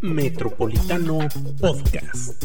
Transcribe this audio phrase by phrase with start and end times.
[0.00, 1.18] Metropolitano
[1.60, 2.44] Podcast.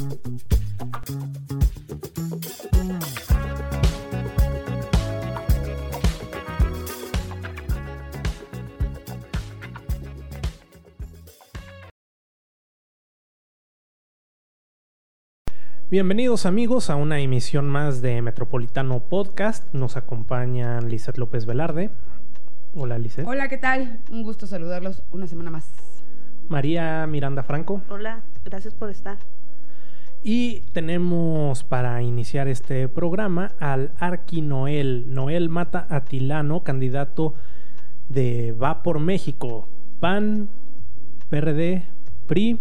[15.89, 19.73] Bienvenidos amigos a una emisión más de Metropolitano Podcast.
[19.73, 21.89] Nos acompañan Lizeth López Velarde.
[22.73, 23.27] Hola Lizeth.
[23.27, 24.02] Hola, ¿qué tal?
[24.09, 25.91] Un gusto saludarlos una semana más.
[26.51, 27.81] María Miranda Franco.
[27.89, 29.17] Hola, gracias por estar.
[30.21, 37.33] Y tenemos para iniciar este programa al Arqui Noel, Noel Mata Atilano, candidato
[38.09, 39.67] de Va por México,
[40.01, 40.49] PAN,
[41.29, 41.85] PRD,
[42.27, 42.59] PRI,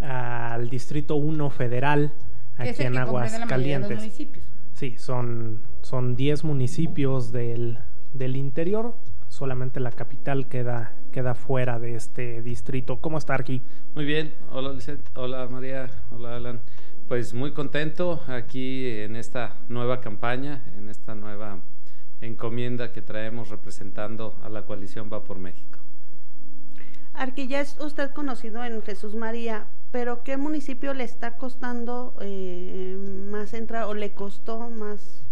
[0.00, 2.12] al Distrito 1 Federal,
[2.56, 3.98] aquí en que comprende Aguas la mayoría de los Calientes.
[3.98, 4.44] municipios.
[4.74, 7.78] Sí, son, son 10 municipios del,
[8.12, 8.96] del interior.
[9.28, 13.00] Solamente la capital queda, queda fuera de este distrito.
[13.00, 13.62] ¿Cómo está aquí?
[13.94, 14.74] Muy bien, hola
[15.14, 16.60] hola María, hola Alan.
[17.06, 21.60] Pues muy contento aquí en esta nueva campaña, en esta nueva
[22.20, 25.78] encomienda que traemos representando a la coalición Va por México.
[27.14, 32.96] Arqui, ya es usted conocido en Jesús María, pero ¿qué municipio le está costando eh,
[33.30, 35.22] más entrar o le costó más?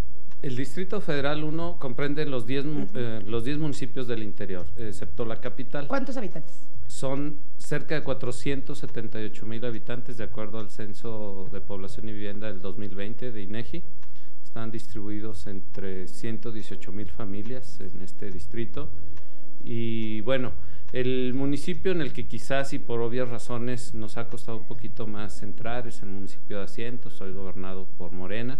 [0.42, 2.92] El Distrito Federal 1 comprende los 10 mu- Ujú.
[2.94, 5.86] eh, los 10 municipios del interior, excepto la capital.
[5.86, 6.66] ¿Cuántos habitantes?
[6.88, 12.60] Son cerca de 478 mil habitantes de acuerdo al Censo de Población y Vivienda del
[12.62, 13.82] 2020 de INEGI.
[14.42, 18.88] Están distribuidos entre 118 mil familias en este distrito.
[19.62, 20.52] Y bueno,
[20.92, 25.06] el municipio en el que quizás y por obvias razones nos ha costado un poquito
[25.06, 27.12] más entrar es el municipio de Asientos.
[27.12, 28.58] Soy gobernado por Morena.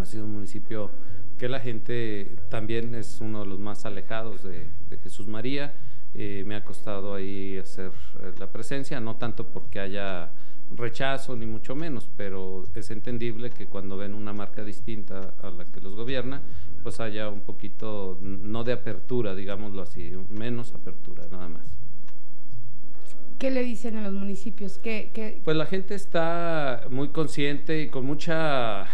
[0.00, 0.90] Ha sido un municipio
[1.38, 4.66] que la gente también es uno de los más alejados de,
[5.02, 5.74] Jesús María.
[6.14, 10.30] Eh, me ha costado ahí hacer eh, la presencia, no tanto porque haya
[10.70, 15.64] rechazo ni mucho menos, pero es entendible que cuando ven una marca distinta a la
[15.64, 16.40] que los gobierna,
[16.82, 21.83] pues haya un poquito, no de apertura, digámoslo así, menos apertura, nada más.
[23.44, 24.78] ¿Qué le dicen en los municipios?
[24.78, 28.88] ¿Qué, qué- Pues la gente está muy consciente y con muchas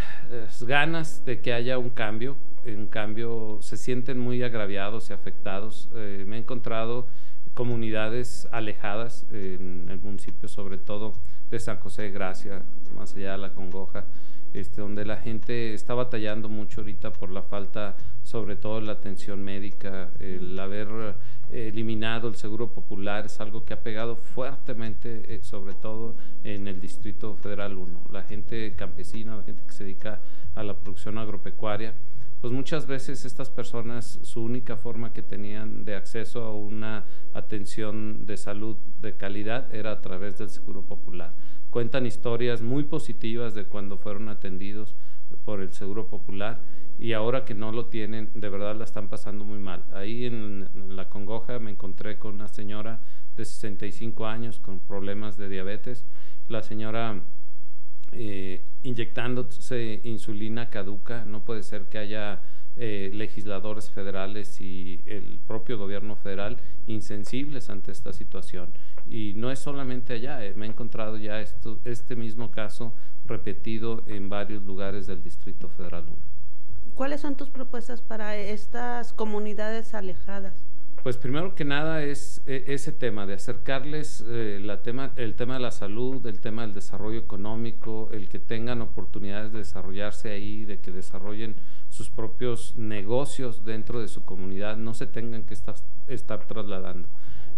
[0.63, 2.37] ganas de que haya un cambio.
[2.65, 5.89] En cambio, se sienten muy agraviados y afectados.
[5.95, 7.07] Eh, me he encontrado
[7.55, 11.15] comunidades alejadas en el municipio, sobre todo
[11.51, 12.63] de San José de Gracia,
[12.95, 14.05] más allá de la Congoja,
[14.53, 18.93] este, donde la gente está batallando mucho ahorita por la falta, sobre todo de la
[18.93, 21.15] atención médica, el haber
[21.53, 26.81] eliminado el seguro popular es algo que ha pegado fuertemente, eh, sobre todo en el
[26.81, 28.01] Distrito Federal 1.
[28.13, 30.21] La gente campesina, la gente que se dedica
[30.55, 31.95] a la producción agropecuaria,
[32.41, 38.25] pues muchas veces estas personas su única forma que tenían de acceso a una atención
[38.25, 41.33] de salud de calidad era a través del seguro popular.
[41.69, 44.97] Cuentan historias muy positivas de cuando fueron atendidos
[45.45, 46.61] por el seguro popular
[46.99, 49.85] y ahora que no lo tienen, de verdad la están pasando muy mal.
[49.93, 53.01] Ahí en, en la Congoja me encontré con una señora
[53.37, 56.05] de 65 años con problemas de diabetes.
[56.49, 57.21] La señora
[58.13, 61.25] eh, inyectándose insulina caduca.
[61.25, 62.41] No puede ser que haya
[62.77, 66.57] eh, legisladores federales y el propio gobierno federal
[66.87, 68.71] insensibles ante esta situación.
[69.09, 72.95] Y no es solamente allá, eh, me he encontrado ya esto, este mismo caso
[73.27, 76.17] repetido en varios lugares del Distrito Federal 1.
[76.95, 80.55] ¿Cuáles son tus propuestas para estas comunidades alejadas?
[81.03, 85.55] Pues primero que nada es eh, ese tema de acercarles eh, la tema, el tema
[85.55, 90.67] de la salud, el tema del desarrollo económico, el que tengan oportunidades de desarrollarse ahí,
[90.67, 91.57] de que desarrollen
[91.89, 97.09] sus propios negocios dentro de su comunidad, no se tengan que estar, estar trasladando.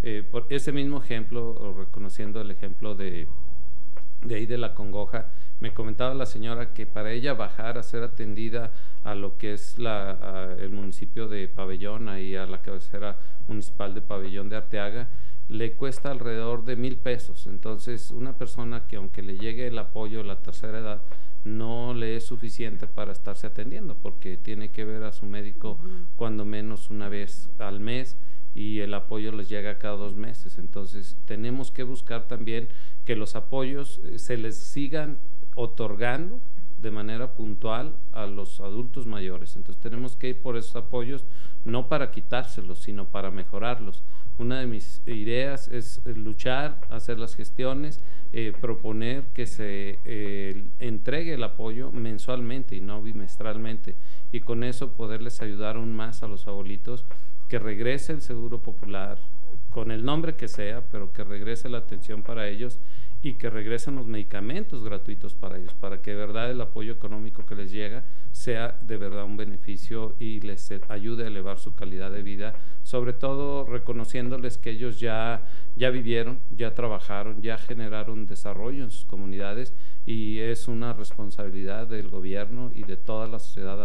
[0.05, 3.27] Eh, por ese mismo ejemplo, o reconociendo el ejemplo de,
[4.25, 5.27] de ahí de la congoja,
[5.61, 8.73] me comentaba la señora que para ella bajar a ser atendida
[9.05, 13.17] a lo que es la, el municipio de Pabellón, ahí a la cabecera
[13.49, 15.09] municipal de Pabellón de Arteaga,
[15.49, 17.47] le cuesta alrededor de mil pesos.
[17.47, 21.01] Entonces, una persona que aunque le llegue el apoyo a la tercera edad,
[21.45, 25.79] no le es suficiente para estarse atendiendo, porque tiene que ver a su médico
[26.17, 28.17] cuando menos una vez al mes
[28.55, 30.59] y el apoyo les llega cada dos meses.
[30.59, 32.69] Entonces tenemos que buscar también
[33.05, 35.19] que los apoyos eh, se les sigan
[35.55, 36.41] otorgando
[36.79, 39.57] de manera puntual a los adultos mayores.
[39.57, 41.25] Entonces tenemos que ir por esos apoyos
[41.65, 44.03] no para quitárselos, sino para mejorarlos.
[44.39, 48.03] Una de mis ideas es eh, luchar, hacer las gestiones,
[48.33, 49.99] eh, proponer que se
[50.79, 53.95] entregue el apoyo mensualmente y no bimestralmente
[54.33, 57.05] y con eso poderles ayudar aún más a los abuelitos
[57.53, 59.19] que regrese el seguro popular,
[59.69, 62.79] con el nombre que sea, pero que regrese la atención para ellos
[63.21, 67.45] y que regresen los medicamentos gratuitos para ellos, para que de verdad el apoyo económico
[67.45, 72.11] que les llega sea de verdad un beneficio y les ayude a elevar su calidad
[72.11, 72.55] de vida,
[72.85, 75.45] sobre todo reconociéndoles que ellos ya,
[75.77, 79.75] ya vivieron, ya trabajaron, ya generaron desarrollo en sus comunidades
[80.07, 83.79] y es una responsabilidad del gobierno y de toda la sociedad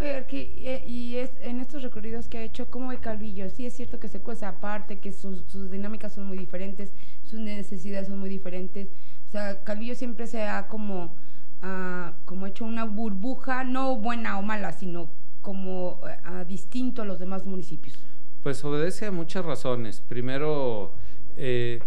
[0.00, 0.32] apoyarlos.
[0.32, 3.48] Eh, y es, en estos recorridos que ha hecho, ¿cómo ve Calvillo?
[3.50, 6.92] Sí es cierto que se cuesta aparte, que sus, sus dinámicas son muy diferentes,
[7.24, 8.88] sus necesidades son muy diferentes.
[9.28, 11.14] O sea, Calvillo siempre se ha como,
[11.62, 15.08] uh, como hecho una burbuja, no buena o mala, sino
[15.40, 17.98] como uh, distinto a los demás municipios.
[18.42, 20.00] Pues obedece a muchas razones.
[20.00, 20.94] Primero,
[21.36, 21.80] eh,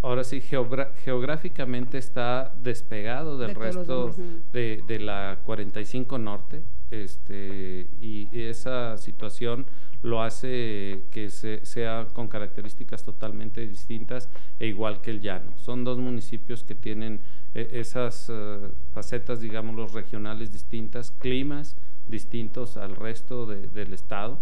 [0.00, 4.14] ahora sí, geográficamente está despegado del resto
[4.52, 9.64] de, de, la 45 Norte este, y esa situación
[10.02, 14.28] lo hace que sea con características totalmente distintas
[14.58, 15.52] e igual que el llano.
[15.56, 17.20] Son dos municipios que tienen
[17.54, 21.76] eh, esas uh, facetas, digamos, los regionales distintas, climas
[22.08, 24.38] distintos al resto del estado.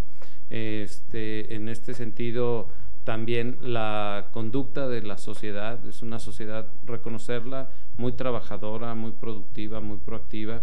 [0.49, 2.69] Este, en este sentido,
[3.05, 9.99] también la conducta de la sociedad es una sociedad, reconocerla, muy trabajadora, muy productiva, muy
[9.99, 10.63] proactiva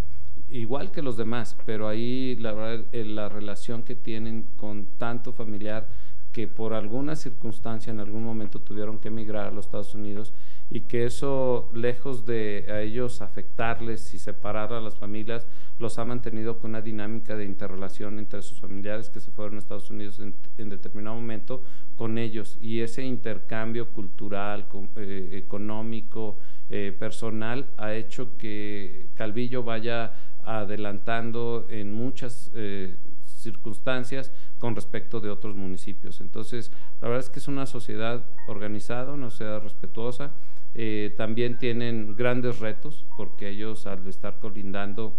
[0.50, 5.34] igual que los demás, pero ahí la, verdad, eh, la relación que tienen con tanto
[5.34, 5.88] familiar
[6.32, 10.34] que por alguna circunstancia en algún momento tuvieron que emigrar a los Estados Unidos
[10.70, 15.48] y que eso, lejos de a ellos afectarles y separar a las familias,
[15.80, 19.60] los ha mantenido con una dinámica de interrelación entre sus familiares que se fueron a
[19.60, 21.64] Estados Unidos en, determinado momento
[21.96, 22.58] con ellos.
[22.60, 24.66] Y ese intercambio cultural,
[24.98, 26.38] eh, económico,
[26.70, 30.12] eh, personal ha hecho que Calvillo vaya
[30.48, 32.96] adelantando en muchas eh,
[33.26, 36.22] circunstancias con respecto de otros municipios.
[36.22, 36.72] Entonces,
[37.02, 40.32] la verdad es que es una sociedad organizada, una sociedad respetuosa.
[40.74, 45.14] Eh, también tienen grandes retos porque ellos al estar colindando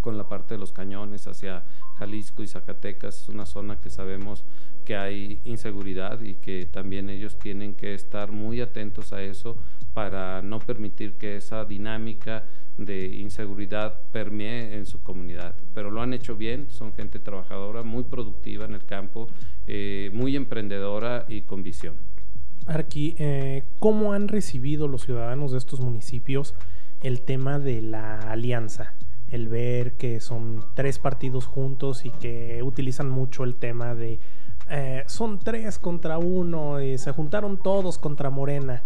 [0.00, 1.62] con la parte de los cañones hacia
[1.98, 4.44] Jalisco y Zacatecas es una zona que sabemos
[4.84, 9.56] que hay inseguridad y que también ellos tienen que estar muy atentos a eso
[9.94, 12.44] para no permitir que esa dinámica
[12.76, 15.54] de inseguridad permee en su comunidad.
[15.74, 19.28] Pero lo han hecho bien, son gente trabajadora, muy productiva en el campo,
[19.66, 21.94] eh, muy emprendedora y con visión.
[22.66, 26.54] Arqui, eh, ¿cómo han recibido los ciudadanos de estos municipios
[27.02, 28.94] el tema de la alianza?
[29.30, 34.18] El ver que son tres partidos juntos y que utilizan mucho el tema de
[34.70, 38.82] eh, son tres contra uno y se juntaron todos contra Morena.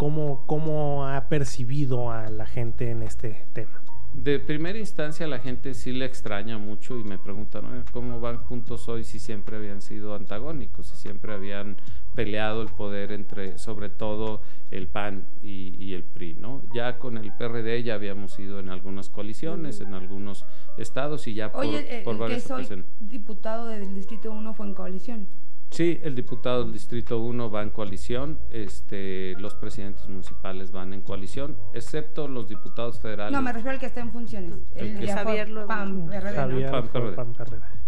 [0.00, 3.82] ¿Cómo, ¿Cómo ha percibido a la gente en este tema?
[4.14, 8.88] De primera instancia la gente sí le extraña mucho y me preguntan cómo van juntos
[8.88, 11.76] hoy si siempre habían sido antagónicos, si siempre habían
[12.14, 16.62] peleado el poder entre sobre todo el PAN y, el PRI, ¿no?
[16.72, 20.46] Ya con el PRD ya habíamos ido en algunas coaliciones, en algunos
[20.78, 24.72] estados y ya por, Oye, por el que soy diputado del Distrito 1 fue en
[24.72, 25.28] coalición.
[25.70, 31.00] Sí, el diputado del Distrito 1 va en coalición, este, los presidentes municipales van en
[31.00, 33.32] coalición, excepto los diputados federales.
[33.32, 34.58] No, me refiero al que está en funciones.
[34.74, 36.74] El, el Javier PAM, PRD, Javier,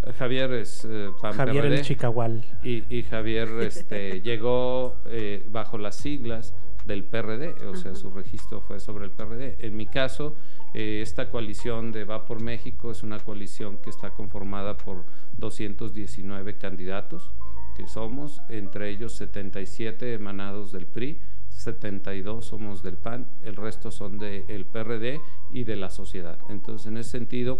[0.04, 2.44] eh, Javier es eh, PAN Javier el Chicagual.
[2.62, 6.54] Y, y Javier este, llegó eh, bajo las siglas
[6.86, 9.56] del PRD, o sea, su registro fue sobre el PRD.
[9.58, 10.36] En mi caso,
[10.72, 15.04] esta coalición de Va por México es una coalición que está conformada por
[15.38, 17.30] 219 candidatos
[17.76, 21.18] que somos, entre ellos 77 emanados del PRI,
[21.50, 25.20] 72 somos del PAN, el resto son del PRD
[25.52, 26.38] y de la sociedad.
[26.48, 27.56] Entonces, en ese sentido,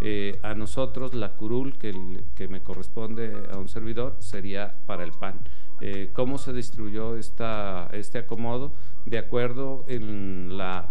[0.00, 5.12] eh, a nosotros la curul que, que, me corresponde a un servidor sería para el
[5.12, 5.40] PAN.
[5.80, 8.72] Eh, ¿Cómo se distribuyó esta, este acomodo?
[9.06, 10.88] De acuerdo en la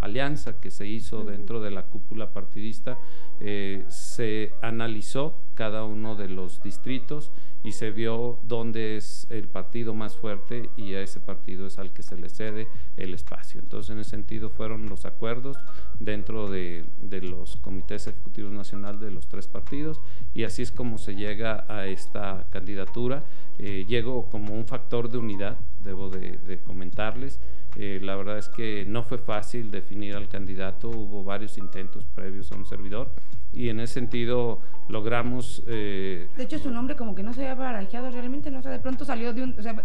[0.00, 2.98] alianza que se hizo dentro de la cúpula partidista,
[3.40, 9.92] eh, se analizó cada uno de los distritos y se vio dónde es el partido
[9.92, 13.60] más fuerte y a ese partido es al que se le cede el espacio.
[13.60, 15.58] Entonces, en ese sentido fueron los acuerdos
[15.98, 16.86] dentro de,
[17.22, 20.00] los comités ejecutivos nacionales de los tres partidos
[20.32, 23.24] y así es como se llega a esta candidatura.
[23.58, 27.40] Eh, llegó como un factor de unidad, debo de, comentarles.
[27.76, 32.50] Eh, la verdad es que no fue fácil definir al candidato, hubo varios intentos previos
[32.50, 33.12] a un servidor
[33.52, 35.62] y en ese sentido logramos...
[35.66, 38.72] Eh, de hecho, su nombre como que no se había barajeado realmente, no o sea,
[38.72, 39.58] de pronto salió de un...
[39.58, 39.84] O sea,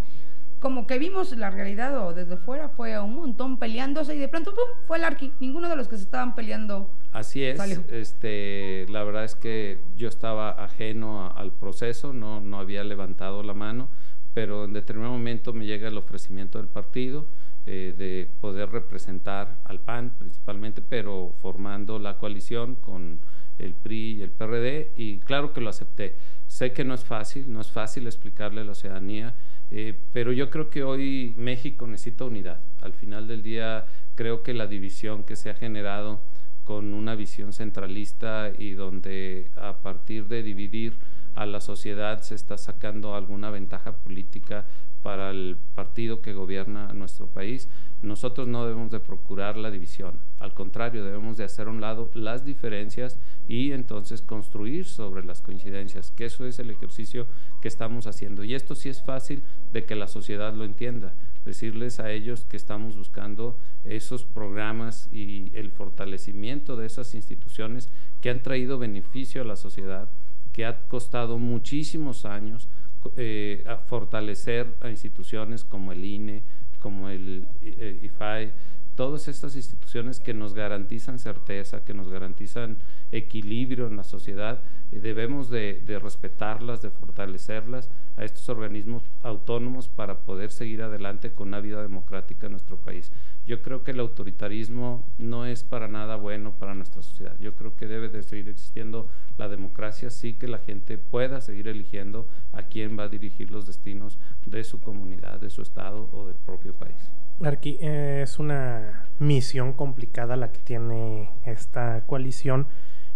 [0.59, 4.51] como que vimos la realidad o desde fuera fue un montón peleándose y de pronto,
[4.53, 5.31] ¡pum!, fue el Arqui.
[5.39, 6.89] Ninguno de los que se estaban peleando.
[7.11, 7.59] Así es,
[7.91, 13.53] este, la verdad es que yo estaba ajeno al proceso, no, no había levantado la
[13.53, 13.89] mano,
[14.35, 17.25] pero en determinado momento me llega el ofrecimiento del partido
[17.65, 23.19] eh, de poder representar al PAN principalmente, pero formando la coalición con
[23.57, 26.15] el PRI y el PRD, y claro que lo acepté.
[26.47, 29.33] Sé que no es fácil, no es fácil explicarle a la ciudadanía,
[29.71, 32.59] eh, pero yo creo que hoy México necesita unidad.
[32.81, 36.19] Al final del día creo que la división que se ha generado
[36.65, 40.97] con una visión centralista y donde a partir de dividir
[41.35, 44.65] a la sociedad se está sacando alguna ventaja política
[45.03, 47.69] para el partido que gobierna nuestro país.
[48.01, 52.11] Nosotros no debemos de procurar la división, al contrario, debemos de hacer a un lado
[52.13, 57.25] las diferencias y entonces construir sobre las coincidencias, que eso es el ejercicio
[57.61, 58.43] que estamos haciendo.
[58.43, 59.41] Y esto sí es fácil
[59.73, 61.13] de que la sociedad lo entienda,
[61.45, 67.89] decirles a ellos que estamos buscando esos programas y el fortalecimiento de esas instituciones
[68.21, 70.09] que han traído beneficio a la sociedad,
[70.55, 72.69] que ha costado muchísimos años
[73.17, 76.43] eh, fortalecer a instituciones como el INE,
[76.79, 78.53] como el eh, IFAI,
[78.95, 82.77] todas estas instituciones que nos garantizan certeza, que nos garantizan
[83.11, 84.61] equilibrio en la sociedad,
[84.91, 91.49] eh, debemos de, respetarlas, de fortalecerlas a estos organismos autónomos para poder seguir adelante con
[91.49, 93.11] una vida democrática en nuestro país.
[93.45, 97.37] Yo creo que el autoritarismo no es para nada bueno para nuestra sociedad.
[97.39, 101.67] Yo creo que debe de seguir existiendo la democracia, sí que la gente pueda seguir
[101.67, 106.25] eligiendo a quién va a dirigir los destinos de su comunidad, de su estado o
[106.27, 107.11] del propio país.
[107.43, 112.67] Arqui, eh, es una misión complicada la que tiene esta coalición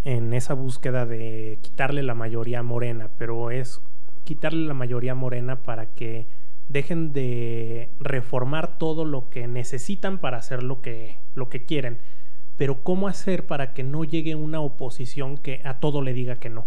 [0.03, 3.81] en esa búsqueda de quitarle la mayoría morena, pero es
[4.25, 6.27] quitarle la mayoría morena para que
[6.67, 11.99] dejen de reformar todo lo que necesitan para hacer lo que, lo que quieren.
[12.57, 16.49] Pero ¿cómo hacer para que no llegue una oposición que a todo le diga que
[16.49, 16.65] no?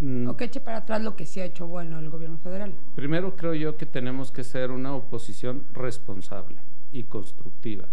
[0.00, 0.28] Mm.
[0.28, 2.72] O que eche para atrás lo que sí ha hecho bueno el gobierno federal.
[2.94, 6.58] Primero creo yo que tenemos que ser una oposición responsable
[6.92, 7.86] y constructiva.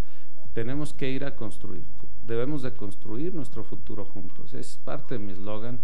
[0.54, 1.84] Tenemos que ir a construir,
[2.26, 4.54] debemos de construir nuestro futuro juntos.
[4.54, 5.80] Es parte de mi eslogan.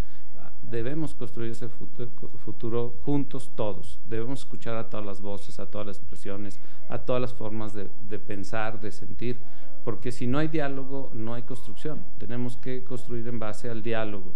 [0.61, 3.99] Debemos construir ese futuro juntos todos.
[4.07, 7.89] Debemos escuchar a todas las voces, a todas las expresiones, a todas las formas de,
[8.09, 9.37] de pensar, de sentir,
[9.83, 12.05] porque si no hay diálogo, no hay construcción.
[12.19, 14.31] Tenemos que construir en base al diálogo.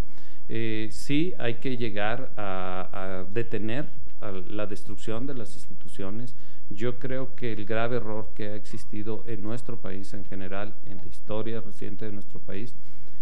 [0.47, 3.87] Eh, sí hay que llegar a, detener
[4.49, 6.35] la destrucción de las instituciones.
[6.69, 10.97] Yo creo que el grave error que ha existido en nuestro país en general, en
[10.97, 12.73] la historia reciente de nuestro país,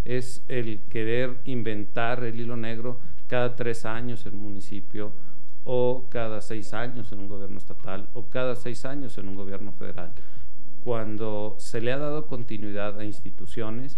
[0.05, 5.11] es el querer inventar el hilo negro cada tres años en un municipio
[5.65, 9.71] o cada seis años en un gobierno estatal o cada seis años en un gobierno
[9.73, 10.11] federal.
[10.83, 13.97] Cuando se le ha dado continuidad a instituciones,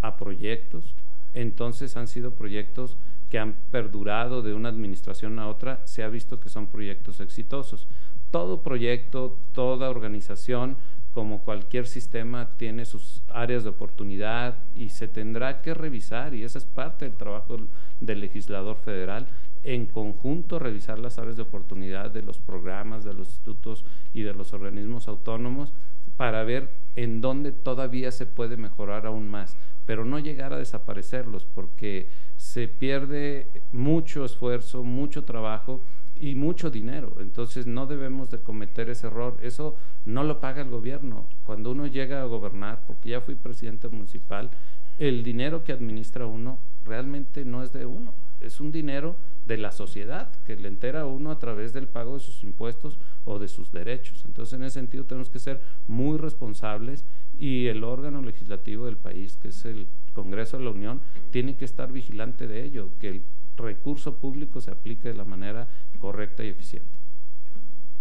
[0.00, 0.94] a proyectos,
[1.34, 2.96] entonces han sido proyectos
[3.30, 7.86] que han perdurado de una administración a otra, se ha visto que son proyectos exitosos.
[8.30, 10.76] Todo proyecto, toda organización,
[11.14, 16.58] como cualquier sistema, tiene sus áreas de oportunidad y se tendrá que revisar, y esa
[16.58, 17.56] es parte del trabajo
[18.00, 19.26] del legislador federal,
[19.64, 24.34] en conjunto revisar las áreas de oportunidad de los programas, de los institutos y de
[24.34, 25.72] los organismos autónomos
[26.16, 31.44] para ver en dónde todavía se puede mejorar aún más pero no llegar a desaparecerlos
[31.44, 35.80] porque se pierde mucho esfuerzo, mucho trabajo
[36.20, 37.16] y mucho dinero.
[37.20, 39.36] Entonces no debemos de cometer ese error.
[39.42, 41.26] Eso no lo paga el gobierno.
[41.44, 44.50] Cuando uno llega a gobernar, porque ya fui presidente municipal,
[44.98, 49.72] el dinero que administra uno realmente no es de uno, es un dinero de la
[49.72, 53.48] sociedad que le entera a uno a través del pago de sus impuestos o de
[53.48, 54.24] sus derechos.
[54.24, 57.04] Entonces en ese sentido tenemos que ser muy responsables
[57.42, 61.00] y el órgano legislativo del país, que es el Congreso de la Unión,
[61.32, 63.22] tiene que estar vigilante de ello, que el
[63.56, 65.66] recurso público se aplique de la manera
[65.98, 66.88] correcta y eficiente.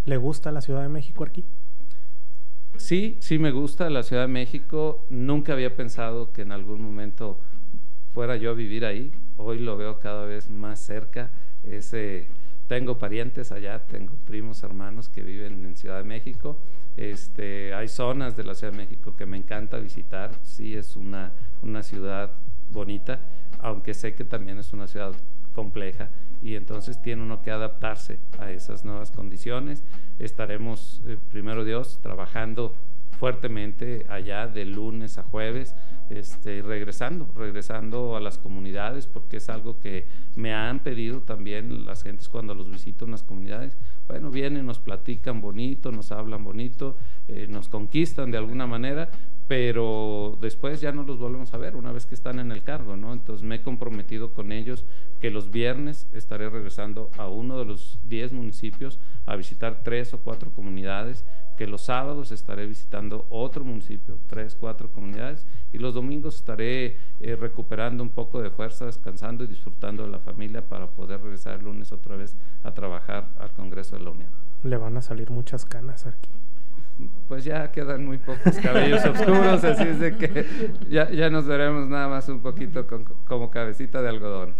[0.06, 1.44] ¿Le gusta la Ciudad de México aquí?
[2.78, 5.08] Sí, sí me gusta la Ciudad de México.
[5.10, 7.40] Nunca había pensado que en algún momento
[8.14, 9.12] fuera yo a vivir ahí.
[9.38, 11.32] Hoy lo veo cada vez más cerca.
[11.64, 12.28] Ese,
[12.68, 16.60] tengo parientes allá, tengo primos, hermanos que viven en Ciudad de México.
[17.02, 20.36] Este, hay zonas de la Ciudad de México que me encanta visitar.
[20.44, 21.32] Sí, es una,
[21.64, 22.32] una ciudad
[22.70, 23.20] bonita,
[23.60, 25.14] aunque sé que también es una ciudad
[25.56, 26.10] compleja
[26.44, 29.84] y entonces tiene uno que adaptarse a esas nuevas condiciones.
[30.20, 32.76] Estaremos, eh, primero Dios, trabajando
[33.20, 35.76] fuertemente allá de lunes a jueves
[36.20, 42.04] este, regresando, regresando a las comunidades, porque es algo que me han pedido también las
[42.04, 43.78] gentes cuando los visito en las comunidades.
[44.08, 49.10] Bueno, vienen, nos platican bonito, nos hablan bonito, eh, nos conquistan de alguna manera,
[49.52, 52.96] pero después ya no los volvemos a ver una vez que están en el cargo,
[52.96, 53.12] ¿no?
[53.12, 54.86] Entonces me he comprometido con ellos
[55.20, 60.20] que los viernes estaré regresando a uno de los 10 municipios a visitar tres o
[60.20, 61.26] cuatro comunidades,
[61.58, 67.36] que los sábados estaré visitando otro municipio, tres, cuatro comunidades, y los domingos estaré eh,
[67.36, 71.66] recuperando un poco de fuerza, descansando y disfrutando de la familia para poder regresar el
[71.66, 74.30] lunes otra vez a trabajar al Congreso de la Unión.
[74.64, 76.30] Le van a salir muchas canas aquí
[77.28, 80.46] pues ya quedan muy pocos cabellos oscuros, así es de que
[80.90, 84.56] ya, ya nos veremos nada más un poquito con, como cabecita de algodón.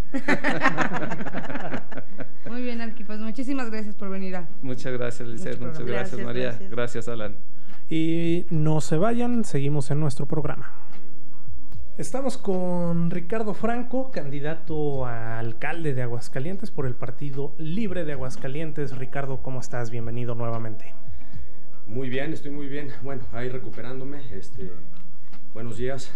[2.50, 4.48] Muy bien, Arqui, pues muchísimas gracias por venir a...
[4.62, 7.08] Muchas gracias, Lizeth, muchas gracias, María, gracias.
[7.08, 7.36] Alan.
[7.90, 10.72] Y no se vayan, seguimos en nuestro programa.
[11.98, 18.98] Estamos con Ricardo Franco, candidato a alcalde de Aguascalientes por el Partido Libre de Aguascalientes.
[18.98, 19.92] Ricardo, ¿cómo estás?
[19.92, 20.94] Bienvenido nuevamente.
[21.92, 22.94] Muy bien, estoy muy bien.
[23.02, 24.22] Bueno, ahí recuperándome.
[24.34, 24.72] Este,
[25.54, 26.10] buenos días,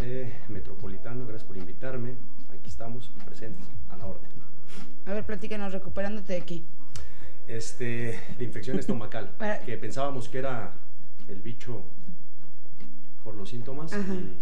[0.00, 2.16] eh, Metropolitano, gracias por invitarme.
[2.52, 4.28] Aquí estamos, presentes, a la orden.
[5.06, 6.62] A ver, platícanos, recuperándote de qué.
[7.46, 10.72] Este, de infección estomacal, que pensábamos que era
[11.28, 11.84] el bicho
[13.22, 14.36] por los síntomas y,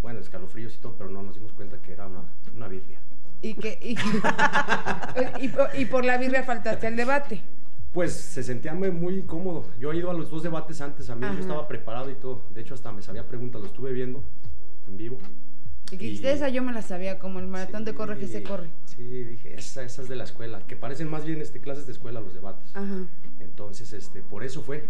[0.00, 2.22] bueno, escalofríos y todo, pero no nos dimos cuenta que era una,
[2.54, 3.00] una birria.
[3.42, 3.96] ¿Y, que, y,
[5.80, 7.42] y, por la birria faltaste al debate?
[7.92, 9.66] Pues se sentía muy incómodo.
[9.78, 12.42] Yo he ido a los dos debates antes, a mí yo estaba preparado y todo.
[12.54, 14.22] De hecho, hasta me sabía preguntas, lo estuve viendo
[14.88, 15.18] en vivo.
[15.90, 18.70] Y que esa yo me la sabía, como el maratón de corre que se corre.
[18.86, 21.92] Sí, dije, esa, esa es de la escuela, que parecen más bien este, clases de
[21.92, 22.74] escuela los debates.
[22.74, 23.06] Ajá.
[23.40, 24.86] Entonces, este, por eso fue.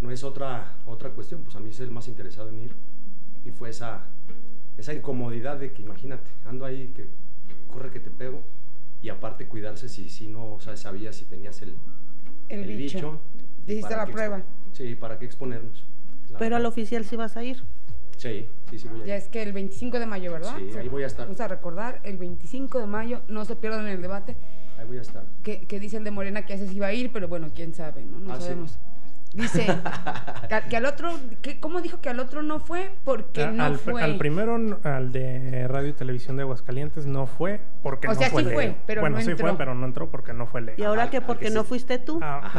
[0.00, 2.74] No es otra, otra cuestión, pues a mí es el más interesado en ir.
[3.44, 4.04] Y fue esa,
[4.78, 7.06] esa incomodidad de que imagínate, ando ahí, que
[7.68, 8.40] corre que te pego.
[9.02, 11.74] Y aparte cuidarse si, si no o sea, sabías si tenías el,
[12.48, 13.20] el, bicho.
[13.66, 14.42] Hiciste la prueba.
[14.72, 15.84] Sí, ¿para qué exponernos?
[16.38, 17.62] Pero al oficial sí vas a ir.
[18.16, 19.06] Sí, sí, sí voy a ir.
[19.06, 20.56] Ya es que el 25 de mayo, ¿verdad?
[20.56, 21.26] Sí, ahí voy a estar.
[21.26, 24.36] Vamos a recordar, el 25 de mayo, no se pierdan el debate.
[24.78, 25.24] Ahí voy a estar.
[25.42, 27.74] Que, que dice el de Morena que hace si iba a ir, pero bueno, quién
[27.74, 28.18] sabe, ¿no?
[28.18, 28.78] No ah, sabemos.
[29.36, 29.66] Dice
[30.70, 31.10] que, al otro,
[31.42, 32.90] que, ¿cómo dijo que al otro no fue?
[33.04, 34.02] Porque ah, no al, fue.
[34.02, 38.30] Al primero, al de Radio y Televisión de Aguascalientes, no fue porque o no sea,
[38.30, 38.44] fue.
[38.44, 40.74] sí fue, pero bueno, no sí fue, pero no entró porque no fue ley.
[40.78, 42.18] ¿Y ahora que porque no fuiste tú?
[42.22, 42.50] Ah,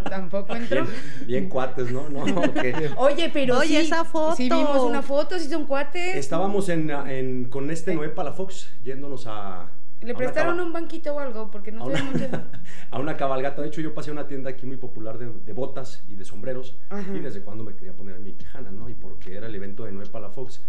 [0.08, 0.86] Tampoco entró.
[1.26, 2.08] Bien, cuates, ¿no?
[2.08, 2.24] no
[2.96, 4.36] Oye, pero Oye, esa foto.
[4.36, 6.16] Sí vimos una foto, sí son cuates.
[6.16, 9.66] Estábamos en, en con este Noé Palafox yéndonos a
[10.06, 11.50] ¿Le prestaron un banquito o algo?
[11.50, 12.28] Porque no sé mucho.
[12.90, 13.60] a una cabalgata.
[13.60, 16.78] De hecho, yo pasé a una tienda aquí muy popular de, botas y de sombreros.
[17.12, 18.88] Y desde cuando me quería poner mi tejana, ¿no?
[18.88, 20.62] Y porque era el evento de Noé Palafox.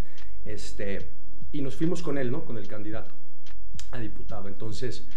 [0.44, 1.12] Este,
[1.52, 2.46] y nos fuimos con él, ¿no?
[2.46, 3.14] Con el candidato
[3.92, 4.48] a diputado.
[4.48, 5.08] Entonces,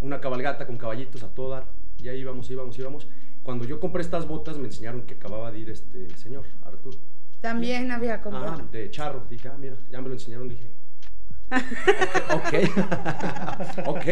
[0.00, 1.66] una cabalgata con caballitos a todo dar.
[1.98, 3.06] Y ahí íbamos, íbamos, íbamos.
[3.44, 6.98] Cuando yo compré estas botas, me enseñaron que acababa de ir este señor, Arturo.
[7.40, 8.56] También había comprado.
[8.60, 9.24] Ah, de charro.
[9.30, 10.48] Dije, ah, mira, ya me lo enseñaron.
[10.48, 10.68] Dije,
[11.50, 12.52] ok.
[13.86, 14.06] ok.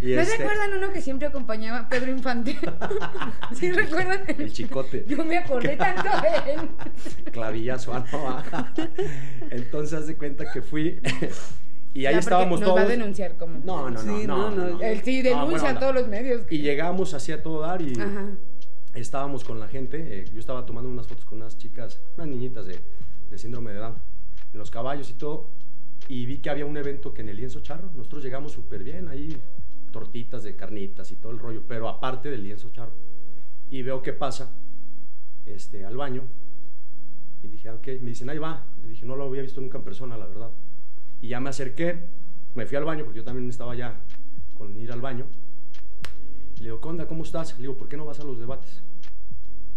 [0.00, 0.36] Y ¿No este...
[0.38, 2.56] recuerdan uno que siempre acompañaba a Pedro Infante?
[3.54, 4.22] ¿Sí recuerdan?
[4.26, 5.04] El chicote.
[5.06, 6.60] Yo me acordé tanto de él.
[7.32, 8.84] Clavillazo, ah, no,
[9.50, 11.00] Entonces, haz de cuenta que fui.
[11.92, 12.80] Y ahí estábamos nos todos.
[12.80, 13.58] va a denunciar como.
[13.58, 14.22] No, no, no.
[14.22, 16.42] no, no, Él sí denuncia a todos los medios.
[16.50, 17.92] Y llegamos así a todo dar y
[18.94, 20.20] estábamos con la gente.
[20.20, 22.80] Eh, yo estaba tomando unas fotos con unas chicas, unas niñitas de,
[23.30, 23.96] de síndrome de Down,
[24.52, 25.57] en los caballos y todo
[26.08, 29.08] y vi que había un evento que en el lienzo charro, nosotros llegamos súper bien,
[29.08, 29.36] ahí
[29.90, 32.94] tortitas de carnitas y todo el rollo, pero aparte del lienzo charro.
[33.70, 34.50] Y veo qué pasa
[35.44, 36.22] este, al baño
[37.42, 38.64] y dije, ah, ok, me dicen, ahí va.
[38.82, 40.50] Le dije, no lo había visto nunca en persona, la verdad.
[41.20, 42.08] Y ya me acerqué,
[42.54, 44.00] me fui al baño, porque yo también estaba ya
[44.54, 45.26] con ir al baño.
[46.56, 47.06] Y le digo, ¿qué onda?
[47.06, 47.52] ¿Cómo estás?
[47.56, 48.82] Le digo, ¿por qué no vas a los debates?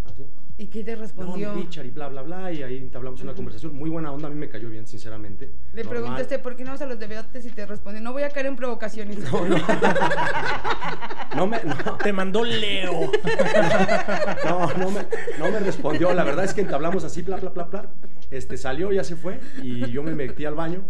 [0.06, 0.26] Así.
[0.62, 1.54] ¿Y qué te respondió?
[1.54, 4.30] No, Richard y bla, bla, bla, y ahí entablamos una conversación muy buena onda, a
[4.30, 5.52] mí me cayó bien, sinceramente.
[5.74, 7.44] Le preguntaste, ¿por qué no vas a los debates?
[7.48, 9.18] Y te respondió, no voy a caer en provocaciones.
[9.32, 9.58] No, no.
[11.36, 11.60] no me,
[12.04, 12.94] Te mandó Leo.
[14.46, 15.08] no, no me,
[15.40, 17.90] no me respondió, la verdad es que entablamos así, bla, bla, bla, bla.
[18.30, 20.84] Este, salió, ya se fue, y yo me metí al baño,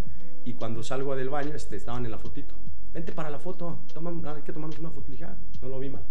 [0.44, 2.56] y cuando salgo del baño, este, estaban en la fotito.
[2.92, 5.08] Vente para la foto, toma, hay que tomarnos una foto.
[5.08, 6.04] Y dije, ah, no lo vi mal.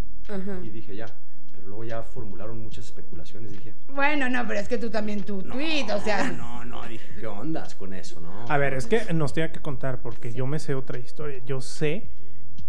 [0.62, 1.04] Y dije, ya
[1.64, 3.74] luego ya formularon muchas especulaciones, dije.
[3.88, 6.30] Bueno, no, pero es que tú también tu tweet, o sea.
[6.32, 8.44] No, no, dije, ¿qué ondas con eso, no?
[8.48, 11.40] A ver, es que nos tenía que contar porque yo me sé otra historia.
[11.44, 12.08] Yo sé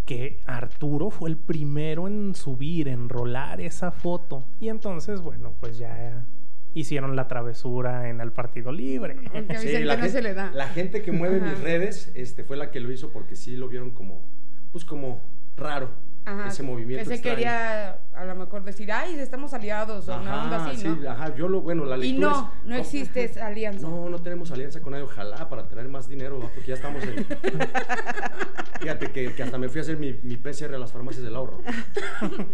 [0.05, 4.45] que Arturo fue el primero en subir, en rolar esa foto.
[4.59, 6.25] Y entonces, bueno, pues ya
[6.73, 9.15] hicieron la travesura en el partido libre.
[9.31, 10.51] Porque a Sí, la, no gente, se le da.
[10.51, 11.63] la gente que mueve mis Ajá.
[11.63, 14.25] redes este, fue la que lo hizo porque sí lo vieron como,
[14.71, 15.21] pues como
[15.55, 15.89] raro,
[16.23, 17.35] Ajá, ese movimiento Que se extraño.
[17.37, 20.95] quería a lo mejor decir, ay, estamos aliados o una onda así, ¿no?
[21.01, 23.87] sí, ajá, yo lo, bueno, la y lectura no, es- no existe esa alianza.
[23.87, 26.47] No, no tenemos alianza con nadie, ojalá para tener más dinero, ¿va?
[26.49, 27.25] porque ya estamos en...
[28.81, 31.35] Fíjate que, que hasta me fui a hacer mi, mi PCR a las farmacias del
[31.35, 31.61] ahorro.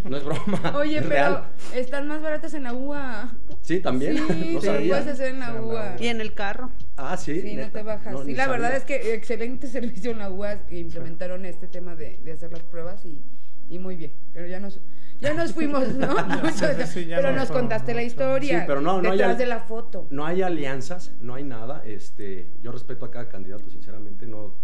[0.04, 0.74] No es broma.
[0.76, 1.44] Oye, es pero real.
[1.74, 3.30] están más baratas en la UA.
[3.62, 4.18] Sí, también.
[4.28, 4.90] Sí, no sabía.
[4.96, 5.96] puedes hacer en la UA.
[6.00, 6.70] Y en el carro.
[6.98, 7.42] Ah, sí.
[7.42, 8.12] Sí, no te bajas.
[8.12, 11.96] No, sí, la verdad es que excelente servicio en la UAS que implementaron este tema
[11.96, 13.24] de, de hacer las pruebas y,
[13.70, 14.12] y muy bien.
[14.34, 14.80] Pero ya nos,
[15.20, 16.08] ya nos fuimos, ¿no?
[16.44, 18.60] Mucho, sí, sí, ya pero nos contaste la historia.
[18.62, 20.08] Sí, pero no, no hay detrás al- de la foto.
[20.10, 21.84] No hay alianzas, no hay nada.
[21.86, 24.28] Este, yo respeto a cada candidato, sinceramente.
[24.28, 24.56] No,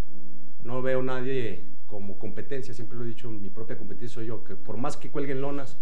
[0.62, 2.72] no veo nadie como competencia.
[2.74, 4.44] Siempre lo he dicho, mi propia competencia soy yo.
[4.44, 5.76] Que por más que cuelguen lonas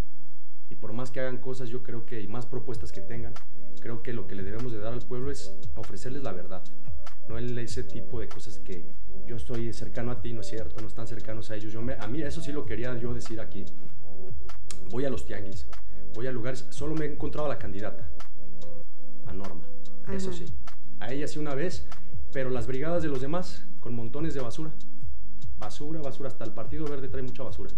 [0.71, 3.35] y por más que hagan cosas, yo creo que hay más propuestas que tengan.
[3.81, 6.63] Creo que lo que le debemos de dar al pueblo es ofrecerles la verdad.
[7.29, 8.85] No ese tipo de cosas que
[9.27, 11.73] yo estoy cercano a ti, no es cierto, no están cercanos a ellos.
[11.73, 13.65] Yo me, a mí eso sí lo quería yo decir aquí.
[14.91, 15.67] Voy a los tianguis,
[16.15, 18.11] voy a lugares, solo me he encontrado a la candidata,
[19.27, 19.65] a Norma,
[20.13, 20.45] eso sí.
[21.01, 21.89] A ella sí una vez,
[22.33, 24.73] pero las brigadas de los demás con montones de basura.
[25.57, 27.71] Basura, basura, hasta el Partido Verde trae mucha basura.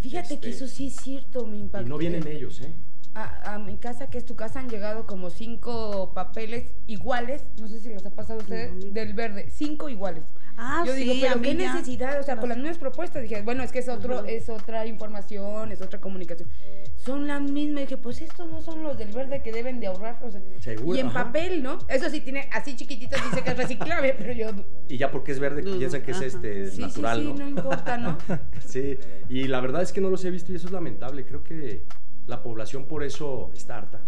[0.00, 1.88] Fíjate que Este, eso sí es cierto, me Y impactó.
[1.88, 2.72] no vienen ellos, ¿eh?
[3.18, 7.46] A, a mi casa, que es tu casa, han llegado como cinco papeles iguales.
[7.58, 8.72] No sé si les ha pasado a ustedes.
[8.74, 9.48] No, del verde.
[9.50, 10.24] Cinco iguales.
[10.58, 11.72] Ah, Yo sí, digo, a pero mí qué ya.
[11.72, 13.22] necesidad, o sea, con las mismas propuestas.
[13.22, 14.28] Dije, bueno, es que es otro, Ajá.
[14.28, 16.50] es otra información, es otra comunicación.
[16.96, 17.82] Son las mismas.
[17.84, 20.18] dije, pues estos no son los del verde que deben de ahorrar.
[20.22, 21.24] O sea, Seguro, y en ajá.
[21.24, 21.78] papel, ¿no?
[21.88, 24.50] Eso sí tiene, así chiquititos dice que es reciclable, pero yo.
[24.88, 27.38] Y ya porque es verde Dudo, piensan que es este Sí, natural, sí, sí, ¿no?
[27.38, 28.18] no importa, ¿no?
[28.66, 28.98] Sí,
[29.30, 31.24] y la verdad es que no los he visto y eso es lamentable.
[31.24, 31.84] Creo que
[32.26, 34.00] la población por eso está harta.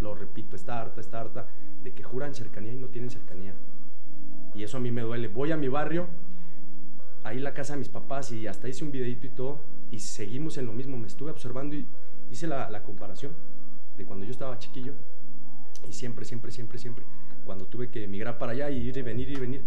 [0.00, 1.46] Lo repito, está harta, está harta
[1.82, 3.54] de que juran cercanía y no tienen cercanía.
[4.54, 5.28] Y eso a mí me duele.
[5.28, 6.08] Voy a mi barrio,
[7.24, 10.56] ahí la casa de mis papás y hasta hice un videito y todo y seguimos
[10.58, 10.96] en lo mismo.
[10.96, 11.86] Me estuve observando y
[12.30, 13.34] hice la, comparación
[13.96, 14.94] de cuando yo estaba chiquillo
[15.88, 17.04] y siempre, siempre, siempre, siempre.
[17.44, 19.64] Cuando tuve que emigrar para allá y ir y venir y venir.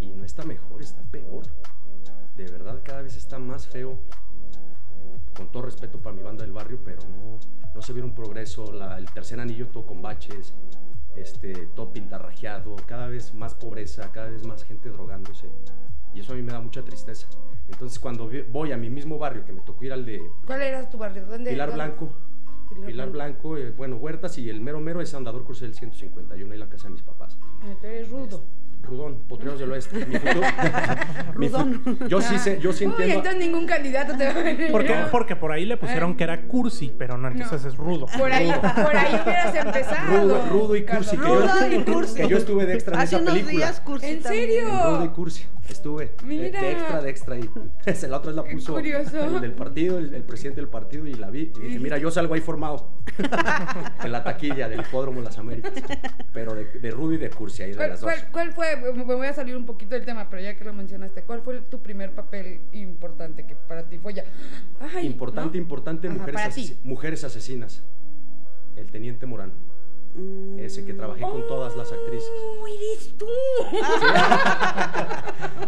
[0.00, 1.44] Y no está mejor, está peor.
[2.36, 3.98] De verdad, cada vez está más feo.
[5.36, 7.38] Con todo respeto para mi banda del barrio, pero no,
[7.74, 8.72] no se ve un progreso.
[8.72, 10.54] La- el tercer anillo todo con baches,
[11.16, 15.50] este, todo pintarrajeado, cada vez más pobreza, cada vez más gente drogándose.
[16.14, 17.26] Y eso a mí me da mucha tristeza.
[17.68, 20.88] Entonces, cuando voy a mi mismo barrio, que me tocó ir al de ¿Cuál era
[20.88, 21.26] tu barrio?
[21.26, 21.50] ¿Dónde?
[21.50, 21.84] Pilar dónde?
[21.84, 22.12] Blanco,
[22.70, 26.58] Pilar, Pilar Blanco, eh, bueno, Huertas y el mero mero es Andador Crucel 151, ahí
[26.58, 27.38] la casa de mis papás.
[27.62, 28.42] Ah, tú eres rudo.
[28.82, 30.06] Rudón, Potreros del Oeste.
[30.06, 30.40] Mi futuro-
[31.36, 31.98] mi fu- Rudón.
[32.08, 33.14] Yo sí sé, yo sí Uy, entiendo.
[33.16, 34.68] entonces ningún candidato te va a venir.
[34.70, 35.10] Porque, ¿no?
[35.10, 37.68] porque por ahí le pusieron que era cursi, pero no, entonces No.
[37.70, 38.06] es rudo.
[38.16, 40.18] Por ahí, por ahí hubieras empezado.
[40.22, 41.16] Rudo, rudo y cursi.
[41.16, 42.14] Que yo, Rudo y cursi.
[42.22, 43.56] que yo estuve de extra en Hace esa unos película.
[43.66, 44.66] días cursi ¿En serio?
[44.68, 45.44] Rudo y cursi.
[45.68, 46.60] Estuve de- Mira.
[46.60, 47.38] De, extra, de extra.
[47.38, 47.48] Y
[48.08, 51.52] la otra la puso el del partido, el, el presidente del partido, y la vi.
[51.56, 52.90] Y dije, mira, yo salgo ahí formado.
[54.04, 55.72] en la taquilla del Hipódromo Las Américas.
[56.32, 58.10] Pero de, de rudo y de cursi, ahí de ¿Cuál, las dos.
[58.10, 58.76] cuál- cuál fue?
[58.92, 61.60] Me voy a salir un poquito del tema, pero ya que lo mencionaste, ¿cuál fue
[61.62, 64.24] tu primer papel importante que para ti fue ya?
[64.80, 65.62] Ay, Importante, ¿no?
[65.62, 67.82] importante, Ajá, mujeres, mujeres asesinas.
[68.76, 69.52] El teniente Morán.
[70.16, 70.58] Mm.
[70.58, 72.30] Ese que trabajé con todas las actrices.
[72.34, 73.26] ¡Oh, eres tú!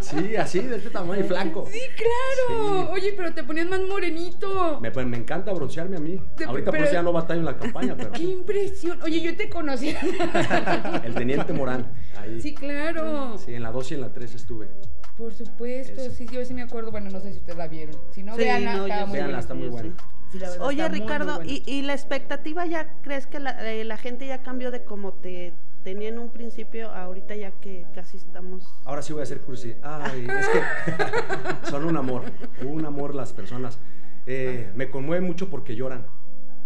[0.01, 1.67] Sí, así, de este tamaño, flanco.
[1.71, 2.85] Sí, claro.
[2.87, 2.89] Sí.
[2.93, 4.81] Oye, pero te ponías más morenito.
[4.81, 6.21] Me, pues, me encanta broncearme a mí.
[6.37, 9.01] Te- Ahorita pero- pues ya no batallo en la campaña, pero ¡Qué impresión!
[9.03, 9.89] Oye, yo te conocí.
[11.05, 12.41] el teniente Morán, ahí.
[12.41, 13.37] sí, claro.
[13.39, 14.69] Sí, en la 2 y en la 3 estuve.
[15.17, 16.15] Por supuesto, Eso.
[16.15, 16.93] sí, yo sí me acuerdo.
[16.93, 17.97] Bueno, no sé si ustedes la vieron.
[18.13, 19.95] Si no, Sí, veanla, no, está muy Veanla, está muy buena.
[20.31, 20.33] Sí.
[20.33, 21.43] Sí, la verdad, Oye, está muy, muy Ricardo.
[21.45, 25.13] ¿y, y la expectativa ya crees que la, eh, la gente ya cambió de como
[25.13, 28.65] te tenía en un principio, ahorita ya que casi estamos...
[28.85, 29.75] Ahora sí voy a hacer cursi.
[29.83, 32.25] Ay, es que son un amor,
[32.63, 33.79] un amor las personas.
[34.27, 36.07] Eh, me conmueve mucho porque lloran.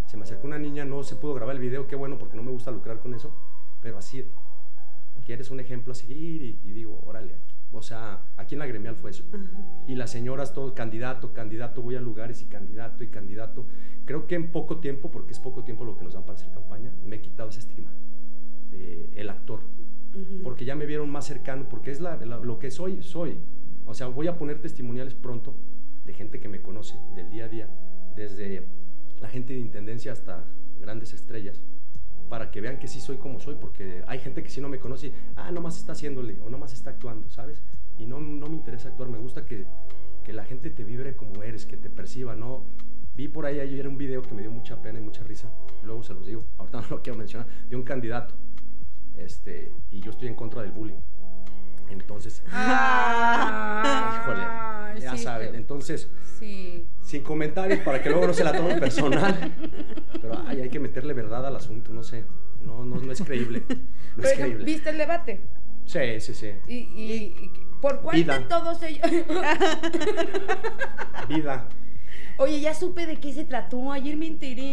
[0.07, 2.43] Se me acercó una niña, no se pudo grabar el video, qué bueno porque no
[2.43, 3.35] me gusta lucrar con eso,
[3.81, 4.27] pero así,
[5.25, 7.39] quieres un ejemplo a seguir y, y digo, órale,
[7.73, 9.25] o sea, aquí en la gremial fue eso.
[9.87, 13.67] Y las señoras, todo candidato, candidato, voy a lugares y candidato y candidato.
[14.05, 16.53] Creo que en poco tiempo, porque es poco tiempo lo que nos dan para hacer
[16.53, 17.93] campaña, me he quitado ese estigma
[18.71, 19.61] de el actor.
[20.43, 23.39] Porque ya me vieron más cercano, porque es la- la- lo que soy, soy.
[23.87, 25.57] O sea, voy a poner testimoniales pronto
[26.05, 27.69] de gente que me conoce del día a día,
[28.15, 28.67] desde
[29.21, 30.45] la gente de intendencia hasta
[30.81, 31.63] grandes estrellas,
[32.33, 34.79] para que vean que sí soy como soy, porque hay gente que sí no me
[34.79, 37.63] conoce y, ah, nomás está haciéndole o nomás está actuando, ¿sabes?
[37.99, 39.67] Y no, no me interesa actuar, me gusta que,
[40.25, 42.65] que la gente te vibre como eres, que te perciba, no,
[43.15, 45.53] vi por ahí ayer un video que me dio mucha pena y mucha risa.
[45.85, 48.35] Luego se los digo, ahorita no lo quiero mencionar, de un candidato.
[49.15, 51.01] Este, y yo estoy en contra del bullying.
[51.93, 55.55] Entonces, Ah, híjole, ya sí, saben.
[55.55, 56.89] Entonces, Sí.
[57.03, 59.53] sin comentarios para que luego no se la tomen personal.
[60.21, 62.25] Pero ay, hay que meterle verdad al asunto, no sé.
[62.61, 63.63] No, no, no es creíble.
[63.69, 64.65] No es Pero, creíble.
[64.65, 65.41] ¿Viste el debate?
[65.85, 66.53] Sí, sí, sí.
[66.69, 67.51] Y, y- y-
[67.81, 68.39] ¿Por cuál Vida.
[68.39, 69.03] de todos ellos?
[71.29, 71.69] Vida.
[72.39, 73.93] Oye, ya supe de qué se trató.
[73.93, 74.71] Ayer me enteré.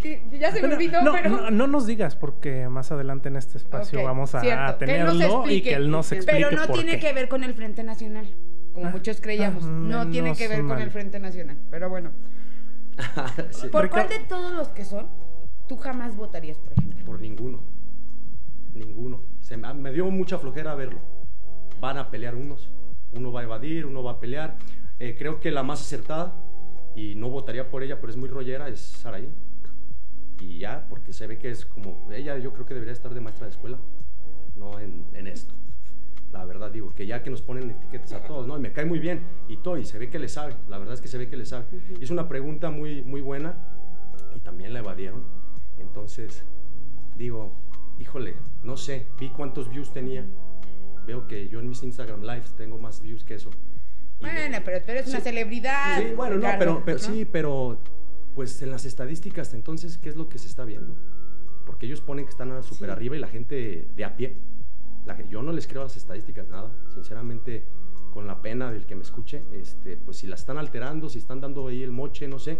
[0.00, 1.28] Que ya se me olvidó, no, pero.
[1.30, 4.78] no, no nos digas porque más adelante en este espacio vamos a, cierto.
[4.78, 7.08] Que tenerlo y que él nos explique Pero no por tiene qué.
[7.08, 8.26] que ver con el Frente Nacional,
[8.72, 9.62] como Ah, muchos creíamos.
[9.64, 11.58] ah, no tiene que ver con el Frente Nacional.
[11.70, 12.10] Pero bueno.
[13.50, 13.68] Sí.
[13.68, 15.08] ¿Por cuál de todos los que son
[15.68, 17.04] tú jamás votarías, por ejemplo?
[17.04, 17.60] Por ninguno.
[18.74, 19.22] Ninguno.
[19.40, 21.00] Se me, me dio mucha flojera verlo.
[21.80, 22.70] Van a pelear unos.
[23.12, 24.56] Uno va a evadir, uno va a pelear.
[24.98, 26.34] Eh, creo que la más acertada,
[26.94, 29.28] y no votaría por ella, pero es muy rollera, es Saraí.
[30.40, 32.10] Y ya, porque se ve que es como.
[32.10, 33.78] Ella, yo creo que debería estar de maestra de escuela,
[34.56, 35.54] no en, en esto.
[36.32, 38.56] La verdad, digo, que ya que nos ponen etiquetas a todos, ¿no?
[38.56, 40.54] Y me cae muy bien y todo, y se ve que le sabe.
[40.68, 41.66] La verdad es que se ve que le sabe.
[41.98, 43.56] Y es una pregunta muy, muy buena
[44.34, 45.24] y también la evadieron.
[45.78, 46.44] Entonces,
[47.16, 47.52] digo,
[47.98, 50.24] híjole, no sé, vi cuántos views tenía.
[51.06, 53.50] Veo que yo en mis Instagram Lives tengo más views que eso.
[54.20, 55.24] Y Bueno, de- pero tú eres una Sí.
[55.24, 55.98] celebridad.
[55.98, 57.04] Sí, bueno, no, Ricardo, pero, pero ¿no?
[57.04, 57.78] sí, pero
[58.34, 60.94] pues en las estadísticas, entonces, ¿qué es lo que se está viendo?
[61.66, 62.92] Porque ellos ponen que están súper Sí.
[62.92, 64.36] arriba y la gente de a pie.
[65.06, 67.64] la yo no les creo a las estadísticas nada, sinceramente,
[68.12, 71.40] con la pena del que me escuche, este, pues si las están alterando, si están
[71.40, 72.58] dando ahí el moche, no sé,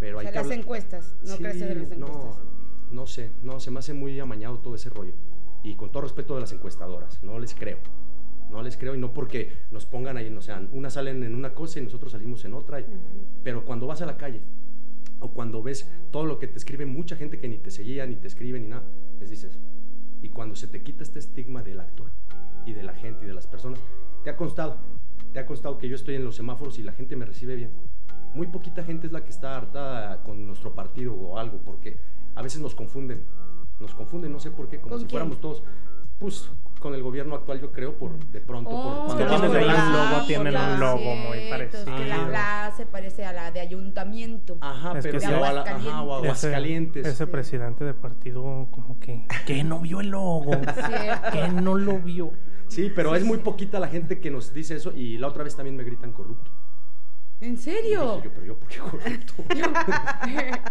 [0.00, 1.16] pero O hay que las hablar- encuestas.
[1.22, 1.98] No Sí, crees en las encuestas.
[1.98, 5.12] no, no sé, no, se me hace muy amañado todo ese rollo.
[5.62, 7.78] Y con todo respeto de las encuestadoras, no les creo.
[8.50, 11.54] No les creo y no porque nos pongan ahí, o sea, unas salen en una
[11.54, 12.80] cosa y nosotros salimos en otra.
[12.80, 12.86] y-
[13.44, 14.40] Pero cuando vas a la calle
[15.20, 18.16] o cuando ves todo lo que te escribe mucha gente que ni te seguía, ni
[18.16, 18.84] te escribe, ni nada,
[19.20, 19.58] les dices.
[20.22, 22.10] Y cuando se te quita este estigma del actor
[22.64, 23.80] y de la gente y de las personas,
[24.24, 24.78] te ha constado,
[25.32, 27.70] te ha constado que yo estoy en los semáforos y la gente me recibe bien.
[28.34, 31.96] Muy poquita gente es la que está harta con nuestro partido o algo, porque
[32.34, 33.24] a veces nos confunden.
[33.80, 35.10] Nos confunden, no sé por qué, como ¿Con si quién?
[35.10, 35.62] fuéramos todos,
[36.18, 39.50] pues con el gobierno actual yo creo, por de pronto, por Oh, Es que cuando
[39.50, 42.06] tienen por un la- logo, por tienen la- un logo muy cierto, es que parecido.
[42.22, 44.58] la plaza parece a la de ayuntamiento.
[44.60, 45.26] Ajá, Es que pero sí.
[45.32, 47.06] o a la- ajá, o a Aguascalientes.
[47.06, 50.50] Ese, presidente de partido como que, que no vio el logo,
[51.32, 52.30] que no lo vio.
[52.68, 55.54] Sí, pero es muy poquita la gente que nos dice eso y la otra vez
[55.56, 56.50] también me gritan corrupto.
[57.38, 58.16] ¿En serio?
[58.16, 59.34] dije yo, pero yo, ¿por qué corrupto?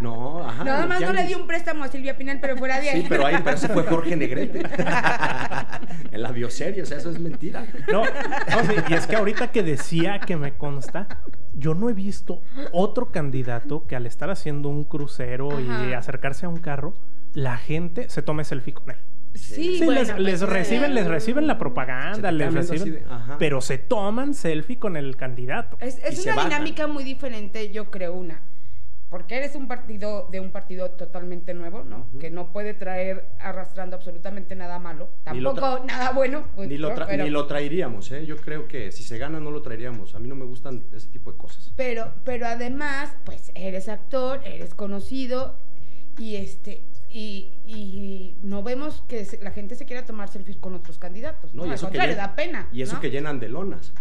[0.02, 0.64] no, ajá.
[0.64, 3.02] Nada más no le di un préstamo a Silvia Pinal, pero fuera de ahí.
[3.02, 4.62] Sí, pero ahí, pero ese fue Jorge Negrete.
[6.10, 7.64] en la bioserie, o sea, eso es mentira.
[7.92, 11.06] No, no, sí, y es que ahorita que decía que me consta,
[11.52, 16.48] yo no he visto otro candidato que al estar haciendo un crucero y acercarse a
[16.48, 16.94] un carro,
[17.32, 18.96] la gente se tome selfie con él.
[19.36, 23.04] Sí, Sí, bueno, les, pues, les reciben, les reciben la propaganda, les reciben, de,
[23.38, 25.76] pero se toman selfie con el candidato.
[25.80, 26.50] Es, una bajan.
[26.50, 28.42] dinámica muy diferente, yo creo, una.
[29.08, 32.08] Porque eres un partido de un partido totalmente nuevo, ¿no?
[32.18, 35.10] Que no puede traer arrastrando absolutamente nada malo.
[35.22, 36.48] Tampoco nada bueno.
[36.56, 38.26] pues, Ni lo, ni lo traeríamos, ¿eh?
[38.26, 40.16] Yo creo que si se gana no lo traeríamos.
[40.16, 41.72] A mí no me gustan ese tipo de cosas.
[41.76, 45.56] pero, pero además, pues eres actor, eres conocido
[46.18, 46.82] y este
[47.16, 51.54] y, y no vemos que se- la gente se quiera tomar selfies con otros candidatos.
[51.54, 52.68] No, No, y eso que llen- da pena.
[52.72, 53.00] Y eso ¿no?
[53.00, 53.92] que llenan de lonas.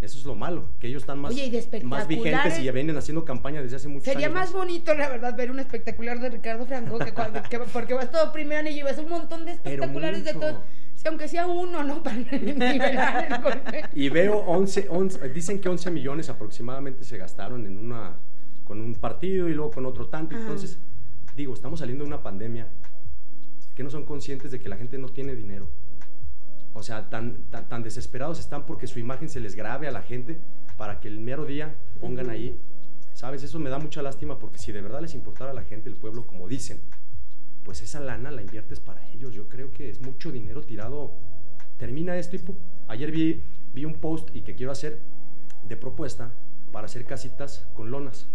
[0.00, 1.50] Eso es lo malo, que ellos están más, Oye,
[1.84, 4.38] más vigentes y ya vienen haciendo campaña desde hace muchos Sería años.
[4.40, 8.10] más bonito, la verdad, ver un espectacular de Ricardo Franco, que cuando, que- porque vas
[8.10, 10.56] todo primero y ves un montón de espectaculares de todos.
[10.96, 12.02] Si aunque sea uno, ¿no?
[12.02, 13.84] Para nivelar el golpe.
[13.94, 18.18] Y veo 11, 11, dicen que 11 millones aproximadamente se gastaron en una,
[18.64, 20.34] con un partido y luego con otro tanto.
[20.34, 20.42] Ajá.
[20.42, 20.78] Entonces,
[21.36, 22.66] digo, estamos saliendo de una pandemia
[23.74, 25.68] que no son conscientes de que la gente no tiene dinero.
[26.72, 30.02] O sea, tan, tan, tan desesperados están porque su imagen se les grabe a la
[30.02, 30.40] gente
[30.76, 32.60] para que el mero día pongan ahí.
[33.12, 33.42] ¿Sabes?
[33.42, 35.96] Eso me da mucha lástima porque si de verdad les importara a la gente, el
[35.96, 36.80] pueblo, como dicen,
[37.64, 39.34] pues esa lana la inviertes para ellos.
[39.34, 41.14] Yo creo que es mucho dinero tirado.
[41.78, 42.56] Termina esto y ¡pum!
[42.88, 45.00] Ayer vi, vi un post y que quiero hacer
[45.64, 46.32] de propuesta
[46.72, 48.26] para hacer casitas con lonas,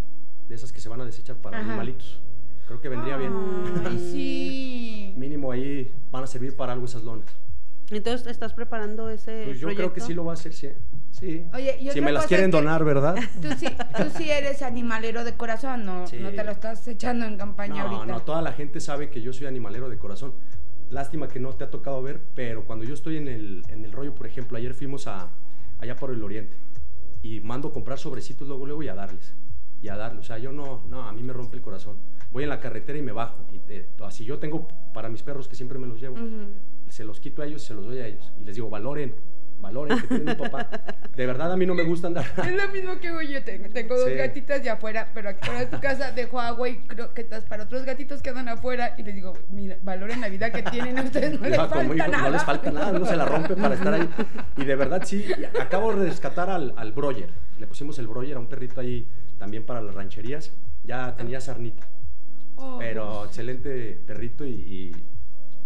[0.47, 1.67] de esas que se van a desechar para Ajá.
[1.67, 2.21] animalitos.
[2.71, 3.33] Creo que vendría bien.
[3.85, 5.13] Ay, sí.
[5.17, 7.27] Mínimo ahí van a servir para algo esas lonas.
[7.89, 10.05] Entonces, ¿estás preparando ese Pues yo creo que proyecto?
[10.07, 10.69] sí lo va a hacer, sí.
[11.11, 11.45] sí.
[11.53, 13.17] Oye, y si me las quieren donar, ¿verdad?
[13.41, 13.65] Tú sí,
[13.97, 16.17] tú sí eres animalero de corazón, no, Sí.
[16.21, 18.05] no te lo estás echando en campaña No, ahorita.
[18.05, 20.33] no, toda la gente sabe que yo soy animalero de corazón.
[20.89, 23.91] Lástima que no te ha tocado ver, pero cuando yo estoy en el, en el
[23.91, 25.27] rollo, por ejemplo, ayer fuimos a,
[25.79, 26.55] allá por el oriente
[27.21, 29.35] y mando comprar sobrecitos luego, luego y a darles.
[29.81, 30.21] y a darle.
[30.21, 31.97] O sea, yo no, no, a mí me rompe el corazón.
[32.31, 33.45] Voy en la carretera y me bajo.
[33.51, 33.59] Y
[34.03, 36.15] así yo tengo para mis perros que siempre me los llevo.
[36.89, 38.31] Se los quito a ellos se los doy a ellos.
[38.39, 39.15] Y les digo, valoren,
[39.59, 40.69] valoren que tienen un papá.
[41.15, 42.25] De verdad a mí no me gusta andar.
[42.37, 43.43] Es lo mismo que hago yo.
[43.43, 46.77] Tengo, tengo dos gatitas de afuera, pero aquí fuera de tu casa dejo agua y
[46.77, 48.95] croquetas para otros gatitos que andan afuera.
[48.97, 50.97] Y les digo, mira, valoren la vida que tienen.
[50.97, 52.23] A ustedes no les falta nada.
[52.23, 54.09] No les falta nada, no se la rompe para estar ahí.
[54.57, 55.25] Y de verdad sí,
[55.59, 57.29] acabo de rescatar al, al Broyer.
[57.59, 60.51] Le pusimos el Broyer a un perrito ahí también para las rancherías.
[60.83, 61.87] Ya tenía sarnita.
[62.61, 62.77] Oh.
[62.79, 64.95] Pero excelente perrito y,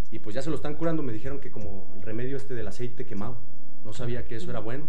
[0.09, 1.03] y, pues ya se lo están curando.
[1.03, 3.37] Me dijeron que como el remedio este del aceite quemado,
[3.83, 4.87] no sabía que eso era bueno.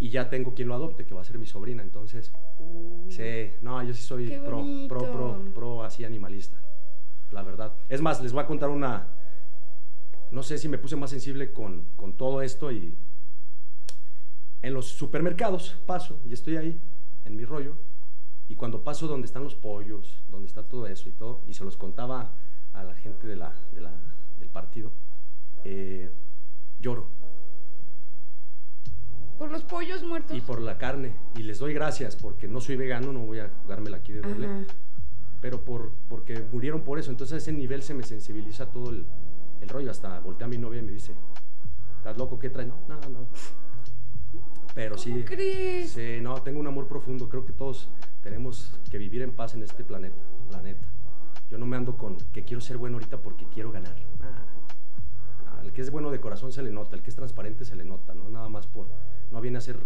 [0.00, 1.82] Y ya tengo quien lo adopte, que va a ser mi sobrina.
[1.82, 3.10] Entonces, mm.
[3.10, 6.58] sí, no, yo sí soy pro, pro, pro, pro, así animalista.
[7.30, 7.74] La verdad.
[7.88, 9.08] Es más, les voy a contar una...
[10.30, 12.96] No sé si me puse más sensible con, con todo esto y
[14.62, 16.80] en los supermercados paso y estoy ahí
[17.26, 17.76] en mi rollo
[18.48, 21.64] y cuando paso donde están los pollos, donde está todo eso y todo, y se
[21.64, 22.30] los contaba
[22.72, 23.54] a la gente de la,
[24.38, 24.92] del partido,
[25.64, 26.10] eh,
[26.80, 27.08] lloro.
[29.38, 30.36] Por los pollos muertos.
[30.36, 31.16] Y por la carne.
[31.36, 34.48] Y les doy gracias porque no soy vegano, no voy a jugármela aquí de doble.
[35.40, 37.10] Pero por, porque murieron por eso.
[37.10, 39.04] Entonces a ese nivel se me sensibiliza todo el,
[39.60, 39.90] el rollo.
[39.90, 41.14] Hasta voltea a mi novia y me dice,
[41.98, 42.38] ¿estás loco?
[42.38, 42.68] ¿Qué traes?
[42.68, 43.26] No, no, no.
[44.74, 45.24] Pero sí,
[45.86, 47.28] sí, no, tengo un amor profundo.
[47.28, 47.88] Creo que todos
[48.22, 50.16] tenemos que vivir en paz en este planeta,
[50.50, 50.88] la neta.
[51.48, 53.94] Yo no me ando con que quiero ser bueno ahorita porque quiero ganar.
[55.62, 57.84] el que es bueno de corazón se le nota, el que es transparente se le
[57.84, 58.88] nota, no nada más por
[59.30, 59.78] no viene a ser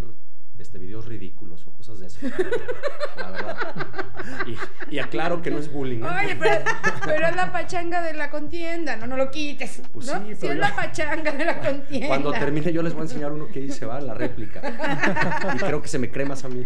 [0.59, 2.19] este, videos ridículos o cosas de eso.
[3.17, 3.57] la verdad.
[4.89, 6.01] Y, aclaro que no es bullying.
[6.03, 6.07] ¿eh?
[6.23, 9.81] Oye, pero, es la pachanga de la contienda, no, no lo quites.
[9.91, 10.35] Pues sí, pero.
[10.35, 12.07] Si es la pachanga de la contienda.
[12.07, 13.99] Cuando termine, yo les voy a enseñar uno que hice, ¿va?
[14.01, 14.61] La réplica.
[15.55, 16.65] Y creo que se me cree más a mí.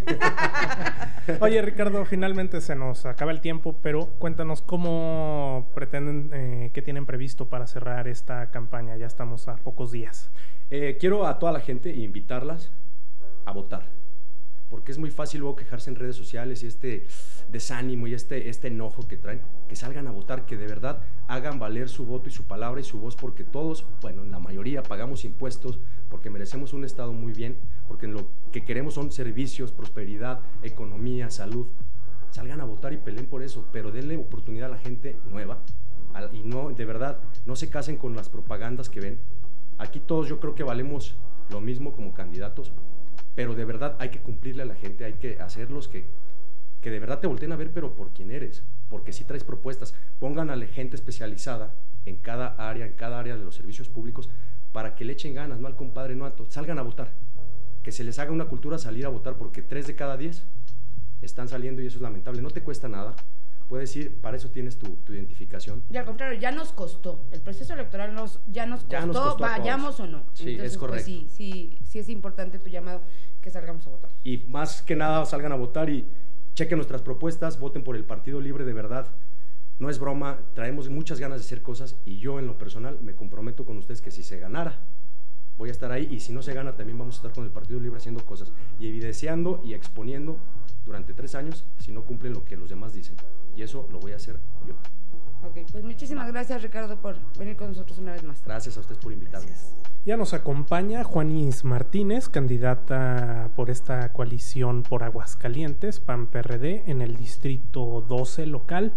[1.40, 7.06] Oye, Ricardo, finalmente se nos acaba el tiempo, pero cuéntanos cómo pretenden, eh, qué tienen
[7.06, 8.98] previsto para cerrar esta campaña.
[8.98, 10.30] Ya estamos a pocos días.
[10.70, 12.72] Eh, quiero a toda la gente invitarlas
[13.46, 13.90] a votar.
[14.70, 17.06] Porque es muy fácil luego quejarse en redes sociales y este
[17.52, 21.60] desánimo y este, este enojo que traen, que salgan a votar, que de verdad hagan
[21.60, 25.26] valer su voto y su palabra y su voz, porque todos, bueno, la mayoría pagamos
[25.26, 25.80] impuestos,
[26.10, 31.68] porque merecemos un Estado muy bien, porque lo que queremos son servicios, prosperidad, economía, salud.
[32.32, 35.60] Salgan a votar y peleen por eso, pero denle oportunidad a la gente nueva
[36.32, 39.20] y no, de verdad, no se casen con las propagandas que ven.
[39.78, 41.16] Aquí todos yo creo que valemos
[41.50, 42.72] lo mismo como candidatos,
[43.36, 46.06] pero de verdad hay que cumplirle a la gente, hay que hacerlos que,
[46.82, 49.96] que de verdad te volteen a ver, pero por quién eres, porque si traes propuestas,
[50.20, 51.74] pongan a la gente especializada
[52.06, 54.30] en cada área, en cada área de los servicios públicos,
[54.72, 57.12] para que le echen ganas, no al compadre, no a todos, salgan a votar,
[57.84, 60.44] que se les haga una cultura salir a votar, porque tres de cada diez
[61.22, 63.16] están saliendo y eso es lamentable, no te cuesta nada,
[63.74, 65.82] puedes ir, para eso tienes tu, identificación.
[65.90, 67.26] Y al contrario, ya nos costó.
[67.32, 70.26] El proceso electoral nos, ya nos costó, vayamos o no.
[70.34, 71.06] Sí, es pues, correcto.
[71.06, 73.02] sí, sí, sí es importante tu llamado
[73.42, 74.12] que salgamos a votar.
[74.24, 76.08] Y más que nada salgan a votar y
[76.54, 79.08] chequen nuestras propuestas, voten por el Partido Libre de verdad.
[79.80, 83.16] No es broma, traemos muchas ganas de hacer cosas y yo en lo personal me
[83.16, 84.82] comprometo con ustedes que si se ganara,
[85.58, 87.50] voy a estar ahí y si no se gana también vamos a estar con el
[87.50, 90.38] Partido Libre haciendo cosas y evidenciando y exponiendo
[90.86, 93.16] durante tres años si no cumplen lo que los demás dicen.
[93.56, 94.76] Y eso lo voy a hacer yo.
[95.46, 98.42] Ok, pues muchísimas gracias Ricardo por venir con nosotros una vez más.
[98.44, 99.52] Gracias a ustedes por invitarme.
[100.06, 107.16] Ya nos acompaña Juanis Martínez, candidata por esta coalición por Aguascalientes, PAN PRD, en el
[107.16, 108.94] distrito 12 local.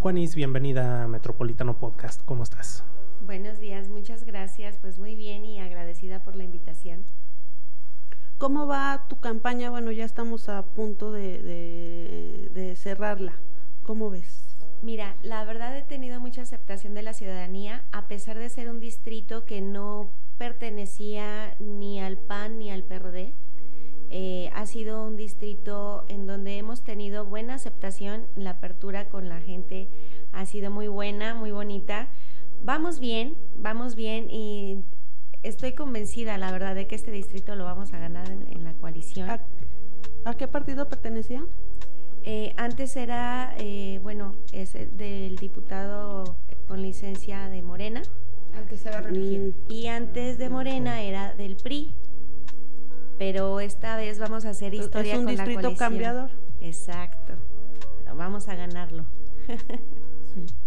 [0.00, 2.22] Juanis, bienvenida a Metropolitano Podcast.
[2.24, 2.84] ¿Cómo estás?
[3.24, 4.78] Buenos días, muchas gracias.
[4.80, 7.04] Pues muy bien y agradecida por la invitación.
[8.40, 9.68] ¿Cómo va tu campaña?
[9.68, 13.34] Bueno, ya estamos a punto de, cerrarla.
[13.82, 14.56] ¿Cómo ves?
[14.80, 18.80] Mira, la verdad he tenido mucha aceptación de la ciudadanía, a pesar de ser un
[18.80, 23.34] distrito que no pertenecía ni al PAN ni al PRD.
[24.08, 29.42] Eh, ha sido un distrito en donde hemos tenido buena aceptación, la apertura con la
[29.42, 29.90] gente
[30.32, 32.08] ha sido muy buena, muy bonita.
[32.64, 34.82] Vamos bien, vamos bien y
[35.42, 39.28] estoy convencida, la verdad, de que este distrito lo vamos a ganar en, la coalición.
[40.24, 41.44] ¿A, qué partido pertenecía?
[42.22, 46.36] Eh, antes era, eh, bueno, es del diputado
[46.68, 48.02] con licencia de Morena.
[48.54, 49.54] Antes era mm.
[49.68, 51.94] Y antes de Morena era del PRI.
[53.18, 55.58] Pero esta vez vamos a hacer historia con la coalición.
[55.58, 56.30] distrito cambiador.
[56.60, 57.34] Exacto.
[58.04, 59.04] Pero vamos a ganarlo.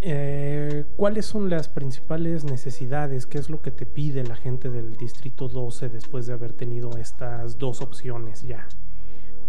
[0.02, 3.26] Eh, ¿Cuáles son las principales necesidades?
[3.26, 6.98] ¿Qué es lo que te pide la gente del Distrito 12 después de haber tenido
[6.98, 8.68] estas dos opciones ya?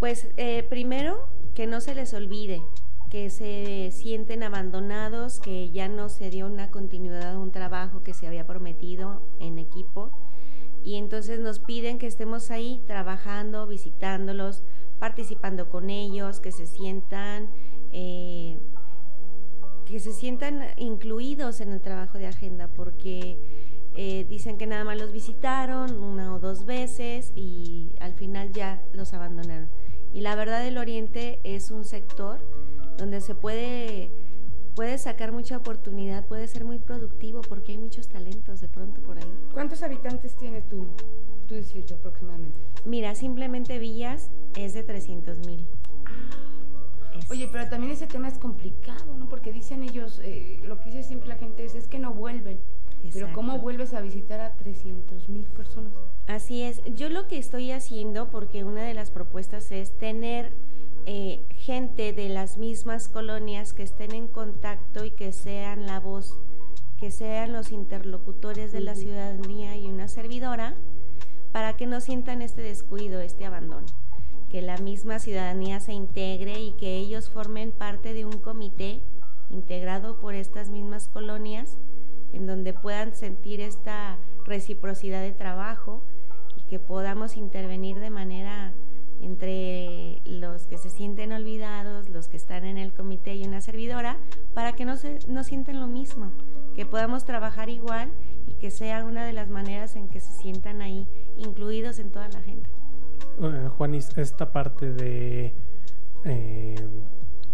[0.01, 2.63] Pues eh, primero que no se les olvide,
[3.11, 8.13] que se sienten abandonados, que ya no se dio una continuidad de un trabajo que
[8.13, 10.11] se había prometido en equipo.
[10.85, 14.63] Y entonces nos piden que estemos ahí trabajando, visitándolos,
[14.99, 17.49] participando con ellos, que se sientan,
[17.93, 18.59] eh,
[19.85, 23.39] que se sientan incluidos en el trabajo de agenda, porque
[23.95, 28.83] eh, dicen que nada más los visitaron una o dos veces y al final ya
[28.93, 29.69] los abandonaron.
[30.13, 32.39] Y la verdad el Oriente es un sector
[32.99, 34.11] donde se puede,
[34.75, 39.19] puede sacar mucha oportunidad, puede ser muy productivo porque hay muchos talentos de pronto por
[39.19, 39.33] ahí.
[39.53, 40.87] ¿Cuántos habitantes tiene tu,
[41.47, 42.59] tu distrito aproximadamente?
[42.85, 45.67] Mira, simplemente Villas es de 300 mil.
[47.31, 49.29] Oye, pero también ese tema es complicado, ¿no?
[49.29, 52.59] Porque dicen ellos, eh, lo que dice siempre la gente es, es que no vuelven.
[53.13, 55.93] Pero ¿cómo vuelves a visitar a 300 mil personas?
[56.27, 56.81] Así es.
[56.95, 60.53] Yo lo que estoy haciendo, porque una de las propuestas es tener
[61.07, 66.39] eh, gente de las mismas colonias que estén en contacto y que sean la voz,
[66.99, 70.75] que sean los interlocutores de la ciudadanía y una servidora,
[71.53, 73.87] para que no sientan este descuido, este abandono.
[74.55, 79.01] Que la misma ciudadanía se integre y que ellos formen parte de un comité
[79.51, 81.77] integrado por estas mismas colonias
[82.33, 86.05] en donde puedan sentir esta reciprocidad de trabajo
[86.57, 88.73] y que podamos intervenir de manera
[89.21, 94.19] entre los que se sienten olvidados, los que están en el comité y una servidora,
[94.55, 96.31] para que no, se, no sienten lo mismo,
[96.77, 98.13] que podamos trabajar igual
[98.47, 102.29] y que sea una de las maneras en que se sientan ahí incluidos en toda
[102.29, 102.69] la agenda.
[103.39, 105.53] Uh, Juanis, esta parte de
[106.25, 106.89] eh,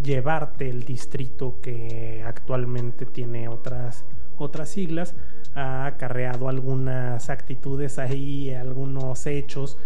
[0.02, 4.04] llevarte el distrito que actualmente tiene otras
[4.42, 5.14] otras siglas,
[5.54, 9.76] ha acarreado algunas actitudes ahí, algunos hechos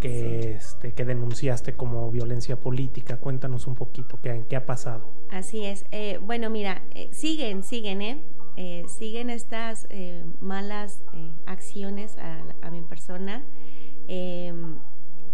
[0.00, 3.16] que, este, que denunciaste como violencia política.
[3.16, 5.08] Cuéntanos un poquito qué, qué ha pasado.
[5.30, 5.86] Así es.
[5.90, 8.22] Eh, bueno, mira, eh, siguen, siguen, ¿eh?
[8.56, 8.84] ¿eh?
[8.88, 9.88] siguen estas
[10.40, 11.02] malas
[11.46, 13.42] acciones a, a, mi persona.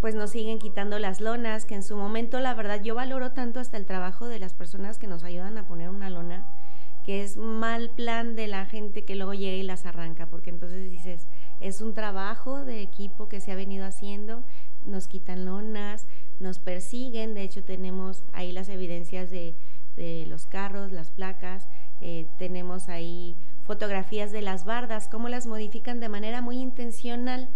[0.00, 3.60] Pues nos siguen quitando las lonas, que en su momento, la verdad, yo valoro tanto
[3.60, 6.46] hasta el trabajo de las personas que nos ayudan a poner una lona
[7.04, 10.90] que es mal plan de la gente que luego llega y las arranca, porque entonces
[10.90, 11.26] dices,
[11.60, 14.42] es un trabajo de equipo que se ha venido haciendo,
[14.84, 16.06] nos quitan lonas,
[16.40, 19.54] nos persiguen, de hecho tenemos ahí las evidencias de,
[20.26, 21.68] los carros, las placas,
[22.00, 27.50] eh, tenemos ahí fotografías de las bardas, cómo las modifican de manera muy intencional,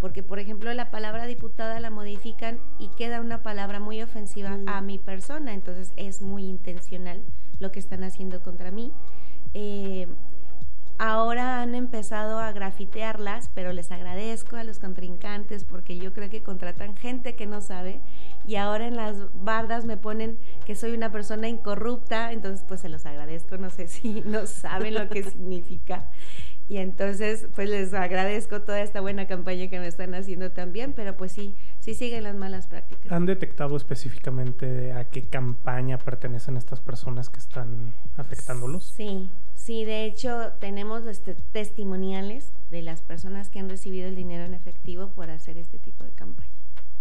[0.00, 4.68] porque por ejemplo la palabra diputada la modifican y queda una palabra muy ofensiva mm.
[4.68, 7.22] a mi persona, entonces es muy intencional
[7.58, 8.92] lo que están haciendo contra mí.
[9.54, 10.06] Eh,
[10.98, 16.42] ahora han empezado a grafitearlas, pero les agradezco a los contrincantes porque yo creo que
[16.42, 18.00] contratan gente que no sabe
[18.46, 22.88] y ahora en las bardas me ponen que soy una persona incorrupta, entonces pues se
[22.88, 26.10] los agradezco, no sé si no saben lo que significa.
[26.68, 31.16] Y entonces, pues les agradezco toda esta buena campaña que me están haciendo también, pero
[31.16, 33.10] pues sí, sí siguen las malas prácticas.
[33.10, 38.84] ¿Han detectado específicamente a qué campaña pertenecen estas personas que están afectándolos?
[38.84, 44.44] Sí, sí, de hecho tenemos este, testimoniales de las personas que han recibido el dinero
[44.44, 46.48] en efectivo por hacer este tipo de campaña.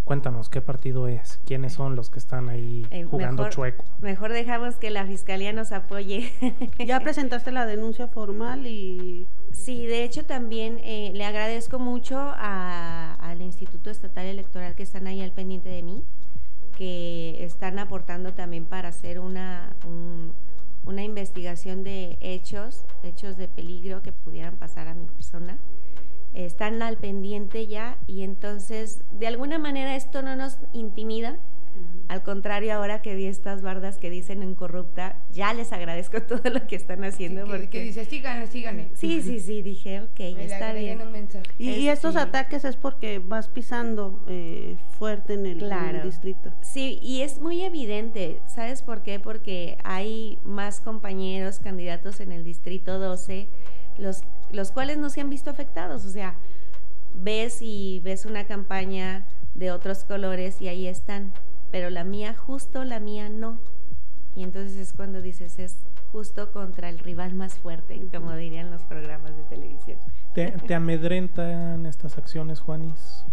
[0.08, 1.38] Cuéntanos, ¿qué partido es?
[1.46, 3.84] ¿Quiénes son los que están ahí eh, jugando chueco?
[4.00, 6.32] Mejor dejamos que la fiscalía nos apoye.
[6.80, 9.28] ya presentaste la denuncia formal y...
[9.64, 15.22] Sí, de hecho también eh, le agradezco mucho al Instituto Estatal Electoral que están ahí
[15.22, 16.04] al pendiente de mí,
[16.78, 19.76] que están aportando también para hacer una,
[20.86, 25.58] una investigación de hechos, hechos de peligro que pudieran pasar a mi persona
[26.34, 31.40] están al pendiente ya y entonces de alguna manera esto no nos intimida.
[32.08, 36.50] Al contrario, ahora que vi estas bardas que dicen en corrupta, ya les agradezco todo
[36.50, 37.44] lo que están haciendo.
[37.46, 37.70] Sí, porque...
[37.70, 38.90] que dice, síganle, síganle.
[38.94, 41.00] Sí, sí, sí, dije, ok, está bien.
[41.58, 46.54] Y, estos ataques es porque vas pisando eh, fuerte en el, en el, distrito.
[46.62, 49.20] Sí, y es muy evidente, ¿sabes por qué?
[49.20, 53.50] Porque hay más compañeros candidatos en el distrito 12
[53.98, 56.06] los, los cuales no se han visto afectados.
[56.06, 56.36] O sea,
[57.14, 61.34] ves y ves una campaña de otros colores y ahí están,
[61.72, 63.58] pero la mía justo, la mía no.
[64.36, 65.78] Y entonces es cuando dices, es
[66.12, 69.98] justo contra el rival más fuerte, como dirían los programas de televisión.
[70.34, 73.26] ¿Te, te amedrentan estas acciones, Juanis?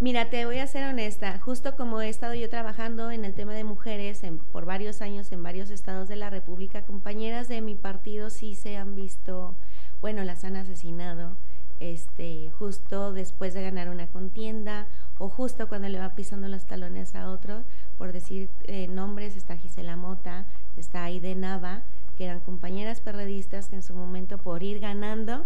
[0.00, 3.52] Mira, te voy a ser honesta, justo como he estado yo trabajando en el tema
[3.52, 7.74] de mujeres en, por varios años en varios estados de la República, compañeras de mi
[7.74, 9.56] partido sí se han visto
[10.00, 11.32] bueno, las han asesinado,
[11.80, 14.86] este, justo después de ganar una contienda
[15.18, 17.62] o justo cuando le va pisando los talones a otro,
[17.98, 21.82] por decir eh, nombres, está Gisela Mota, está Aide Nava,
[22.16, 25.44] que eran compañeras perredistas que en su momento por ir ganando,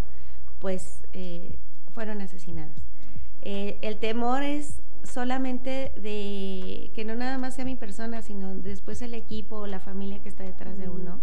[0.60, 1.58] pues eh,
[1.92, 2.82] fueron asesinadas.
[3.42, 9.02] Eh, el temor es solamente de que no nada más sea mi persona, sino después
[9.02, 11.18] el equipo o la familia que está detrás de uno.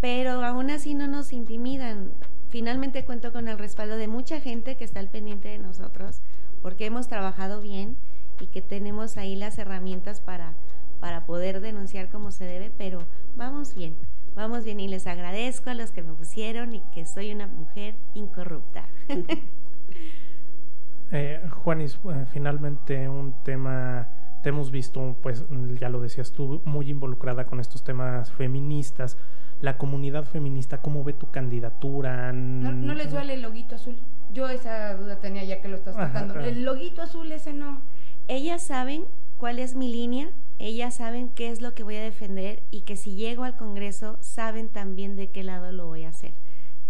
[0.00, 2.12] Pero aún así no nos intimidan.
[2.54, 6.20] Finalmente cuento con el respaldo de mucha gente que está al pendiente de nosotros,
[6.62, 7.96] porque hemos trabajado bien
[8.38, 10.52] y que tenemos ahí las herramientas para,
[11.00, 13.00] para poder denunciar como se debe, pero
[13.34, 13.96] vamos bien,
[14.36, 17.96] vamos bien y les agradezco a los que me pusieron y que soy una mujer
[18.14, 18.86] incorrupta.
[21.10, 24.08] Eh, Juanis, eh, finalmente un tema,
[24.44, 25.46] te hemos visto, pues
[25.80, 29.16] ya lo decías tú, muy involucrada con estos temas feministas.
[29.62, 32.30] La comunidad feminista, ¿cómo ve tu candidatura?
[32.30, 33.96] No, les duele el loguito azul.
[34.34, 36.38] Yo esa duda tenía ya que lo estás tratando.
[36.40, 37.80] El loguito azul ese no.
[38.28, 39.06] Ellas saben
[39.38, 40.28] cuál es mi línea,
[40.58, 44.18] ellas saben qué es lo que voy a defender y que si llego al Congreso
[44.20, 46.34] saben también de qué lado lo voy a hacer.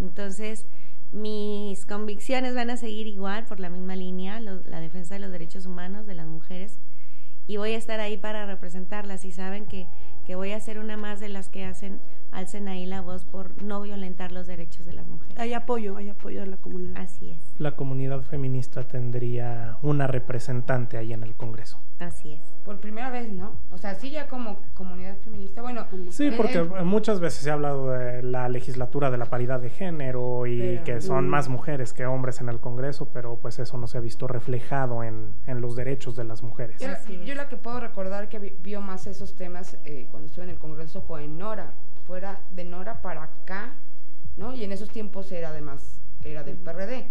[0.00, 0.66] Entonces,
[1.12, 5.66] mis convicciones van a seguir igual por la misma línea, la defensa de los derechos
[5.66, 6.80] humanos de las mujeres,
[7.46, 9.86] y voy a estar ahí para representarlas y saben que,
[10.26, 12.00] que voy a ser una más de las que hacen,
[12.34, 15.38] alcen ahí la voz por no violentar los derechos de las mujeres.
[15.38, 17.00] Hay apoyo, hay apoyo de la comunidad.
[17.00, 17.38] Así es.
[17.58, 21.80] La comunidad feminista tendría una representante ahí en el Congreso.
[22.00, 22.42] Así es.
[22.64, 23.52] Por primera vez, ¿no?
[23.70, 25.86] O sea, sí ya como comunidad feminista, bueno...
[26.10, 30.46] Sí, porque muchas veces se ha hablado de la legislatura de la paridad de género
[30.46, 31.28] y que son mm.
[31.28, 35.04] más mujeres que hombres en el Congreso, pero pues eso no se ha visto reflejado
[35.04, 36.80] en, en los derechos de las mujeres.
[37.24, 40.58] Yo, la que puedo recordar que vio más esos temas eh, cuando estuve en el
[40.58, 41.74] Congreso fue en Nora,
[42.06, 43.74] fuera de Nora para acá,
[44.36, 44.54] ¿no?
[44.54, 47.08] Y en esos tiempos era además, era del PRD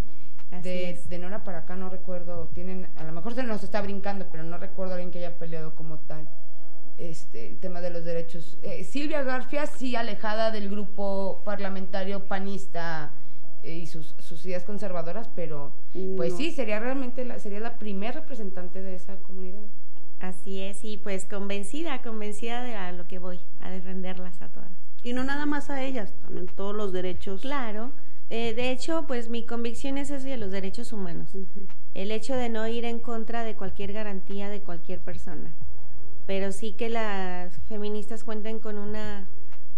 [0.62, 4.28] de, de, Nora para acá no recuerdo, tienen, a lo mejor se nos está brincando,
[4.32, 6.30] pero no recuerdo a alguien que haya peleado como tal
[6.98, 8.58] este, el tema de los derechos.
[8.62, 13.12] Eh, Silvia Garfia sí alejada del grupo parlamentario panista
[13.64, 15.74] eh, y sus, sus, ideas conservadoras, pero
[16.18, 19.64] pues sí, sería realmente la, sería la primer representante de esa comunidad.
[20.20, 24.72] Así es, y pues convencida, convencida de a lo que voy, a defenderlas a todas.
[25.04, 27.42] Y no nada más a ellas, también todos los derechos.
[27.42, 27.92] Claro,
[28.30, 31.30] eh, de hecho, pues mi convicción es hacia los derechos humanos.
[31.94, 35.52] El hecho de no ir en contra de cualquier garantía de cualquier persona.
[36.26, 39.28] Pero sí que las feministas cuenten con una,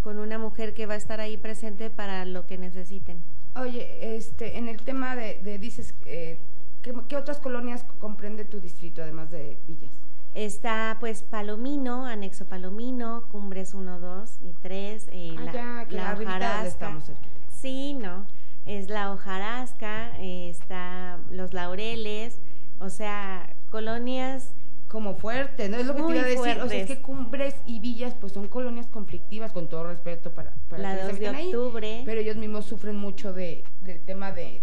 [0.04, 3.24] con una mujer que va a estar ahí presente para lo que necesiten.
[3.56, 6.38] Oye, este, en el tema de, dices, eh,
[6.82, 9.94] ¿qué, otras colonias comprende tu distrito, además de Villas?
[10.36, 17.06] Está pues Palomino, Anexo Palomino, Cumbres 1, 2 y 3, eh, ah, la, la estamos
[17.50, 18.26] Sí, no
[18.66, 22.40] es la hojarasca, está los laureles,
[22.80, 24.54] o sea, colonias
[24.88, 25.78] como fuertes, ¿no?
[25.78, 26.62] Es lo que te iba a decir.
[26.62, 30.54] O sea, es que Cumbres y Villas, pues son colonias conflictivas, con todo respeto para,
[30.70, 32.02] para la 2 de octubre.
[32.06, 34.62] pero ellos mismos sufren mucho de, del tema de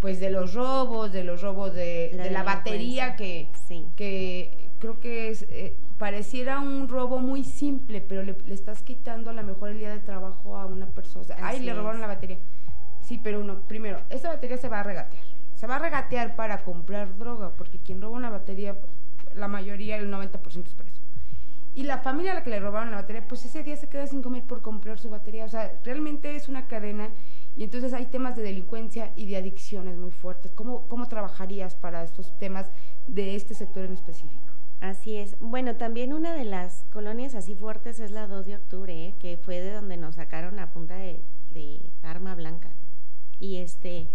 [0.00, 3.50] pues de los robos, de los robos de la, de la batería que,
[3.94, 9.32] que creo que es, eh, pareciera un robo muy simple, pero le, estás quitando a
[9.32, 11.22] lo mejor el día de trabajo a una persona.
[11.22, 12.38] O sea, ay, le robaron la batería.
[13.00, 15.22] Sí, pero uno, primero, esa batería se va a regatear.
[15.54, 18.76] Se va a regatear para comprar droga, porque quien roba una batería,
[19.36, 21.00] la mayoría, el 90% es por eso.
[21.76, 24.08] Y la familia a la que le robaron la batería, pues ese día se queda
[24.08, 25.44] sin comer por comprar su batería.
[25.44, 27.08] O sea, realmente es una cadena
[27.56, 30.50] y entonces hay temas de delincuencia y de adicciones muy fuertes.
[30.56, 32.68] ¿Cómo, cómo trabajarías para estos temas
[33.06, 34.52] de este sector en específico?
[34.82, 35.36] Así es.
[35.38, 39.14] Bueno, también una de las colonias así fuertes es la 2 de octubre, ¿eh?
[39.20, 41.20] que fue de donde nos sacaron a punta de,
[41.54, 42.68] de arma blanca.
[43.38, 44.08] Y este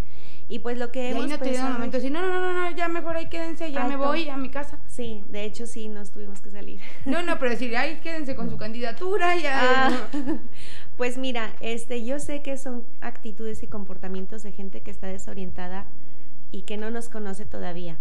[0.50, 2.72] y pues lo que y hemos no te un momento así, no, no, no, no,
[2.76, 4.78] ya mejor ahí quédense, ya me voy a mi casa.
[4.88, 6.82] Sí, de hecho sí, nos tuvimos que salir.
[7.06, 9.88] No, no, pero decir, ahí quédense con su candidatura, ya.
[9.88, 10.08] Ah,
[10.98, 15.86] pues mira, este, yo sé que son actitudes y comportamientos de gente que está desorientada
[16.52, 17.98] y que no nos conoce todavía.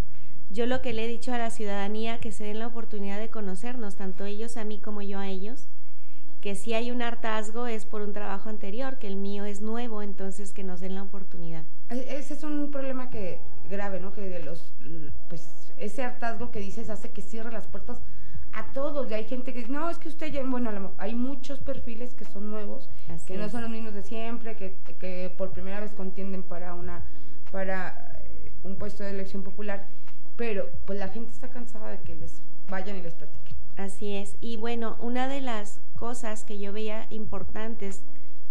[0.51, 3.29] Yo lo que le he dicho a la ciudadanía que se den la oportunidad de
[3.29, 5.69] conocernos, tanto ellos a mí como yo a ellos,
[6.41, 10.03] que si hay un hartazgo es por un trabajo anterior, que el mío es nuevo,
[10.03, 11.65] entonces que nos den la oportunidad.
[11.91, 14.13] Ese es un problema que grave, ¿no?
[14.13, 14.73] Que de los,
[15.29, 18.01] pues ese hartazgo que dices hace que cierre las puertas
[18.53, 19.11] a todos.
[19.11, 22.25] Y hay gente que dice, no, es que usted ya, bueno, hay muchos perfiles que
[22.25, 22.89] son nuevos,
[23.27, 27.03] que no son los mismos de siempre, que, que por primera vez contienden para una,
[27.51, 29.87] para eh, un puesto de elección popular,
[30.37, 33.57] pero pues la gente está cansada de que les vayan y les platiquen.
[33.77, 34.37] Así es.
[34.41, 38.03] Y bueno, una de las cosas que yo veía importantes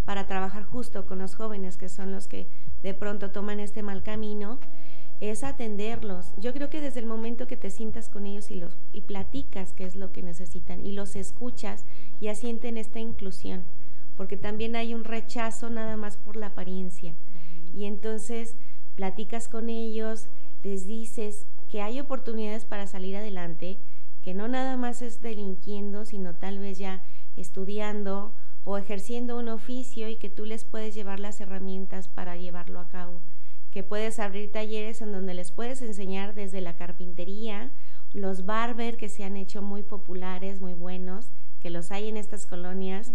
[0.04, 2.46] para trabajar justo con los jóvenes, que son los que
[2.82, 4.60] de pronto toman este mal camino,
[5.20, 6.32] es atenderlos.
[6.36, 9.72] Yo creo que desde el momento que te sientas con ellos y, los, y platicas
[9.72, 11.84] qué es lo que necesitan y los escuchas,
[12.20, 13.64] ya sienten esta inclusión,
[14.16, 17.14] porque también hay un rechazo nada más por la apariencia.
[17.74, 18.56] Y entonces
[18.94, 20.28] platicas con ellos,
[20.62, 23.78] les dices que hay oportunidades para salir adelante,
[24.22, 27.02] que no nada más es delinquiendo, sino tal vez ya
[27.36, 28.32] estudiando
[28.64, 32.88] o ejerciendo un oficio y que tú les puedes llevar las herramientas para llevarlo a
[32.88, 33.20] cabo.
[33.70, 37.70] Que puedes abrir talleres en donde les puedes enseñar desde la carpintería,
[38.12, 41.26] los barber que se han hecho muy populares, muy buenos,
[41.60, 43.12] que los hay en estas colonias,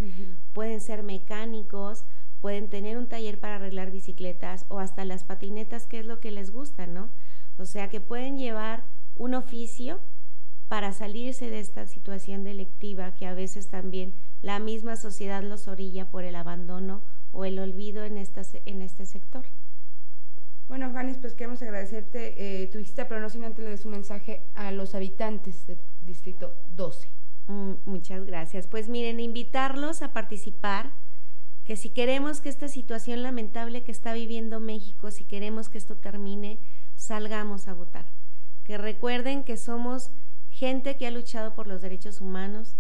[0.54, 2.06] pueden ser mecánicos,
[2.42, 6.32] pueden tener un taller para arreglar bicicletas o hasta las patinetas, que es lo que
[6.32, 7.10] les gusta, ¿no?
[7.62, 8.84] O sea que pueden llevar
[9.16, 10.00] un oficio
[10.68, 16.10] para salirse de esta situación delictiva que a veces también la misma sociedad los orilla
[16.10, 19.46] por el abandono o el olvido en, en este sector.
[20.70, 23.92] Bueno, Janis, pues queremos agradecerte eh, tu visita, pero no sin antes le des un
[23.92, 27.10] mensaje a los habitantes del Distrito 12.
[27.48, 28.66] Mm, muchas gracias.
[28.66, 30.92] Pues miren, invitarlos a participar,
[31.66, 35.96] que si queremos que esta situación lamentable que está viviendo México, si queremos que esto
[35.96, 36.58] termine,
[37.12, 38.06] salgamos a votar.
[38.64, 40.12] Que recuerden que somos
[40.50, 42.78] gente que ha luchado por los derechos humanos,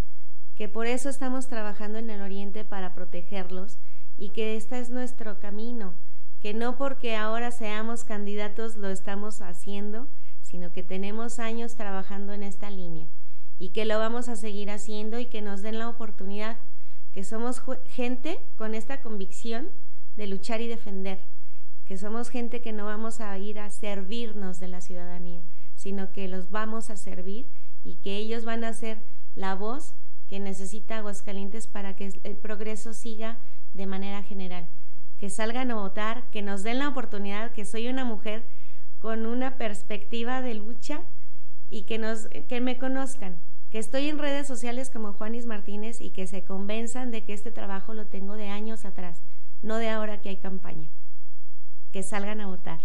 [0.55, 3.77] que por eso estamos trabajando en el Oriente para protegerlos
[4.17, 5.95] y que este es nuestro camino
[6.41, 10.07] que no porque ahora seamos candidatos lo estamos haciendo,
[10.41, 13.07] sino que tenemos años trabajando en esta línea
[13.59, 16.57] y que lo vamos a seguir haciendo y que nos den la oportunidad,
[17.11, 19.71] que somos gente con esta convicción
[20.15, 21.19] de luchar y defender,
[21.91, 25.41] que somos gente que no vamos a ir a servirnos de la ciudadanía,
[25.75, 27.49] sino que los vamos a servir
[27.83, 28.99] y que ellos van a ser
[29.35, 29.93] la voz
[30.29, 33.39] que necesita Aguascalientes para que el progreso siga
[33.73, 34.69] de manera general
[35.19, 38.45] que salgan a votar, que nos den la oportunidad, que soy una mujer
[38.99, 41.01] con una perspectiva de lucha
[41.69, 43.37] y que, nos, que me conozcan,
[43.69, 47.51] que estoy en redes sociales como Juanis Martínez y que se convenzan de que este
[47.51, 49.21] trabajo lo tengo de años atrás,
[49.61, 50.87] no de ahora que hay campaña.
[51.91, 52.79] Que salgan a votar.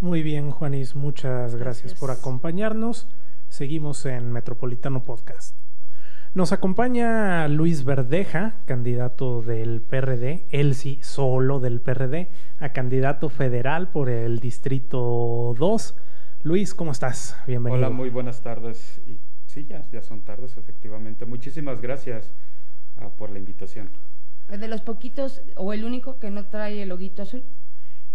[0.00, 1.94] Muy bien, Juanis, muchas gracias.
[1.94, 3.06] por acompañarnos.
[3.48, 5.54] Seguimos en Metropolitano Podcast.
[6.34, 12.28] Nos acompaña Luis Verdeja, candidato del PRD, él sí, solo del PRD,
[12.58, 15.94] a candidato federal por el Distrito 2.
[16.42, 17.36] Luis, ¿cómo estás?
[17.46, 17.78] Bienvenido.
[17.78, 19.00] Hola, muy buenas tardes.
[19.06, 21.24] Y sí, ya, ya son tardes, efectivamente.
[21.24, 22.32] Muchísimas gracias
[22.96, 23.90] ah, por la invitación.
[24.50, 27.44] ¿Es de los poquitos o el único que no trae el loguito azul?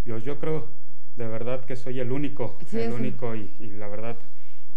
[0.04, 0.68] Yo, yo creo
[1.16, 4.16] de verdad que soy el único, el único y, y la verdad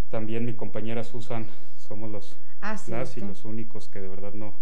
[0.09, 1.45] también mi compañera Susan
[1.77, 4.53] somos los Ah, las y los únicos que de verdad no,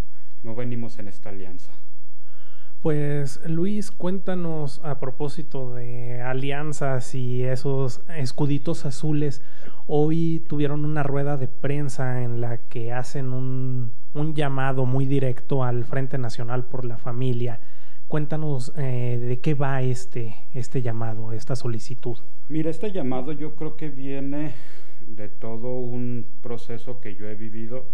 [0.43, 1.71] no venimos en esta alianza.
[2.81, 9.41] Pues Luis, cuéntanos a propósito de alianzas y esos escuditos azules.
[9.87, 15.63] Hoy tuvieron una rueda de prensa en la que hacen un, un llamado muy directo
[15.63, 17.61] al Frente Nacional por la Familia.
[18.07, 22.17] Cuéntanos eh, de qué va este, este llamado, esta solicitud.
[22.49, 24.51] Mira, este llamado yo creo que viene
[25.07, 27.87] de todo un proceso que yo he vivido.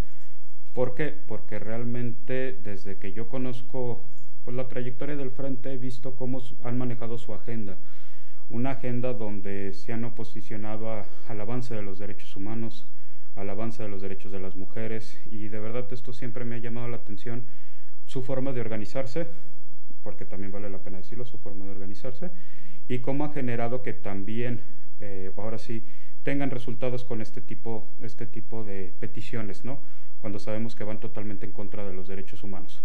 [0.74, 1.14] ¿Por qué?
[1.26, 4.02] Porque realmente desde que yo conozco
[4.44, 7.76] pues, la trayectoria del frente he visto cómo han manejado su agenda.
[8.48, 12.86] Una agenda donde se han oposicionado al avance de los derechos humanos,
[13.36, 16.58] al avance de los derechos de las mujeres y de verdad esto siempre me ha
[16.58, 17.44] llamado la atención
[18.06, 19.28] su forma de organizarse,
[20.02, 22.30] porque también vale la pena decirlo, su forma de organizarse,
[22.88, 24.60] y cómo ha generado que también,
[25.00, 25.84] eh, ahora sí,
[26.22, 29.80] tengan resultados con este tipo, este tipo de peticiones, ¿no?
[30.20, 32.82] cuando sabemos que van totalmente en contra de los derechos humanos.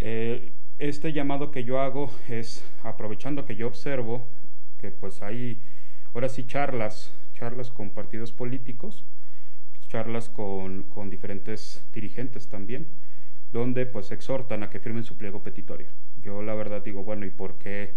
[0.00, 4.26] Eh, este llamado que yo hago es, aprovechando que yo observo
[4.78, 5.60] que pues hay
[6.14, 9.04] ahora sí charlas, charlas con partidos políticos,
[9.88, 12.86] charlas con, con diferentes dirigentes también,
[13.52, 15.88] donde pues exhortan a que firmen su pliego petitorio.
[16.22, 17.92] Yo la verdad digo, bueno, ¿y por qué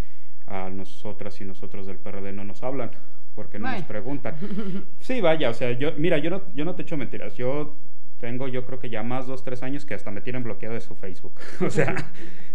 [0.48, 2.92] a nosotras y nosotros del PRD no nos hablan?
[3.36, 4.36] porque no nos preguntan.
[5.00, 7.76] Sí, vaya, o sea, yo, mira, yo no, yo no te echo mentiras, yo
[8.20, 10.82] tengo yo creo que ya más dos, tres años que hasta me tienen bloqueado de
[10.82, 11.34] su Facebook.
[11.66, 11.96] o sea,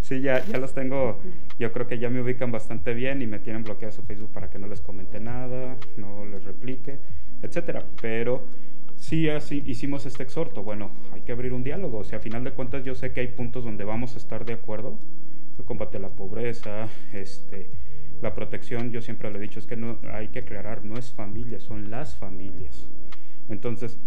[0.01, 1.20] sí, ya, ya los tengo,
[1.59, 4.30] yo creo que ya me ubican bastante bien y me tienen bloqueado de su Facebook
[4.32, 6.99] para que no les comente nada, no les replique,
[7.42, 7.84] etcétera.
[8.01, 8.44] Pero
[9.07, 12.42] sí así hicimos este exhorto, bueno, hay que abrir un diálogo, o sea, a final
[12.42, 14.98] de cuentas yo sé que hay puntos donde vamos a estar de acuerdo,
[15.59, 17.70] el combate a la pobreza, este
[18.20, 21.12] la protección, yo siempre lo he dicho, es que no hay que aclarar, no es
[21.12, 22.88] familia, son las familias.
[23.48, 23.98] Entonces,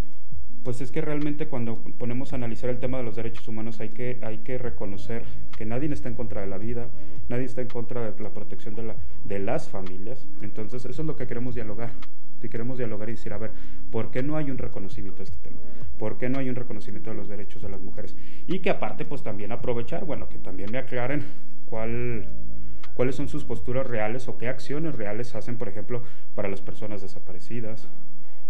[0.64, 3.89] pues es que realmente cuando ponemos a analizar el tema de los derechos humanos hay
[3.89, 5.24] que, hay que reconocer
[5.56, 6.89] que nadie está en contra de la vida,
[7.30, 10.28] nadie está en contra de la protección de, la, de las familias.
[10.41, 11.91] Entonces eso es lo que queremos dialogar.
[12.46, 13.52] Y queremos dialogar y decir, a ver,
[13.92, 15.58] ¿por qué no hay un reconocimiento de este tema?
[15.98, 18.16] ¿Por qué no hay un reconocimiento de los derechos de las mujeres?
[18.48, 21.26] Y que aparte, pues también aprovechar, bueno, que también me aclaren
[21.66, 22.28] cuál,
[22.94, 26.04] cuáles son sus posturas reales o qué acciones reales hacen, por ejemplo,
[26.36, 27.90] para las personas desaparecidas,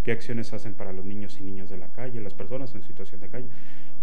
[0.03, 3.21] qué acciones hacen para los niños y niñas de la calle, las personas en situación
[3.21, 3.47] de calle,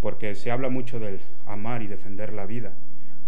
[0.00, 2.74] porque se habla mucho del amar y defender la vida,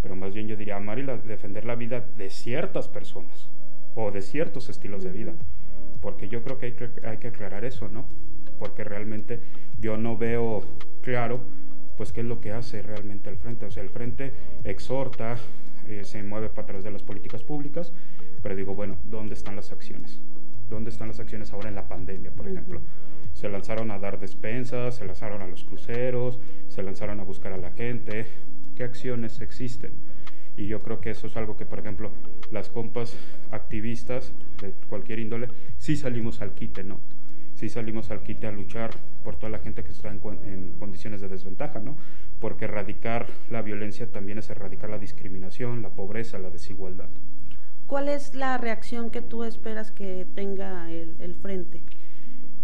[0.03, 3.49] pero más bien yo diría amar y defender la vida de ciertas personas
[3.95, 5.33] o de ciertos estilos de vida,
[6.01, 8.07] porque yo creo que hay, que hay que aclarar eso, ¿no?
[8.59, 9.41] Porque realmente
[9.81, 10.65] yo no veo
[11.03, 11.41] claro
[11.97, 14.33] pues qué es lo que hace realmente el frente, o sea, el frente
[14.63, 15.37] exhorta,
[15.89, 17.93] eh, se mueve para través de las políticas públicas,
[18.41, 20.21] pero digo, bueno, ¿dónde están las acciones?
[20.71, 22.81] ¿Dónde están las acciones ahora en la pandemia, por ejemplo?
[23.33, 26.39] Se lanzaron a dar despensas, se lanzaron a los cruceros,
[26.69, 28.27] se lanzaron a buscar a la gente.
[28.77, 29.93] ¿Qué acciones existen?
[30.59, 32.11] Y yo creo que eso es algo que, por ejemplo,
[32.51, 33.17] las compas
[33.53, 35.49] activistas de cualquier índole,
[35.79, 36.99] sí salimos al quite, ¿no?
[37.55, 38.91] Sí salimos al quite a luchar
[39.23, 41.97] por toda la gente que está en, en condiciones de desventaja, ¿no?
[42.41, 47.09] Porque erradicar la violencia también es erradicar la discriminación, la pobreza, la desigualdad.
[47.87, 51.83] ¿Cuál es la reacción que tú esperas que tenga el, frente?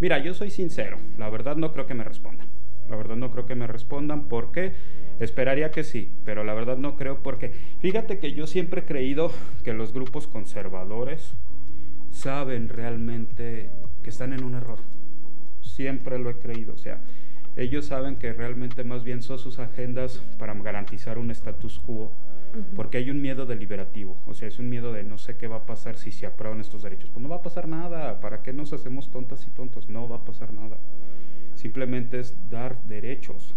[0.01, 2.47] Mira, yo soy sincero, la verdad no creo que me respondan.
[2.89, 4.73] La verdad no creo que me respondan porque
[5.21, 9.31] esperaría que sí, pero la verdad no creo porque fíjate que yo siempre he creído
[9.63, 11.35] que los grupos conservadores
[12.11, 13.71] saben realmente
[14.03, 14.79] que están en un error.
[15.61, 17.01] Siempre lo he creído, o sea,
[17.57, 22.13] ellos saben que realmente más bien son sus agendas para garantizar un status quo
[22.77, 25.57] porque hay un miedo deliberativo, o sea, es un miedo de no sé qué va
[25.57, 27.11] a pasar si se aprueban estos derechos.
[27.11, 29.89] Pues no va a pasar nada, ¿para qué nos hacemos tontas y tontos?
[29.89, 30.77] No va a pasar nada.
[31.65, 33.55] Simplemente es dar derechos.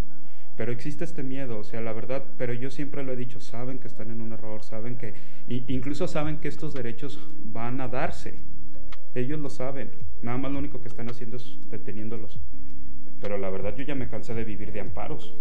[0.56, 3.80] Pero existe este miedo, o sea, la verdad, pero yo siempre lo he dicho, saben
[3.80, 5.14] que están en un error, saben que,
[5.50, 8.36] incluso saben que estos derechos van a darse.
[9.14, 9.92] Ellos lo saben,
[10.22, 12.40] nada más lo único que están haciendo es deteniéndolos.
[13.20, 15.36] Pero la verdad yo ya me cansé de vivir de amparos.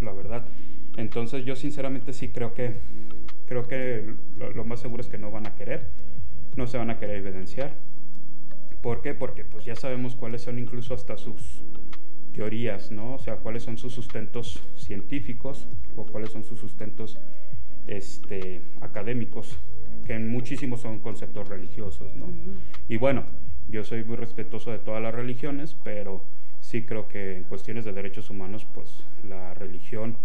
[0.00, 0.44] La verdad.
[0.96, 2.74] Entonces yo sinceramente sí creo que,
[3.46, 5.86] creo que lo, más seguro es que no van a querer,
[6.56, 7.76] no se van a querer evidenciar.
[8.82, 9.14] ¿Por qué?
[9.14, 11.62] Porque pues ya sabemos cuáles son incluso hasta sus
[12.32, 13.14] teorías, ¿no?
[13.14, 17.18] O sea, cuáles son sus sustentos científicos o cuáles son sus sustentos
[17.86, 19.58] este, académicos,
[20.04, 22.26] que en muchísimos son conceptos religiosos, ¿no?
[22.88, 23.24] Y bueno,
[23.68, 26.24] yo soy muy respetuoso de todas las religiones, pero
[26.60, 30.16] sí creo que en cuestiones de derechos humanos, pues la religión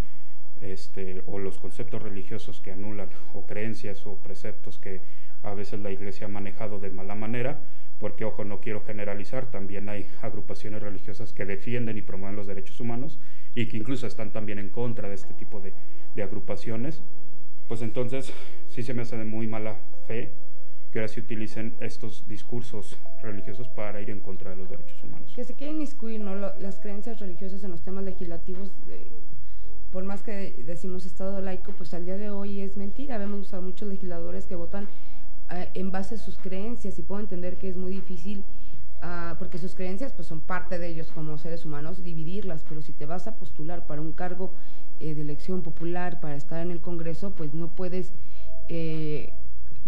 [0.61, 5.01] este, o los conceptos religiosos que anulan, o creencias o preceptos que
[5.43, 7.59] a veces la iglesia ha manejado de mala manera,
[7.99, 12.79] porque ojo, no quiero generalizar, también hay agrupaciones religiosas que defienden y promueven los derechos
[12.79, 13.19] humanos
[13.55, 15.73] y que incluso están también en contra de este tipo de,
[16.15, 17.01] de agrupaciones,
[17.67, 18.31] pues entonces
[18.69, 19.77] sí se me hace de muy mala
[20.07, 20.31] fe
[20.91, 25.33] que ahora se utilicen estos discursos religiosos para ir en contra de los derechos humanos.
[25.35, 26.35] Que se quieren inmiscuir ¿no?
[26.35, 28.71] las creencias religiosas en los temas legislativos
[29.91, 33.17] por más que decimos Estado laico, pues al día de hoy es mentira.
[33.17, 34.87] Vemos a muchos legisladores que votan
[35.49, 38.43] en base a sus creencias y puedo entender que es muy difícil,
[39.01, 42.93] ah, porque sus creencias pues son parte de ellos como seres humanos, dividirlas, pero si
[42.93, 44.51] te vas a postular para un cargo
[44.99, 48.13] eh, de elección popular, para estar en el Congreso, pues no puedes
[48.67, 49.33] eh,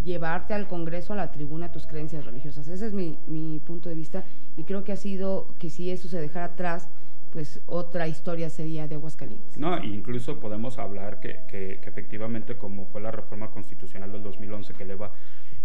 [0.03, 2.67] llevarte al Congreso, a la tribuna, tus creencias religiosas.
[2.67, 4.23] Ese es mi, mi punto de vista
[4.55, 6.89] y creo que ha sido que si eso se dejara atrás,
[7.31, 9.57] pues otra historia sería de Aguascalientes.
[9.57, 14.83] No, incluso podemos hablar que, que, efectivamente como fue la reforma constitucional del 2011 que
[14.83, 15.11] eleva,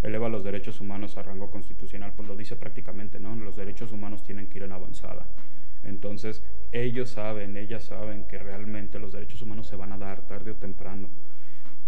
[0.05, 3.35] eleva los derechos humanos a rango constitucional, pues lo dice prácticamente, ¿no?
[3.35, 5.25] Los derechos humanos tienen que ir en avanzada.
[5.83, 6.41] Entonces,
[6.71, 10.55] ellos saben, ellas saben que realmente los derechos humanos se van a dar tarde o
[10.55, 11.09] temprano.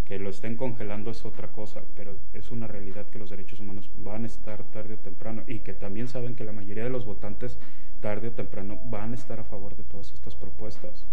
[0.05, 3.89] Que lo estén congelando es otra cosa, pero es una realidad que los derechos humanos
[3.97, 7.05] van a estar tarde o temprano y que también saben que la mayoría de los
[7.05, 7.59] votantes
[8.01, 11.05] tarde o temprano van a estar a favor de todas estas propuestas.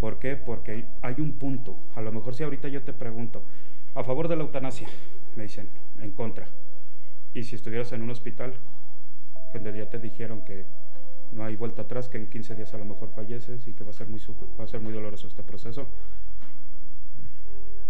[0.00, 0.36] ¿Por qué?
[0.36, 1.76] Porque hay un punto.
[1.94, 3.42] A lo mejor si ahorita yo te pregunto,
[3.94, 4.88] a favor de la eutanasia,
[5.38, 5.68] me dicen,
[6.00, 6.46] en contra.
[7.32, 8.54] Y si estuvieras en un hospital,
[9.54, 10.64] en día te dijeron que
[11.30, 13.90] no hay vuelta atrás, que en 15 días a lo mejor falleces y que va
[13.90, 14.20] a ser muy,
[14.58, 15.86] va a ser muy doloroso este proceso,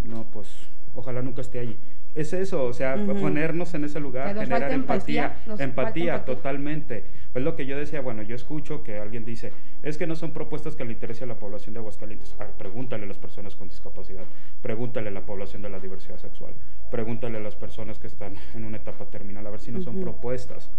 [0.03, 0.47] no, pues
[0.93, 1.75] ojalá nunca esté allí
[2.15, 7.05] es eso, o sea, ponernos en ese lugar, generar empatía, empatía, totalmente.
[7.33, 9.53] Es lo que yo decía, bueno, yo escucho que alguien dice,
[9.83, 12.35] es que no son propuestas que le interese a la población de Aguascalientes.
[12.57, 14.23] pregúntale a las personas con discapacidad,
[14.61, 16.53] pregúntale a la población de la diversidad sexual,
[16.89, 20.01] pregúntale a las personas que están en una etapa terminal, a ver si no son
[20.01, 20.71] propuestas.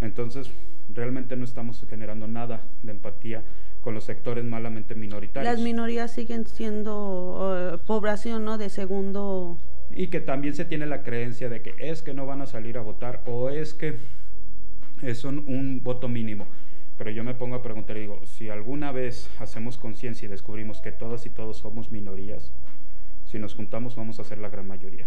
[0.00, 0.50] Entonces,
[0.92, 3.42] realmente no estamos generando nada de empatía
[3.82, 5.54] con los sectores malamente minoritarios.
[5.54, 8.58] Las minorías siguen siendo eh, población, ¿no?
[8.58, 9.56] De segundo...
[9.90, 12.78] Y que también se tiene la creencia de que es que no van a salir
[12.78, 13.96] a votar o es que
[15.02, 16.46] es un, voto mínimo.
[16.96, 20.80] Pero yo me pongo a preguntar y digo, si alguna vez hacemos conciencia y descubrimos
[20.80, 22.52] que todas y todos somos minorías,
[23.24, 25.06] si nos juntamos vamos a ser la gran mayoría.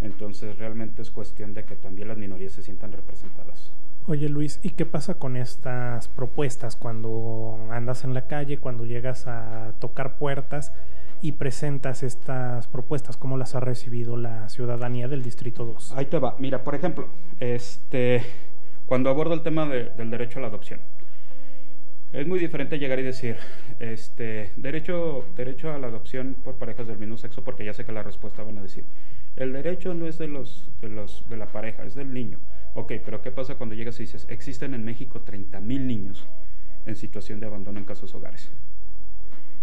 [0.00, 3.72] Entonces realmente es cuestión de que también las minorías se sientan representadas.
[4.06, 9.26] Oye Luis, ¿y qué pasa con estas propuestas cuando andas en la calle, cuando llegas
[9.26, 10.74] a tocar puertas
[11.24, 13.16] y presentas estas propuestas?
[13.16, 15.92] ¿Cómo las ha recibido la ciudadanía del Distrito 2?
[15.92, 16.36] Ahí te va.
[16.38, 17.08] Mira, por ejemplo,
[17.40, 18.22] este,
[18.84, 20.80] cuando abordo el tema de, del derecho a la adopción,
[22.12, 23.38] es muy diferente llegar y decir,
[23.80, 27.92] este, derecho, derecho a la adopción por parejas del mismo sexo, porque ya sé que
[27.92, 28.84] la respuesta van a decir,
[29.36, 32.38] el derecho no es de los, de los, de la pareja, es del niño.
[32.74, 36.26] Ok, pero ¿qué pasa cuando llegas y dices, existen en México 30 mil niños
[36.84, 38.50] en situación de abandono en casos hogares?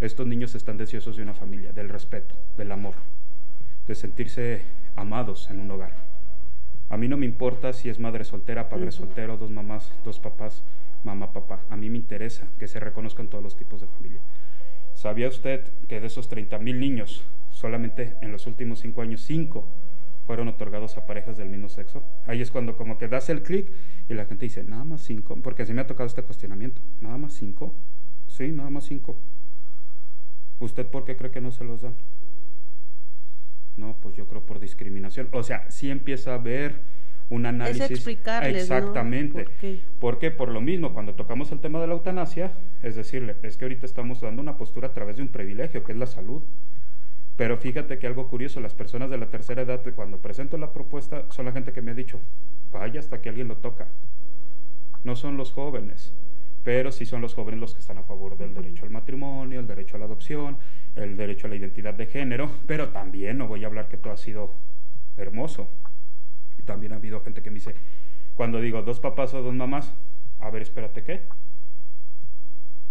[0.02, 2.96] Estos niños están deseosos de una familia, del respeto, del amor,
[3.88, 4.64] de sentirse
[4.96, 5.94] amados en un hogar.
[6.90, 10.64] A mí no me importa si es madre soltera, padre soltero, dos mamás, dos papás,
[11.04, 11.60] mamá, papá.
[11.70, 14.20] A mí me interesa que se reconozcan todos los tipos de familia.
[14.96, 19.68] ¿Sabía usted que de esos 30 mil niños, solamente en los últimos cinco años, cinco
[20.26, 22.04] fueron otorgados a parejas del mismo sexo?
[22.26, 23.72] Ahí es cuando como que das el clic
[24.10, 26.82] y la gente dice, nada más cinco, porque así me ha tocado este cuestionamiento.
[27.02, 27.76] ¿Nada más cinco?
[28.26, 29.16] Sí, nada más cinco.
[30.62, 31.96] ¿Usted por qué cree que no se los dan?
[33.78, 35.28] No, pues yo creo por discriminación.
[35.32, 36.82] O sea, sí empieza a haber
[37.30, 37.82] un análisis.
[37.82, 39.40] Es explicarles, Exactamente.
[39.40, 39.44] ¿no?
[39.46, 39.80] ¿Por qué?
[40.00, 42.52] Porque por lo mismo, cuando tocamos el tema de la eutanasia,
[42.84, 45.94] es decirle, es que ahorita estamos dando una postura a través de un privilegio, que
[45.94, 46.44] es la salud.
[47.38, 51.26] Pero fíjate que algo curioso, las personas de la tercera edad, cuando presento la propuesta,
[51.32, 52.20] son la gente que me ha dicho,
[52.72, 53.88] vaya hasta que alguien lo toca.
[55.04, 56.14] No son los jóvenes,
[56.64, 59.68] pero sí son los jóvenes los que están a favor del derecho al matrimonio, el
[59.68, 60.58] derecho a la adopción,
[60.96, 64.14] el derecho a la identidad de género, pero también no voy a hablar que todo
[64.14, 64.54] ha sido
[65.18, 65.68] hermoso.
[66.66, 67.76] También ha habido gente que me dice,
[68.36, 69.94] cuando digo dos papás o dos mamás,
[70.40, 71.24] a ver, espérate, ¿qué?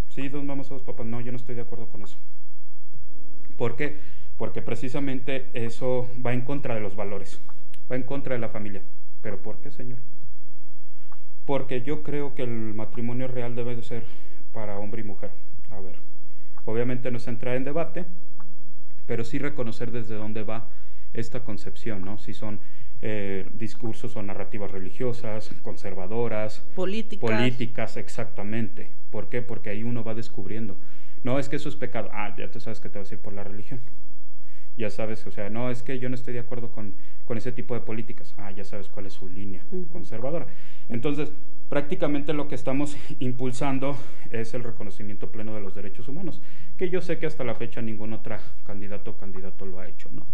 [0.09, 1.07] Sí, dos mamás o dos papás.
[1.07, 2.17] No, yo no estoy de acuerdo con eso.
[3.57, 3.99] ¿Por qué?
[4.37, 7.41] Porque precisamente eso va en contra de los valores,
[7.91, 8.83] va en contra de la familia.
[9.23, 9.99] ¿Pero por qué, Señor?
[11.51, 14.05] Porque yo creo que el matrimonio real debe de ser
[14.53, 15.33] para hombre y mujer.
[15.71, 15.97] A ver,
[16.65, 18.05] obviamente no es entrar en debate,
[19.09, 20.69] pero sí reconocer desde dónde va
[21.13, 22.19] esta concepción, ¿no?
[22.19, 22.61] Si son
[23.03, 27.29] eh, discursos o narrativas religiosas, conservadoras, Políticas.
[27.29, 28.93] políticas, exactamente.
[29.11, 29.43] ¿Por qué?
[29.43, 30.77] Porque ahí uno va descubriendo.
[31.25, 32.11] No es que eso es pecado.
[32.13, 33.81] Ah, ya tú sabes que te vas a ir por la religión.
[34.81, 36.95] Ya sabes, o sea, no es que yo no estoy de acuerdo con,
[37.27, 38.35] con ese tipo de políticas.
[38.39, 39.63] Ah, ya sabes cuál es su línea
[39.93, 40.47] conservadora.
[40.89, 41.31] Entonces,
[41.69, 43.95] prácticamente lo que estamos impulsando
[44.31, 46.41] es el reconocimiento pleno de los derechos humanos,
[46.79, 50.09] que yo sé que hasta la fecha ningún otro candidato o candidato lo ha hecho,
[50.13, 50.25] ¿no?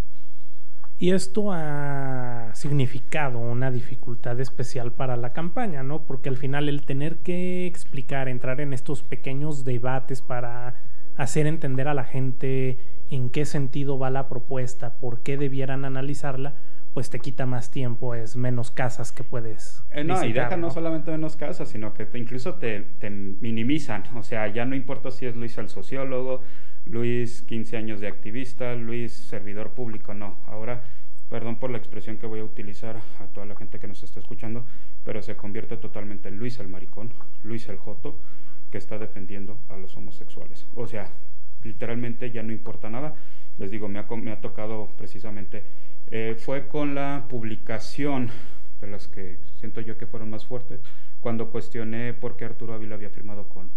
[0.98, 6.02] Y esto ha significado una dificultad especial para la campaña, ¿no?
[6.02, 10.76] Porque al final el tener que explicar, entrar en estos pequeños debates para
[11.16, 12.78] hacer entender a la gente
[13.10, 16.54] en qué sentido va la propuesta, por qué debieran analizarla,
[16.94, 19.84] pues te quita más tiempo, es menos casas que puedes.
[19.92, 24.04] Eh, no, y deja no solamente menos casas, sino que te- incluso te, te minimizan.
[24.16, 26.40] O sea, ya no importa si es Luis el sociólogo,
[26.86, 30.38] Luis 15 años de activista, Luis servidor público, no.
[30.46, 30.84] Ahora,
[31.28, 34.20] perdón por la expresión que voy a utilizar a toda la gente que nos está
[34.20, 34.64] escuchando,
[35.04, 38.16] pero se convierte totalmente en Luis el maricón, Luis el joto,
[38.70, 40.66] que está defendiendo a los homosexuales.
[40.74, 41.10] O sea,
[41.66, 43.14] literalmente ya no importa nada.
[43.58, 45.64] Les digo, me ha, me ha tocado precisamente,
[46.10, 48.30] eh, fue con la publicación
[48.80, 50.80] de las que siento yo que fueron más fuertes,
[51.20, 53.70] cuando cuestioné por qué Arturo Ávila había firmado con,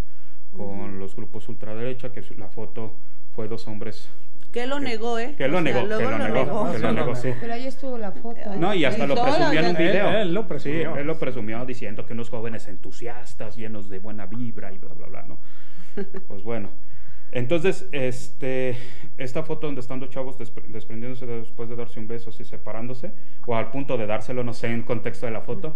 [0.55, 2.95] con los grupos ultraderecha, que la foto
[3.35, 4.09] fue dos hombres.
[4.51, 5.35] Que lo negó, ¿eh?
[5.37, 7.29] que lo O sea, negó, que lo negó, que lo negó, sí.
[7.39, 8.55] Pero ahí estuvo la foto.
[8.57, 10.09] No, y hasta Y lo presumió en un las- Él- video.
[10.09, 10.93] él lo presumió.
[10.93, 14.93] Sí, él lo presumió diciendo que unos jóvenes entusiastas, llenos de buena vibra y bla,
[14.95, 15.37] bla, bla, ¿no?
[16.27, 16.69] Pues bueno.
[17.31, 18.75] Entonces, este,
[19.17, 22.43] esta foto donde están dos chavos despre- desprendiéndose de- después de darse un beso, así
[22.43, 23.11] separándose,
[23.45, 25.75] o al punto de dárselo, no sé, en contexto de la foto,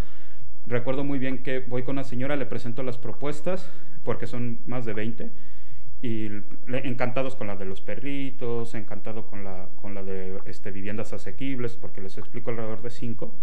[0.66, 3.70] recuerdo muy bien que voy con una señora, le presento las propuestas,
[4.04, 5.32] porque son más de 20,
[6.01, 6.30] y
[6.68, 11.14] le- encantados con la de los perritos, encantado con la, con la de este, viviendas
[11.14, 13.36] asequibles, porque les explico alrededor de cinco.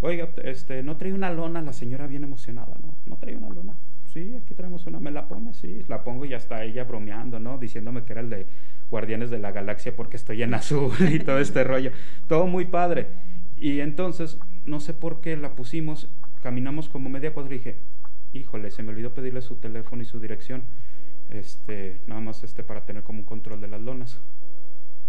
[0.00, 2.94] Oiga, este, no trae una lona, la señora bien emocionada, ¿no?
[3.06, 3.76] No trae una lona.
[4.16, 5.52] Sí, aquí traemos una, ¿me la pone?
[5.52, 7.58] Sí, la pongo y ya está ella bromeando, ¿no?
[7.58, 8.46] Diciéndome que era el de
[8.90, 11.90] Guardianes de la Galaxia porque estoy en azul y todo este rollo.
[12.26, 13.08] Todo muy padre.
[13.58, 16.08] Y entonces, no sé por qué la pusimos
[16.40, 17.76] caminamos como media cuadra y dije,
[18.32, 20.62] híjole, se me olvidó pedirle su teléfono y su dirección,
[21.28, 24.18] este, nada más este, para tener como un control de las lonas.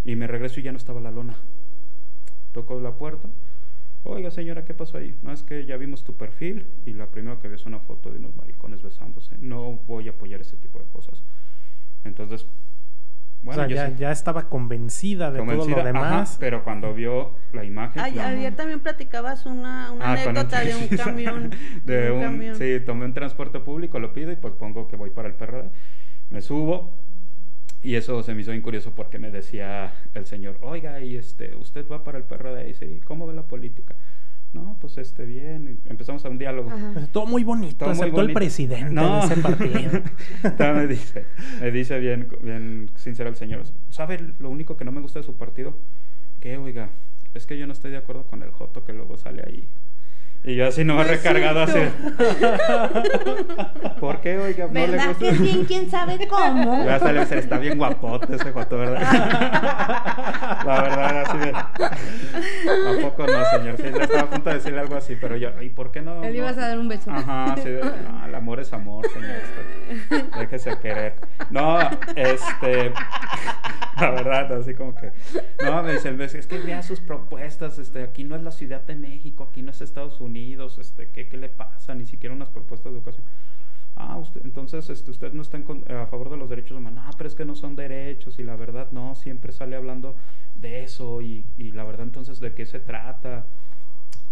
[0.03, 1.38] Y me regreso y ya no estaba la lona.
[2.51, 3.30] Tocó la puerta.
[4.04, 5.18] Oiga, señora, ¿qué pasó ahí?
[5.22, 8.10] No, es que ya vimos tu perfil y la primera que vi es una foto
[8.10, 9.38] de unos maricones besándose.
[9.39, 11.24] No voy a apoyar ese tipo de cosas.
[12.04, 12.45] Entonces,
[13.43, 16.38] bueno, o sea, ya, estaba convencida de todo lo demás.
[16.39, 18.02] pero cuando vio la imagen.
[18.02, 21.52] Ayer también platicabas una, una ah, anécdota de un camión.
[21.86, 22.56] de, un, camión.
[22.56, 25.70] Sí, tomé un transporte público, lo pido y pues pongo que voy para el PRD.
[26.30, 26.98] Me subo
[27.88, 31.55] y eso se me hizo bien curioso porque me decía el señor, oiga, y este,
[31.55, 33.95] usted va para el PRD y dice, ¿cómo ve la política?
[34.51, 35.79] No, pues este, bien.
[35.85, 36.69] empezamos a un diálogo.
[37.13, 39.91] Todo muy bonito, Todo excepto el presidente de ese partido.
[40.75, 41.25] me dice,
[41.61, 43.63] me dice bien, bien sincero el señor.
[43.88, 45.77] ¿Sabe lo único que no me gusta de su partido?
[46.41, 46.89] Que, oiga,
[47.35, 49.65] es que yo no estoy de acuerdo con el Joto que luego sale ahí.
[50.43, 51.79] Y yo así no me he recargado así.
[53.99, 54.67] ¿Por qué, oiga?
[54.67, 55.25] No ¿Verdad le gusta?
[55.25, 55.65] que bien?
[55.65, 56.85] ¿Quién sabe cómo?
[56.85, 59.01] Ya sale, está bien guapote ese Joto, ¿verdad?
[60.65, 61.49] La verdad, así de...
[61.49, 63.77] ¿A poco no, señor?
[63.77, 66.21] Sí, yo estaba a punto de decirle algo así, pero yo, ¿y por qué no?
[66.21, 67.11] Le ibas a dar un beso.
[67.11, 67.69] Ajá, sí.
[67.69, 70.31] no, el amor es amor, señor.
[70.38, 71.15] Déjese querer.
[71.49, 71.79] No,
[72.15, 72.93] este...
[74.02, 75.12] La verdad, así como que...
[75.64, 78.95] No, me dicen, es que vea sus propuestas, este, aquí no es la Ciudad de
[78.95, 81.95] México, aquí no es Estados Unidos, este, ¿qué, qué le pasa?
[81.95, 83.26] Ni siquiera unas propuestas de educación.
[83.95, 87.04] Ah, usted, entonces este, usted no está a favor de los derechos humanos.
[87.04, 90.16] No, pero es que no son derechos y la verdad no, siempre sale hablando
[90.56, 93.45] de eso y, y la verdad entonces de qué se trata.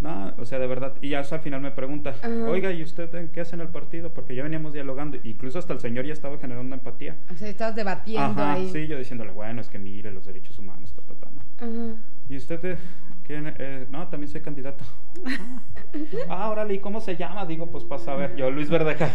[0.05, 0.93] No, o sea, de verdad.
[1.01, 2.13] Y ya al final me pregunta,
[2.47, 4.13] oiga, ¿y usted qué hace en el partido?
[4.13, 7.17] Porque ya veníamos dialogando, incluso hasta el señor ya estaba generando empatía.
[7.33, 8.69] O sea, estabas debatiendo Ajá, ahí.
[8.71, 11.97] Sí, yo diciéndole, bueno, es que mire los derechos humanos, ta, ta, ta, ¿no?
[12.29, 12.77] ¿Y usted
[13.25, 13.53] quién?
[13.57, 14.83] Eh, no, también soy candidato.
[16.29, 17.45] ah, órale, ¿y cómo se llama?
[17.45, 19.09] Digo, pues pasa a ver, yo Luis Verdeja.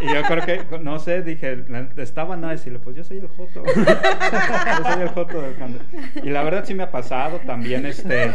[0.00, 1.64] Y, yo creo que, no sé, dije,
[1.96, 3.62] estaba nada decirle, pues yo soy el Joto.
[3.76, 5.86] yo soy el Joto del candidato.
[6.22, 8.32] Y la verdad sí me ha pasado también, este,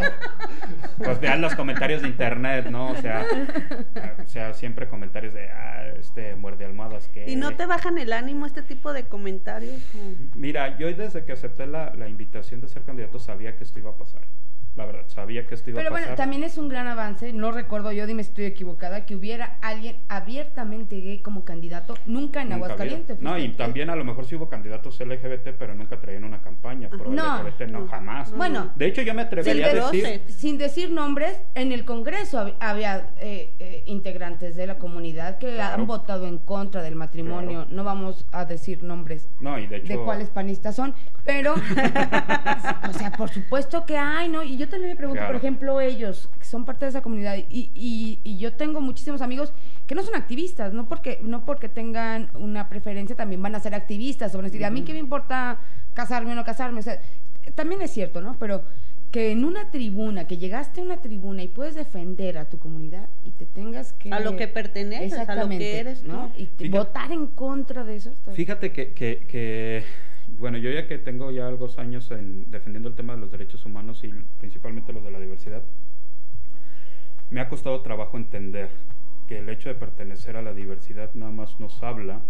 [0.97, 2.91] pues vean los comentarios de internet, ¿no?
[2.91, 3.25] O sea,
[4.23, 7.29] o sea siempre comentarios de, ah, este, muerde almohadas que...
[7.29, 9.81] ¿Y no te bajan el ánimo este tipo de comentarios?
[10.35, 13.91] Mira, yo desde que acepté la, la invitación de ser candidato sabía que esto iba
[13.91, 14.21] a pasar.
[14.75, 15.93] La verdad, sabía que esto iba a pasar.
[15.93, 19.15] Pero bueno, también es un gran avance, no recuerdo yo, dime si estoy equivocada, que
[19.15, 23.21] hubiera alguien abiertamente gay como candidato, nunca en Aguascalientes.
[23.21, 26.89] No, y también a lo mejor sí hubo candidatos LGBT, pero nunca traían una campaña
[26.89, 28.33] pro no, LGBT, no, jamás.
[28.35, 30.21] Bueno, de hecho yo me atrevería a decir...
[30.27, 35.87] Sin decir nombres, en el Congreso había eh, eh, integrantes de la comunidad que han
[35.87, 39.93] votado en contra del matrimonio, no vamos a decir nombres no, y de, hecho...
[39.93, 41.53] de cuáles panistas son, pero,
[42.89, 44.43] o sea, por supuesto que hay, ¿no?
[44.43, 47.71] Y yo también me pregunto, por ejemplo, ellos, que son parte de esa comunidad, y,
[47.73, 49.53] y, y, yo tengo muchísimos amigos
[49.87, 53.75] que no son activistas, no porque, no porque tengan una preferencia, también van a ser
[53.75, 55.59] activistas, o van a decir, a mí qué me importa
[55.93, 56.99] casarme o no casarme, o sea,
[57.55, 58.37] también es cierto, ¿no?
[58.39, 58.63] Pero
[59.11, 63.07] que en una tribuna, que llegaste a una tribuna y puedes defender a tu comunidad
[63.23, 64.11] y te tengas que...
[64.11, 66.31] A lo que perteneces, a lo que eres, ¿no?
[66.35, 68.11] Y votar en contra de eso.
[68.33, 69.85] Fíjate que, que, que
[70.39, 73.65] bueno, yo ya que tengo ya algunos años en defendiendo el tema de los derechos
[73.65, 74.09] humanos y
[74.39, 75.63] principalmente los de la diversidad,
[77.29, 78.69] me ha costado trabajo entender
[79.27, 82.21] que el hecho de pertenecer a la diversidad nada más nos habla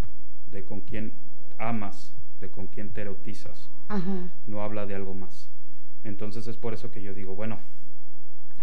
[0.51, 1.13] de con quién
[1.57, 3.69] amas, de con quién te erotizas,
[4.47, 5.49] no habla de algo más.
[6.03, 7.59] Entonces es por eso que yo digo, bueno,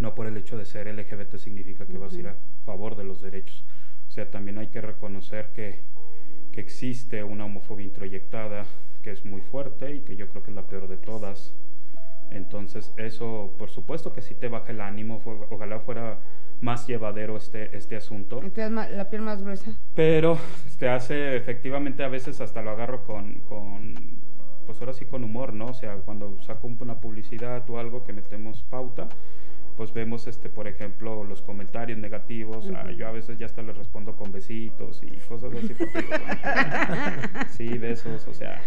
[0.01, 3.05] no por el hecho de ser LGBT significa que vas a ir a favor de
[3.05, 3.65] los derechos.
[4.09, 5.81] O sea, también hay que reconocer que,
[6.53, 8.65] que existe una homofobia introyectada,
[9.03, 11.55] que es muy fuerte y que yo creo que es la peor de todas.
[12.31, 16.19] Entonces eso, por supuesto que sí te baja el ánimo, ojalá fuera
[16.63, 18.41] más llevadero este, este asunto.
[18.57, 19.77] la piel más gruesa.
[19.95, 20.39] Pero
[20.79, 23.95] te hace efectivamente a veces hasta lo agarro con, con,
[24.65, 25.67] pues ahora sí con humor, ¿no?
[25.67, 29.09] O sea, cuando saco una publicidad o algo que metemos pauta,
[29.77, 32.71] pues vemos, este, por ejemplo, los comentarios negativos.
[32.75, 35.75] Ah, yo a veces ya hasta les respondo con besitos y cosas así.
[37.49, 38.63] sí, besos, o sea,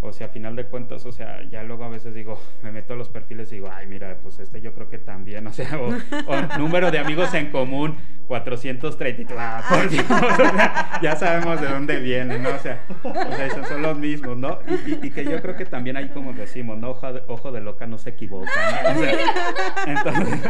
[0.00, 2.94] o sea, a final de cuentas, o sea, ya luego a veces digo, me meto
[2.94, 5.78] a los perfiles y digo, ay, mira, pues este yo creo que también, o sea,
[5.78, 10.04] o, número de amigos en común, 430, ah, por Dios,
[11.00, 12.50] ya sabemos de dónde vienen, ¿no?
[12.50, 14.58] O sea, o sea esos son los mismos, ¿no?
[15.02, 16.90] Y, que yo creo que también hay como decimos, ¿no?
[16.90, 18.50] Ojo de, ojo de loca no se equivoca,
[18.82, 18.98] ¿no?
[18.98, 19.14] O sea,
[19.86, 20.40] entonces,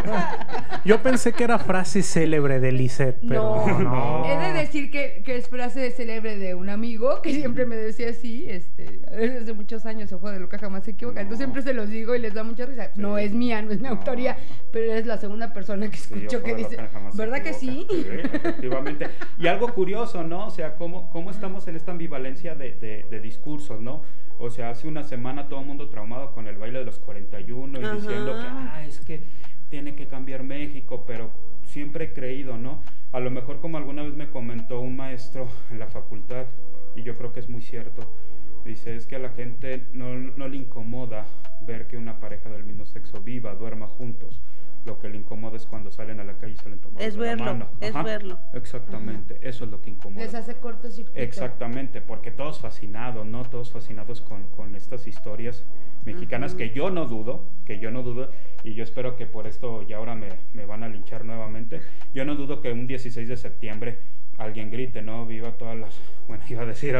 [0.84, 3.80] Yo pensé que era frase célebre de Lisette, pero no.
[3.80, 4.24] no.
[4.24, 8.10] He de decir que, que, es frase célebre de un amigo que siempre me decía
[8.10, 9.00] así, este,
[9.40, 11.20] desde muchos años, ojo de lo que jamás se equivoca.
[11.20, 12.90] Entonces siempre se los digo y les da mucha risa.
[12.96, 14.36] No es mía, no es mi autoría,
[14.72, 16.76] pero es la segunda persona que escucho que dice,
[17.14, 17.86] ¿verdad que sí?
[17.88, 18.06] sí?
[18.32, 19.08] Efectivamente.
[19.38, 20.46] Y algo curioso, ¿no?
[20.46, 24.02] O sea, cómo, cómo estamos en esta ambivalencia de, de, de discursos, ¿no?
[24.38, 27.80] O sea, hace una semana todo el mundo traumado con el baile de los 41
[27.80, 27.94] y Ajá.
[27.94, 29.20] diciendo que, ah, es que
[29.68, 31.30] tiene que cambiar México, pero
[31.64, 32.82] siempre he creído, ¿no?
[33.12, 36.46] A lo mejor como alguna vez me comentó un maestro en la facultad,
[36.94, 38.10] y yo creo que es muy cierto,
[38.66, 41.26] dice, es que a la gente no, no le incomoda
[41.62, 44.42] ver que una pareja del mismo sexo viva, duerma juntos.
[44.84, 47.44] Lo que le incomoda es cuando salen a la calle y salen tomando es verlo,
[47.44, 47.70] la mano.
[47.80, 48.38] Es verlo.
[48.52, 49.48] Exactamente, Ajá.
[49.48, 50.24] eso es lo que incomoda.
[50.24, 51.18] Les hace cortocircuito.
[51.20, 53.42] Exactamente, porque todos fascinados, ¿no?
[53.44, 55.64] Todos fascinados con, con estas historias
[56.04, 56.58] mexicanas Ajá.
[56.58, 58.30] que yo no dudo, que yo no dudo,
[58.62, 61.80] y yo espero que por esto ya ahora me, me van a linchar nuevamente.
[62.14, 63.98] Yo no dudo que un 16 de septiembre
[64.38, 65.26] alguien grite, ¿no?
[65.26, 65.98] Viva todas las,
[66.28, 66.96] bueno, iba a decir,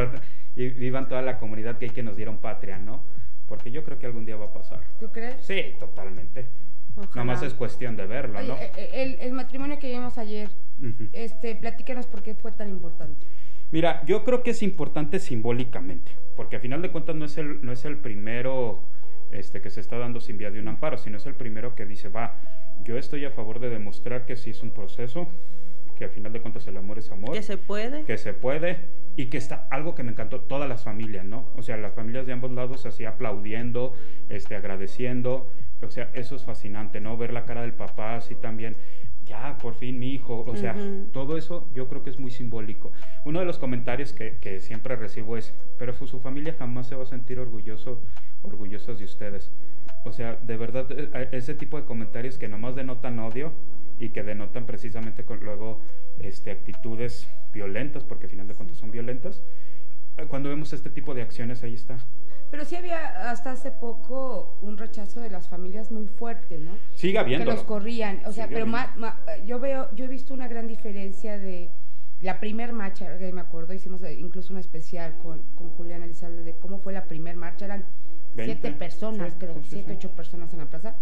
[0.57, 3.03] y vivan toda la comunidad gay que nos dieron patria, ¿no?
[3.47, 4.79] Porque yo creo que algún día va a pasar.
[4.99, 5.45] ¿Tú crees?
[5.45, 6.47] Sí, totalmente.
[6.95, 7.09] Ojalá.
[7.13, 8.55] Nada más es cuestión de verlo, ¿no?
[8.55, 10.49] Oye, eh, el, el, matrimonio que vimos ayer,
[10.81, 11.09] uh -huh.
[11.13, 13.23] este, platícanos por qué fue tan importante.
[13.69, 17.63] Mira, yo creo que es importante simbólicamente, porque a final de cuentas no es el,
[17.63, 18.81] no es el primero
[19.29, 21.85] este, que se está dando sin vía de un amparo, sino es el primero que
[21.85, 22.33] dice, va,
[22.81, 25.27] yo estoy a favor de demostrar que sí es un proceso,
[25.97, 27.33] que al final de cuentas el amor es amor.
[27.33, 28.03] Que se puede.
[28.03, 28.77] Que se puede.
[29.15, 31.49] Y que está algo que me encantó, todas las familias, ¿no?
[31.55, 33.93] O sea, las familias de ambos lados así aplaudiendo,
[34.29, 35.49] este, agradeciendo.
[35.81, 37.17] O sea, eso es fascinante, ¿no?
[37.17, 38.77] Ver la cara del papá así también.
[39.25, 40.45] Ya, por fin mi hijo.
[40.47, 41.11] O sea, uh -huh.
[41.11, 42.91] todo eso yo creo que es muy simbólico.
[43.25, 47.03] Uno de los comentarios que, que siempre recibo es, pero su familia jamás se va
[47.03, 48.01] a sentir orgulloso,
[48.43, 49.51] orgullosos de ustedes.
[50.05, 50.87] O sea, de verdad,
[51.33, 53.51] ese tipo de comentarios que nomás denotan odio
[53.99, 55.79] y que denotan precisamente con luego
[56.19, 59.43] este, actitudes violentas, porque al final de cuentas son violentas.
[60.29, 61.99] Cuando vemos este tipo de acciones, ahí está.
[62.49, 66.71] Pero sí había hasta hace poco un rechazo de las familias muy fuerte, ¿no?
[66.93, 67.45] Sigue habiendo.
[67.45, 68.21] Que los corrían.
[68.25, 71.71] O sea, Sigue pero ma, ma, yo veo, yo he visto una gran diferencia de
[72.21, 76.79] la primer marcha, me acuerdo, hicimos incluso un especial con, con Julián Elizalde de cómo
[76.79, 77.85] fue la primer marcha, eran
[78.35, 78.53] 20.
[78.53, 79.97] siete personas, sí, creo, sí, siete, sí.
[79.97, 80.95] ocho personas en la plaza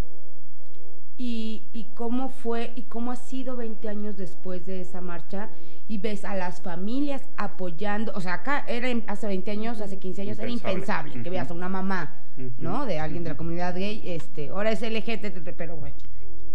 [1.17, 5.49] y, y, cómo fue y cómo ha sido 20 años después de esa marcha
[5.87, 10.21] y ves a las familias apoyando, o sea, acá era hace 20 años, hace 15
[10.23, 10.53] años impensable.
[10.53, 11.23] era impensable uh -huh.
[11.23, 12.51] que veas a una mamá, uh -huh.
[12.57, 12.85] ¿no?
[12.85, 15.95] De alguien de la comunidad gay, este, ahora es LGTB, pero bueno,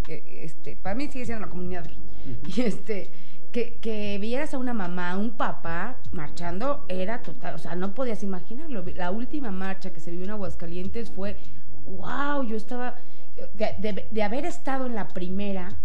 [0.09, 1.97] este, para mí sigue siendo la comunidad gay.
[1.97, 2.59] Uh -huh.
[2.59, 3.11] Y este,
[3.53, 7.95] que, que, vieras a una mamá, a un papá marchando, era total, o sea, no
[7.95, 8.85] podías imaginarlo.
[8.95, 11.37] La última marcha que se vivió en Aguascalientes fue,
[11.87, 12.97] wow, yo estaba
[13.55, 15.77] de, de, haber estado en la primera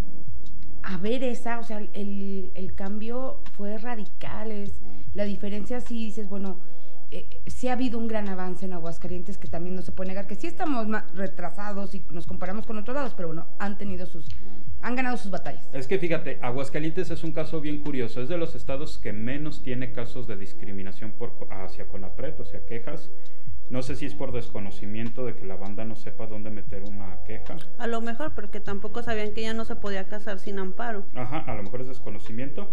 [0.82, 4.80] a ver esa, o sea, el, el cambio fue radical, es,
[5.14, 6.60] la diferencia sí dices, bueno,
[7.12, 10.26] eh, sí ha habido un gran avance en Aguascalientes que también no se puede negar,
[10.26, 14.28] que sí estamos retrasados y nos comparamos con otros lados, pero bueno, han tenido sus,
[14.82, 15.68] han ganado sus batallas.
[15.72, 19.62] Es que fíjate, Aguascalientes es un caso bien curioso, es de los estados que menos
[19.62, 23.10] tiene casos de discriminación por, hacia Conapret, o sea, quejas,
[23.68, 27.18] no sé si es por desconocimiento de que la banda no sepa dónde meter una
[27.24, 27.56] queja.
[27.78, 31.04] A lo mejor, porque tampoco sabían que ya no se podía casar sin amparo.
[31.14, 32.70] Ajá, a lo mejor es desconocimiento.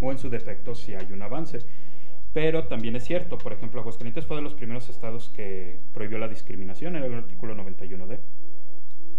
[0.00, 1.58] O en su defecto si hay un avance.
[2.32, 6.28] Pero también es cierto, por ejemplo, Aguascalientes fue de los primeros estados que prohibió la
[6.28, 8.20] discriminación, era el artículo 91D.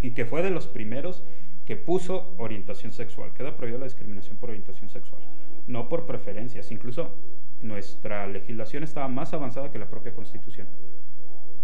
[0.02, 1.24] Y que fue de los primeros
[1.66, 3.34] que puso orientación sexual.
[3.34, 5.22] Queda prohibida la discriminación por orientación sexual.
[5.68, 6.72] No por preferencias.
[6.72, 7.14] Incluso
[7.62, 10.68] nuestra legislación estaba más avanzada que la propia constitución.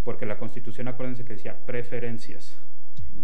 [0.03, 2.57] Porque la constitución, acuérdense que decía preferencias.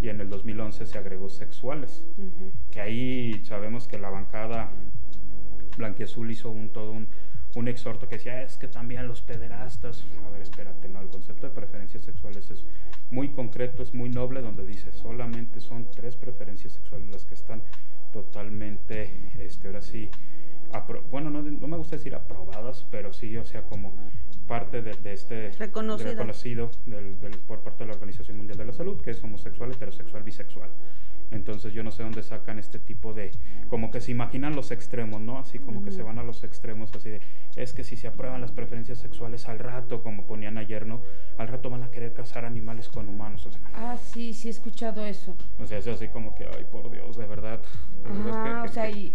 [0.02, 2.06] Y en el 2011 se agregó sexuales.
[2.18, 2.52] Uh -huh.
[2.72, 4.72] Que ahí sabemos que la bancada
[5.78, 7.08] blanquiazul hizo un, todo un,
[7.56, 10.06] un exhorto que decía, es que también los pederastas.
[10.26, 12.66] A ver, espérate, no, el concepto de preferencias sexuales es
[13.12, 17.62] muy concreto, es muy noble, donde dice solamente son tres preferencias sexuales las que están
[18.12, 20.10] totalmente, este, ahora sí,
[21.12, 23.94] bueno, no, no, me gusta decir aprobadas, pero sí, o sea, como
[24.48, 28.58] parte de, de este Reconocido, de reconocido del, del, por parte de la Organización Mundial
[28.58, 30.70] de la Salud, que es homosexual, heterosexual, bisexual.
[31.34, 33.32] Entonces yo no sé dónde sacan este tipo de,
[33.68, 35.40] como que se imaginan los extremos, ¿no?
[35.40, 35.86] Así como mm.
[35.86, 37.22] que se van a los extremos, así de,
[37.56, 41.02] es que si se aprueban las preferencias sexuales al rato, como ponían ayer, ¿no?
[41.38, 43.46] Al rato van a querer casar animales con humanos.
[43.46, 45.36] O sea, ah, sí, sí he escuchado eso.
[45.60, 47.60] O sea, es así como que, ay, por Dios, de verdad.
[48.04, 49.14] De Ajá, verdad que, que, o sea, y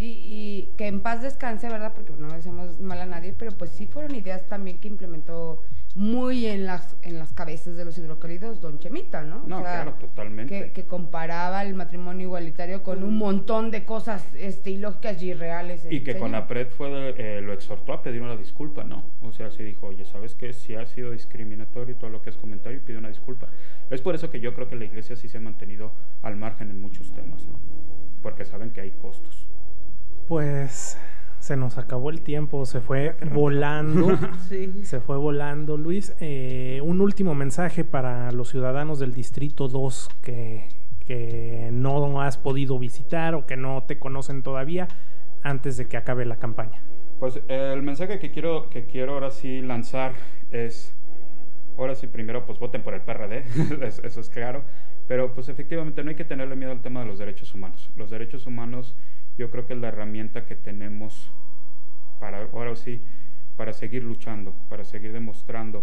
[0.00, 1.92] y, y, que en paz descanse, ¿verdad?
[1.94, 5.62] Porque no le decimos mal a nadie, pero pues sí fueron ideas también que implementó
[5.94, 9.42] muy en las, en las cabezas de los hidrocálidos don Chemita, ¿no?
[9.46, 10.72] No, claro, totalmente.
[10.72, 15.86] Que, comparaba el matrimonio igualitario con un montón de cosas este, ilógicas y irreales.
[15.90, 19.04] Y que con APRED fue eh, lo exhortó a pedir una disculpa, ¿no?
[19.20, 20.52] O sea, sí dijo, oye, ¿sabes qué?
[20.52, 23.48] Si ha sido discriminatorio todo lo que es comentario y pide una disculpa.
[23.90, 26.70] Es por eso que yo creo que la iglesia sí se ha mantenido al margen
[26.70, 27.58] en muchos temas, ¿no?
[28.22, 29.49] Porque saben que hay costos.
[30.30, 30.96] Pues
[31.40, 34.16] se nos acabó el tiempo, se fue volando.
[34.84, 36.14] Se fue volando, Luis.
[36.20, 40.68] Eh, un último mensaje para los ciudadanos del Distrito 2 que,
[41.04, 44.86] que no has podido visitar o que no te conocen todavía
[45.42, 46.80] antes de que acabe la campaña.
[47.18, 50.12] Pues el mensaje que quiero, que quiero ahora sí lanzar
[50.52, 50.94] es,
[51.76, 53.42] ahora sí primero pues voten por el PRD,
[54.04, 54.62] eso es claro,
[55.08, 57.90] pero pues efectivamente no hay que tenerle miedo al tema de los derechos humanos.
[57.96, 58.94] Los derechos humanos
[59.40, 61.32] yo creo que es la herramienta que tenemos
[62.18, 63.00] para, ahora sí,
[63.56, 65.82] para seguir luchando, para seguir demostrando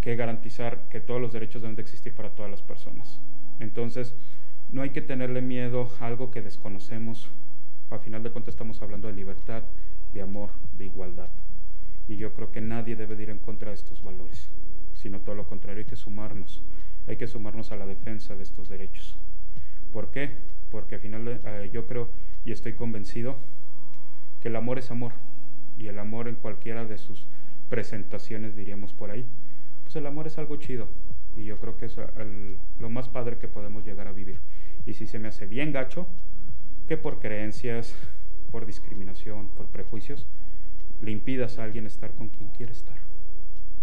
[0.00, 3.20] que garantizar que todos los derechos deben de existir para todas las personas.
[3.58, 4.14] Entonces,
[4.70, 7.28] no hay que tenerle miedo a algo que desconocemos.
[7.90, 9.64] A final de cuentas estamos hablando de libertad,
[10.12, 11.30] de amor, de igualdad.
[12.06, 14.48] Y yo creo que nadie debe ir en contra de estos valores,
[14.94, 16.62] sino todo lo contrario, hay que sumarnos,
[17.08, 19.16] hay que sumarnos a la defensa de estos derechos.
[19.92, 20.30] ¿Por qué?
[20.70, 22.08] Porque al final eh, yo creo
[22.44, 23.36] y estoy convencido
[24.40, 25.12] que el amor es amor
[25.76, 27.26] y el amor en cualquiera de sus
[27.68, 29.24] presentaciones diríamos por ahí,
[29.82, 30.88] pues el amor es algo chido
[31.36, 31.96] y yo creo que es
[32.78, 34.40] lo más padre que podemos llegar a vivir.
[34.86, 36.06] Y si se me hace bien gacho,
[36.86, 37.94] que por creencias,
[38.50, 40.26] por discriminación, por prejuicios,
[41.00, 42.96] le impidas a alguien estar con quien quiere estar.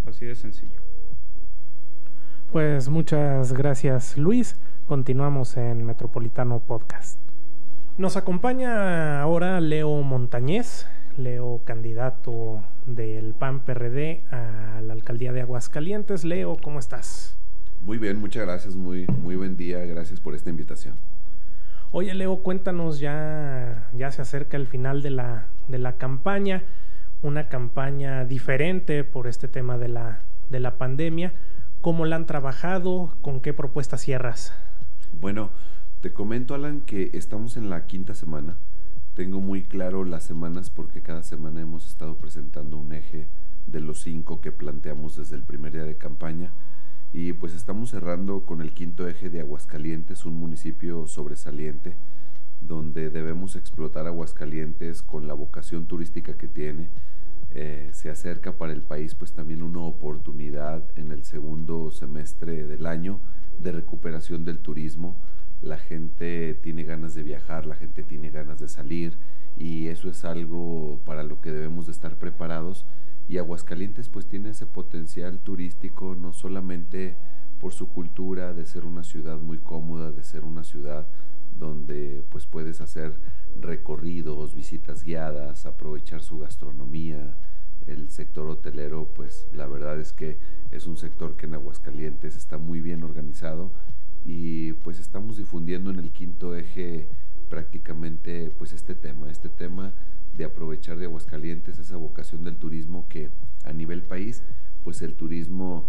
[0.05, 0.79] Así de sencillo.
[2.51, 4.55] Pues muchas gracias Luis.
[4.85, 7.30] Continuamos en Metropolitano Podcast.
[8.01, 10.87] Nos acompaña ahora Leo Montañez,
[11.17, 16.23] Leo candidato del PAN PRD a la alcaldía de Aguascalientes.
[16.23, 17.37] Leo, ¿cómo estás?
[17.81, 20.95] Muy bien, muchas gracias, muy, muy buen día, gracias por esta invitación.
[21.91, 26.63] Oye Leo, cuéntanos, ya, ya se acerca el final de la, de la campaña,
[27.21, 31.33] una campaña diferente por este tema de la, de la pandemia.
[31.81, 33.15] ¿Cómo la han trabajado?
[33.21, 34.55] ¿Con qué propuestas cierras?
[35.19, 35.51] Bueno,
[36.01, 38.57] te comento, Alan, que estamos en la quinta semana.
[39.13, 43.27] Tengo muy claro las semanas porque cada semana hemos estado presentando un eje
[43.67, 46.53] de los cinco que planteamos desde el primer día de campaña.
[47.13, 51.95] Y pues estamos cerrando con el quinto eje de Aguascalientes, un municipio sobresaliente,
[52.61, 56.89] donde debemos explotar Aguascalientes con la vocación turística que tiene,
[57.53, 62.87] eh, se acerca para el país pues también una oportunidad en el segundo semestre del
[62.87, 63.19] año
[63.61, 65.15] de recuperación del turismo.
[65.61, 69.15] La gente tiene ganas de viajar, la gente tiene ganas de salir
[69.57, 72.85] y eso es algo para lo que debemos de estar preparados.
[73.29, 77.15] Y Aguascalientes pues tiene ese potencial turístico no solamente
[77.59, 81.05] por su cultura de ser una ciudad muy cómoda, de ser una ciudad
[81.59, 83.19] donde pues puedes hacer
[83.59, 87.37] recorridos, visitas guiadas, aprovechar su gastronomía.
[87.85, 90.39] El sector hotelero, pues la verdad es que
[90.71, 93.71] es un sector que en Aguascalientes está muy bien organizado
[94.25, 97.07] y pues estamos difundiendo en el quinto eje
[97.49, 99.93] prácticamente pues este tema, este tema
[100.37, 103.29] de aprovechar de Aguascalientes esa vocación del turismo que
[103.63, 104.43] a nivel país
[104.83, 105.85] pues el turismo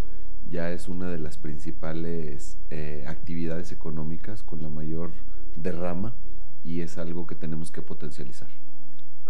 [0.51, 5.13] ya es una de las principales eh, actividades económicas con la mayor
[5.57, 6.15] derrama
[6.65, 8.49] y es algo que tenemos que potencializar.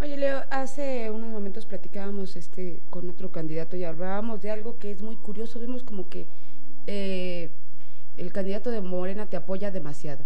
[0.01, 4.91] Oye, Leo, hace unos momentos platicábamos este, con otro candidato y hablábamos de algo que
[4.91, 5.59] es muy curioso.
[5.59, 6.27] Vimos como que
[6.87, 7.51] eh,
[8.17, 10.23] el candidato de Morena te apoya demasiado.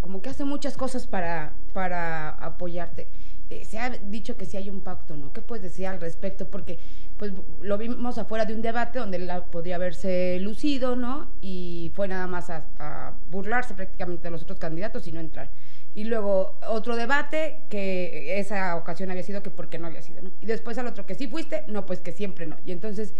[0.00, 3.08] como que hace muchas cosas para, para apoyarte.
[3.48, 5.32] Eh, se ha dicho que sí hay un pacto, ¿no?
[5.32, 6.50] ¿Qué puedes decir al respecto?
[6.50, 6.80] Porque
[7.16, 11.30] pues lo vimos afuera de un debate donde él podría haberse lucido, ¿no?
[11.40, 15.50] Y fue nada más a, burlarse prácticamente de los otros candidatos y no entrar.
[15.94, 20.32] Y luego otro debate que esa ocasión había sido que porque no había sido, ¿no?
[20.40, 22.56] Y después al otro que sí fuiste, no, pues que siempre no.
[22.66, 23.14] Y entonces,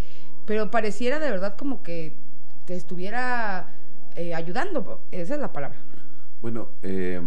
[0.45, 2.17] pero pareciera de verdad como que
[2.67, 3.73] te estuviera
[4.17, 5.79] eh, ayudando, esa es la palabra.
[6.43, 7.23] Bueno, eh,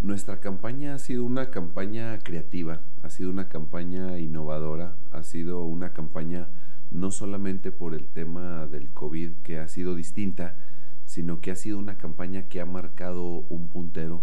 [0.00, 5.92] nuestra campaña ha sido una campaña creativa, ha sido una campaña innovadora, ha sido una
[5.92, 6.48] campaña
[6.90, 10.56] no solamente por el tema del COVID que ha sido distinta,
[11.06, 14.22] sino que ha sido una campaña que ha marcado un puntero.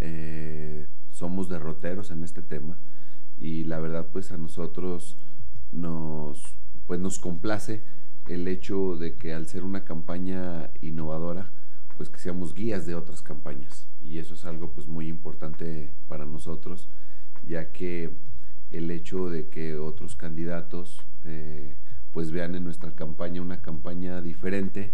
[0.00, 2.76] Eh, somos derroteros en este tema
[3.38, 5.16] y la verdad pues a nosotros
[5.72, 6.42] nos,
[6.86, 7.82] pues nos complace
[8.28, 11.50] el hecho de que al ser una campaña innovadora,
[11.96, 13.86] pues que seamos guías de otras campañas.
[14.02, 16.88] Y eso es algo pues muy importante para nosotros
[17.46, 18.10] ya que
[18.70, 21.76] el hecho de que otros candidatos eh,
[22.12, 24.92] pues vean en nuestra campaña una campaña diferente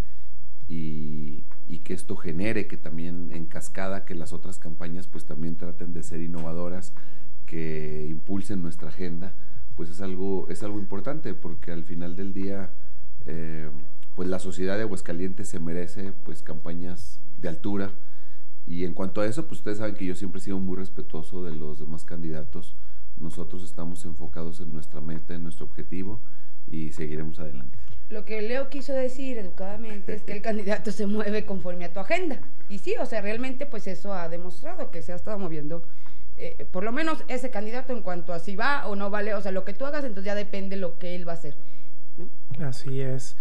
[0.67, 5.57] y, y, que esto genere que también en cascada que las otras campañas pues también
[5.57, 6.93] traten de ser innovadoras,
[7.45, 9.33] que impulsen nuestra agenda,
[9.75, 12.71] pues es algo, es algo importante porque al final del día
[13.25, 13.69] eh,
[14.15, 17.91] pues la sociedad de Aguascalientes se merece pues campañas de altura
[18.65, 21.43] y en cuanto a eso pues ustedes saben que yo siempre he sido muy respetuoso
[21.43, 22.75] de los demás candidatos,
[23.17, 26.21] nosotros estamos enfocados en nuestra meta, en nuestro objetivo
[26.67, 27.77] y seguiremos adelante.
[28.09, 32.01] Lo que Leo quiso decir educadamente es que el candidato se mueve conforme a tu
[32.01, 32.41] agenda.
[32.67, 35.87] Y sí, o sea, realmente pues eso ha demostrado que se ha estado moviendo,
[36.37, 39.41] eh, por lo menos ese candidato en cuanto a si va o no vale, o
[39.41, 41.55] sea, lo que tú hagas, entonces ya depende lo que él va a hacer.
[42.59, 43.37] Así es.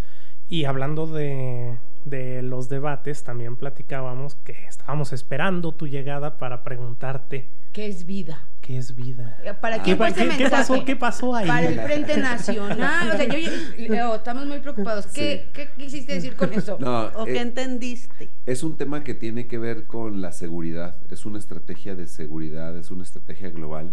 [0.49, 7.49] Y hablando de, de los debates, también platicábamos que estábamos esperando tu llegada para preguntarte.
[7.73, 8.43] ¿Qué es vida?
[8.61, 9.39] ¿Qué es vida?
[9.45, 11.47] Eh, ¿Para qué, ¿Qué, ¿qué pasó, ¿Qué pasó ahí?
[11.47, 13.11] Para el Frente Nacional.
[13.11, 13.51] o sea, yo,
[13.89, 15.07] Leo, estamos muy preocupados.
[15.07, 16.77] ¿Qué, ¿Qué, quisiste decir con eso?
[16.81, 18.29] No, ¿O eh, qué entendiste?
[18.45, 20.97] Es un tema que tiene que ver con la seguridad.
[21.11, 23.93] Es una estrategia de seguridad, es una estrategia global.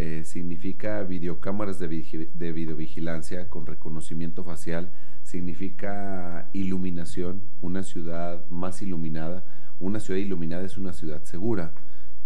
[0.00, 4.92] Eh, significa videocámaras de, vigi de videovigilancia con reconocimiento facial.
[5.24, 9.44] Significa iluminación, una ciudad más iluminada.
[9.80, 11.72] Una ciudad iluminada es una ciudad segura.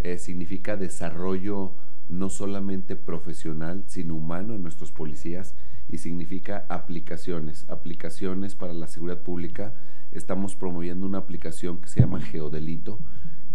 [0.00, 1.72] Eh, significa desarrollo
[2.10, 5.54] no solamente profesional, sino humano en nuestros policías
[5.88, 9.74] y significa aplicaciones, aplicaciones para la seguridad pública.
[10.10, 12.98] Estamos promoviendo una aplicación que se llama Geodelito,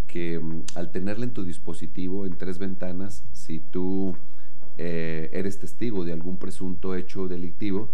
[0.07, 4.15] que mm, al tenerla en tu dispositivo en tres ventanas, si tú
[4.77, 7.89] eh, eres testigo de algún presunto hecho delictivo,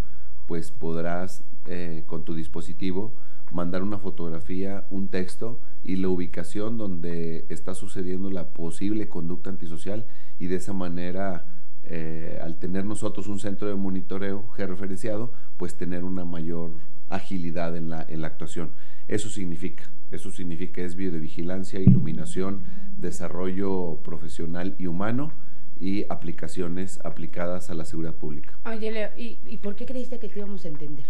[0.47, 3.13] pues podrás eh, con tu dispositivo
[3.51, 10.05] mandar una fotografía, un texto y la ubicación donde está sucediendo la posible conducta antisocial
[10.39, 11.45] y de esa manera,
[11.83, 16.71] eh, al tener nosotros un centro de monitoreo georreferenciado, pues tener una mayor
[17.15, 18.71] agilidad en la, en la actuación.
[19.07, 22.63] Eso significa, eso significa es videovigilancia, iluminación,
[22.97, 25.31] desarrollo profesional y humano
[25.79, 28.57] y aplicaciones aplicadas a la seguridad pública.
[28.65, 31.05] Oye, Leo, ¿y, ¿y por qué creíste que te íbamos a entender?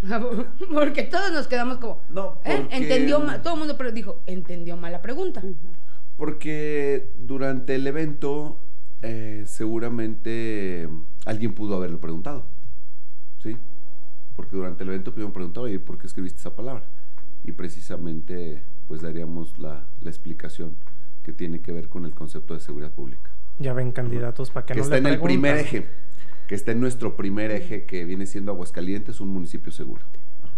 [0.72, 2.60] porque todos nos quedamos como, No, ¿eh?
[2.62, 5.42] porque- entendió mal, todo el mundo pero dijo, entendió mal la pregunta.
[6.16, 8.58] Porque durante el evento
[9.02, 10.88] eh, seguramente
[11.24, 12.46] alguien pudo haberlo preguntado.
[14.38, 16.84] Porque durante el evento pudieron preguntar, oye, ¿por qué escribiste esa palabra?
[17.42, 20.76] Y precisamente pues daríamos la, la explicación
[21.24, 23.32] que tiene que ver con el concepto de seguridad pública.
[23.58, 25.86] Ya ven candidatos para que, Que no está le en el primer eje,
[26.46, 30.04] que está en nuestro primer eje que viene siendo Aguascalientes, un municipio seguro.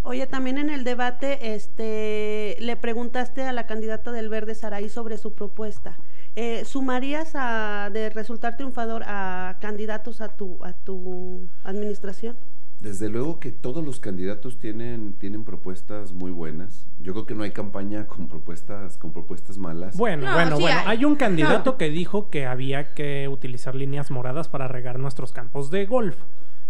[0.02, 5.16] Oye, también en el debate, este, le preguntaste a la candidata del Verde Saraí sobre
[5.16, 5.96] su propuesta.
[6.36, 12.36] Eh, ¿Sumarías a, de resultar triunfador a candidatos a tu, a tu administración?
[12.80, 16.86] Desde luego que todos los candidatos tienen, tienen propuestas muy buenas.
[16.98, 19.96] Yo creo que no hay campaña con propuestas, con propuestas malas.
[19.96, 20.78] Bueno, No, bueno, sí bueno.
[20.80, 20.96] hay.
[20.98, 21.76] Hay un candidato No.
[21.78, 26.16] que dijo que había que utilizar líneas moradas para regar nuestros campos de golf.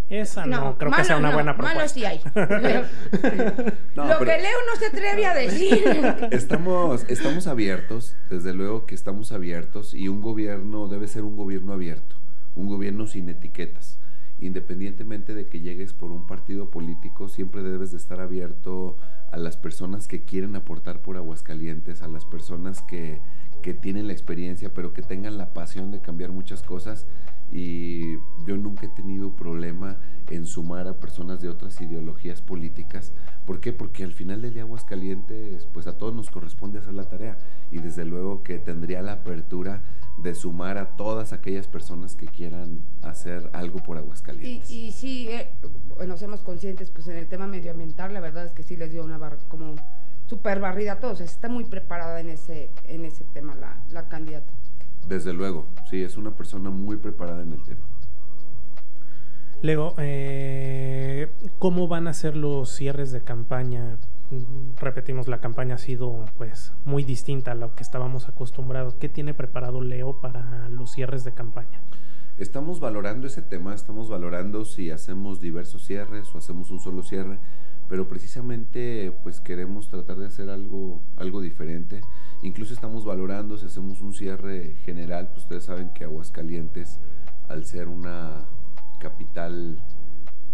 [0.09, 1.79] Esa no, creo que sea una no, buena propuesta.
[1.79, 2.21] Malo sí hay.
[3.95, 5.85] No, Lo pero- que Leo no se atreve a decir.
[6.33, 11.73] Estamos, estamos abiertos, desde luego que estamos abiertos y un gobierno debe ser un gobierno
[11.75, 12.17] abierto,
[12.57, 14.00] un gobierno sin etiquetas.
[14.41, 18.97] Independientemente de que llegues por un partido político, siempre debes de estar abierto
[19.31, 23.21] a las personas que quieren aportar por Aguascalientes, a las personas que,
[23.63, 27.07] que tienen la experiencia, pero que tengan la pasión de cambiar muchas cosas.
[27.53, 28.15] Y
[28.47, 29.99] yo nunca he tenido problema
[30.31, 33.13] en sumar a personas de otras ideologías políticas.
[33.45, 33.73] ¿Por qué?
[33.73, 37.37] Porque al final del día Aguascalientes, pues a todos nos corresponde hacer la tarea.
[37.71, 39.83] Y desde luego que tendría la apertura
[40.23, 44.71] de sumar a todas aquellas personas que quieran hacer algo por Y, Aguascalientes.
[44.71, 45.51] y sí, eh,
[45.97, 49.05] bueno, somos conscientes, pues en el tema medioambiental, la verdad es que sí les dio
[49.05, 49.77] una bar como
[50.27, 51.21] super barrida a todos.
[51.21, 54.53] Está muy preparada en ese, en ese tema la, la candidata.
[55.09, 57.81] Desde luego, sí, es una persona muy preparada en el tema.
[59.63, 63.99] Lego, eh, ¿cómo van a ser los cierres de campaña?
[64.81, 68.95] Repetimos, la campaña ha sido pues muy distinta a lo que estábamos acostumbrados.
[68.95, 71.83] ¿Qué tiene preparado Leo para los cierres de campaña?
[72.39, 77.39] Estamos valorando ese tema, estamos valorando si hacemos diversos cierres o hacemos un solo cierre,
[77.89, 82.01] pero precisamente pues queremos tratar de hacer algo, algo diferente.
[82.43, 86.99] Incluso estamos valorando si hacemos un cierre general, pues ustedes saben que Aguascalientes,
[87.49, 88.47] al ser una
[89.01, 89.83] capital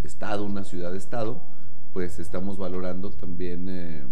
[0.03, 1.41] estado, una ciudad estado,
[1.93, 4.03] pues estamos valorando también eh,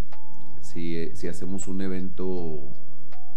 [0.61, 2.59] si, si hacemos un evento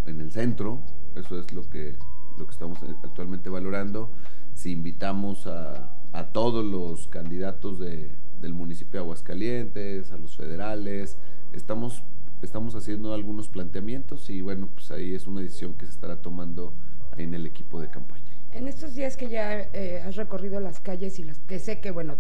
[0.07, 0.83] en el centro,
[1.17, 1.97] eso es lo que,
[2.39, 4.11] lo que estamos actualmente valorando,
[4.55, 11.17] si invitamos a, a todos los candidatos de, del municipio de Aguascalientes, a los federales.
[11.53, 12.03] Estamos,
[12.43, 16.75] estamos haciendo algunos planteamientos y bueno, pues ahí es una decisión que se estará tomando
[17.17, 18.25] en el equipo de campaña.
[18.51, 21.91] En estos días que ya eh, has recorrido las calles y las que sé que,
[21.91, 22.17] bueno,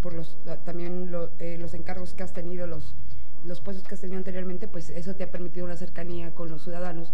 [0.00, 2.94] por los también eh, los encargos que has tenido, los,
[3.44, 6.62] los puestos que has tenido anteriormente, pues eso te ha permitido una cercanía con los
[6.62, 7.12] ciudadanos.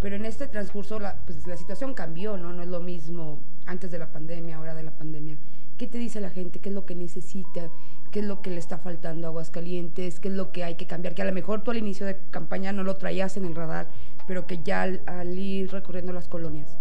[0.00, 2.52] Pero en este transcurso la, pues la situación cambió, ¿no?
[2.52, 5.38] No es lo mismo antes de la pandemia, ahora de la pandemia.
[5.78, 6.60] ¿Qué te dice la gente?
[6.60, 7.70] ¿Qué es lo que necesita?
[8.10, 10.20] ¿Qué es lo que le está faltando a Aguascalientes?
[10.20, 11.14] ¿Qué es lo que hay que cambiar?
[11.14, 13.88] Que a lo mejor tú al inicio de campaña no lo traías en el radar,
[14.26, 16.76] pero que ya al, ir recorriendo las colonias.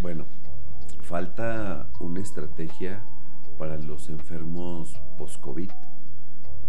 [0.00, 0.24] Bueno,
[1.02, 3.02] falta una estrategia
[3.62, 5.70] para los enfermos post-COVID,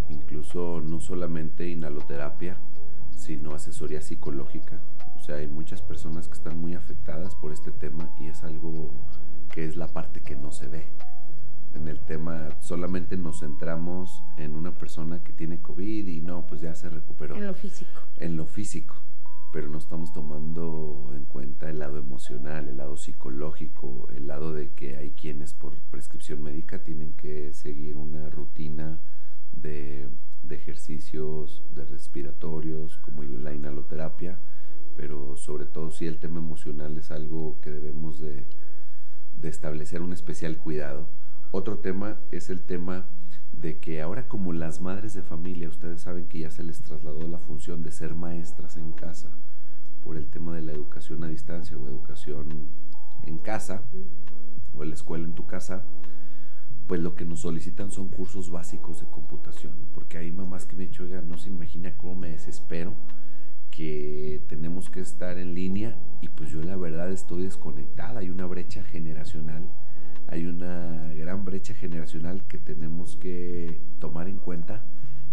[0.10, 2.60] incluso no solamente inhaloterapia,
[3.15, 4.80] sino asesoría psicológica.
[5.15, 8.91] O sea, hay muchas personas que están muy afectadas por este tema y es algo
[9.49, 10.86] que es la parte que no se ve.
[11.74, 16.61] En el tema solamente nos centramos en una persona que tiene COVID y no, pues
[16.61, 17.36] ya se recuperó.
[17.38, 18.02] En lo físico.
[18.18, 18.98] En lo físico
[19.53, 21.99] pero no estamos tomando en cuenta el lado
[22.30, 27.98] el lado psicológico, el lado de que hay quienes por prescripción médica tienen que seguir
[27.98, 29.02] una rutina
[29.52, 30.08] de,
[30.50, 34.38] ejercicios, de respiratorios, como la inhaloterapia,
[34.95, 38.45] pero sobre todo si el tema emocional es algo que debemos de,
[39.41, 41.10] de establecer un especial cuidado.
[41.52, 43.06] Otro tema es el tema
[43.52, 47.28] de que ahora como las madres de familia, ustedes saben que ya se les trasladó
[47.28, 49.30] la función de ser maestras en casa
[50.04, 52.68] por el tema de la educación a distancia o educación
[53.24, 53.84] en casa
[54.76, 55.84] o la escuela en tu casa,
[56.88, 60.84] pues lo que nos solicitan son cursos básicos de computación, porque hay mamás que me
[60.84, 62.94] han dicho, oiga, no se imagina cómo me desespero
[63.72, 68.46] que tenemos que estar en línea y pues yo la verdad estoy desconectada, hay una
[68.46, 69.70] brecha generacional
[70.28, 74.84] hay una gran brecha generacional que tenemos que tomar en cuenta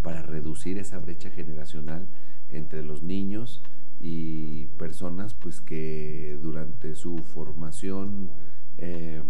[0.03, 2.07] para reducir esa brecha generacional
[2.51, 3.63] entre los niños
[4.01, 8.31] y personas pues que durante su formación
[8.79, 9.25] em,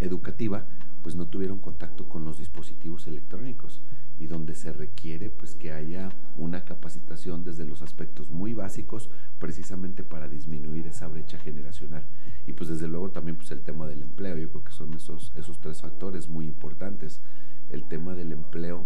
[0.00, 0.66] educativa
[1.02, 3.82] pues no tuvieron contacto con los dispositivos electrónicos
[4.18, 9.08] y donde se requiere pues que haya una capacitación desde los aspectos muy básicos
[9.38, 12.04] precisamente para disminuir esa brecha generacional.
[12.46, 14.36] Y pues desde luego también pues el tema del empleo.
[14.36, 17.22] Yo creo que son esos esos tres factores muy importantes.
[17.70, 18.84] El tema del empleo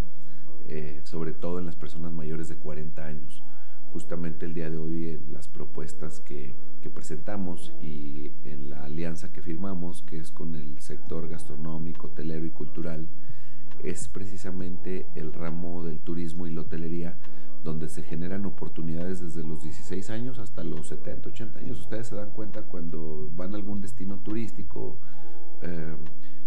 [0.69, 3.43] eh, sobre todo en las personas mayores de 40 años
[3.95, 6.53] justamente el día de hoy en las propuestas que,
[6.83, 12.45] que presentamos y en la alianza que firmamos que es con el sector gastronómico hotelero
[12.45, 13.07] y cultural
[13.85, 17.17] es precisamente el ramo del turismo y la hotelería,
[17.63, 21.79] donde se generan oportunidades desde los 16 años hasta los 70, 80 años.
[21.79, 24.99] Ustedes se dan cuenta cuando van a algún destino turístico,
[25.63, 25.95] eh,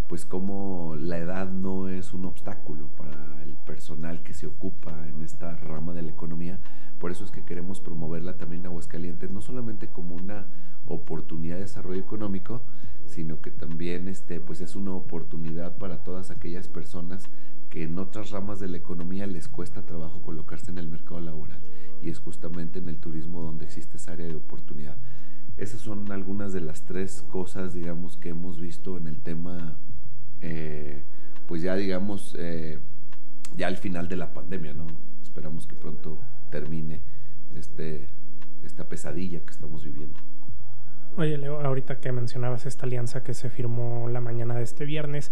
[0.07, 5.21] pues como la edad no es un obstáculo para el personal que se ocupa en
[5.21, 6.59] esta rama de la economía.
[6.99, 10.47] Por eso es que queremos promoverla también en Aguascalientes, no solamente como una
[10.87, 12.61] oportunidad de desarrollo económico,
[13.05, 17.29] sino que también este, pues es una oportunidad para todas aquellas personas
[17.69, 21.59] que en otras ramas de la economía les cuesta trabajo colocarse en el mercado laboral
[22.01, 24.97] y es justamente en el turismo donde existe esa área de oportunidad.
[25.57, 29.77] Esas son algunas de las tres cosas, digamos, que hemos visto en el tema,
[30.41, 31.03] eh,
[31.47, 32.79] pues ya digamos, eh,
[33.55, 34.87] ya al final de la pandemia, ¿no?
[35.21, 36.19] Esperamos que pronto
[36.49, 37.01] termine
[37.55, 38.07] este,
[38.63, 40.19] esta pesadilla que estamos viviendo.
[41.15, 45.31] Oye, Leo, ahorita que mencionabas esta alianza que se firmó la mañana de este viernes,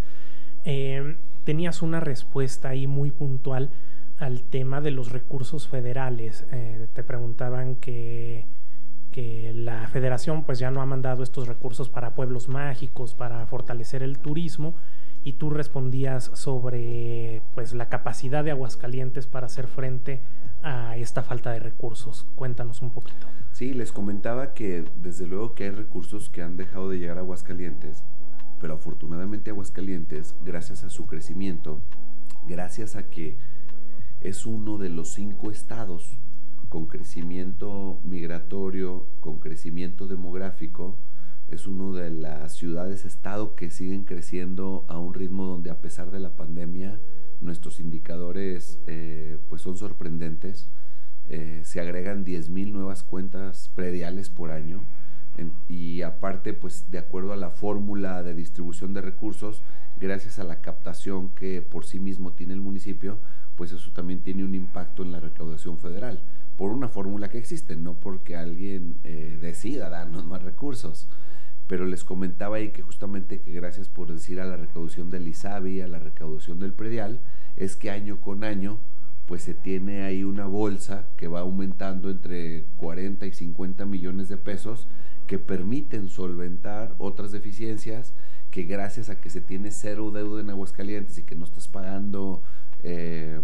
[0.63, 3.71] eh, tenías una respuesta ahí muy puntual
[4.17, 6.45] al tema de los recursos federales.
[6.93, 8.47] Te preguntaban que,
[9.15, 14.03] que la federación pues ya no ha mandado estos recursos para pueblos mágicos, para fortalecer
[14.03, 14.75] el turismo,
[15.23, 20.21] y tú respondías sobre pues la capacidad de Aguascalientes para hacer frente
[20.63, 22.25] a esta falta de recursos.
[22.35, 23.25] Cuéntanos un poquito.
[23.53, 27.21] Sí, les comentaba que desde luego que hay recursos que han dejado de llegar a
[27.21, 28.03] Aguascalientes,
[28.59, 31.79] pero afortunadamente Aguascalientes, gracias a su crecimiento,
[32.45, 33.37] gracias a que
[34.19, 36.19] es uno de los cinco estados
[36.69, 40.97] con crecimiento migratorio, con crecimiento demográfico,
[41.47, 46.19] es uno de las ciudades-estado que siguen creciendo a un ritmo donde a pesar de
[46.19, 46.99] la pandemia
[47.39, 50.69] nuestros indicadores eh, pues son sorprendentes.
[51.29, 54.83] Eh, se agregan 10.000 nuevas cuentas prediales por año
[55.67, 59.61] y aparte pues de acuerdo a la fórmula de distribución de recursos,
[59.99, 63.19] gracias a la captación que por sí mismo tiene el municipio,
[63.55, 66.21] pues eso también tiene un impacto en la recaudación federal
[66.57, 71.07] por una fórmula que existe, no porque alguien eh, decida darnos más recursos.
[71.67, 75.81] Pero les comentaba ahí que justamente que gracias por decir a la recaudación del ISABI,
[75.81, 77.21] a la recaudación del predial,
[77.55, 78.77] es que año con año
[79.27, 84.37] pues se tiene ahí una bolsa que va aumentando entre 40 y 50 millones de
[84.37, 84.87] pesos
[85.25, 88.13] que permiten solventar otras deficiencias
[88.51, 92.43] que gracias a que se tiene cero deuda en Aguascalientes y que no estás pagando
[92.83, 93.41] eh,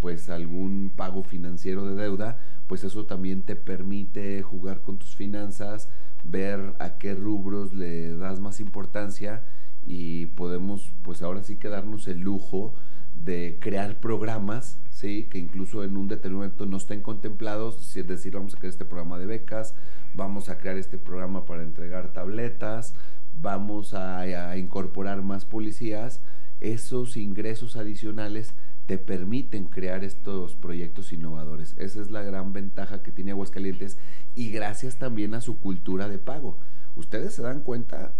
[0.00, 5.88] pues algún pago financiero de deuda, pues eso también te permite jugar con tus finanzas,
[6.24, 9.42] ver a qué rubros le das más importancia
[9.86, 12.74] y podemos pues ahora sí que darnos el lujo
[13.14, 15.24] de crear programas, ¿sí?
[15.30, 18.84] que incluso en un determinado momento no estén contemplados, es decir, vamos a crear este
[18.84, 19.74] programa de becas,
[20.14, 22.94] vamos a crear este programa para entregar tabletas,
[23.40, 26.20] vamos a incorporar más policías,
[26.60, 28.54] esos ingresos adicionales
[28.88, 31.74] te permiten crear estos proyectos innovadores.
[31.76, 33.98] Esa es la gran ventaja que tiene Aguascalientes
[34.34, 36.56] y gracias también a su cultura de pago.
[36.96, 38.14] Ustedes se dan cuenta,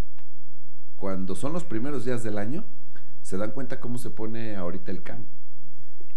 [0.97, 2.67] cuando son los primeros días del año,
[3.23, 5.25] se dan cuenta cómo se pone ahorita el CAM.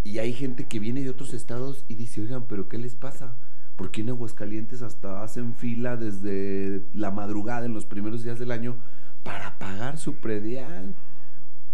[0.04, 3.36] Y hay gente que viene de otros estados y dice, oigan, pero ¿qué les pasa?
[3.78, 8.76] Porque en Aguascalientes hasta hacen fila desde la madrugada en los primeros días del año
[9.24, 10.94] para pagar su predial?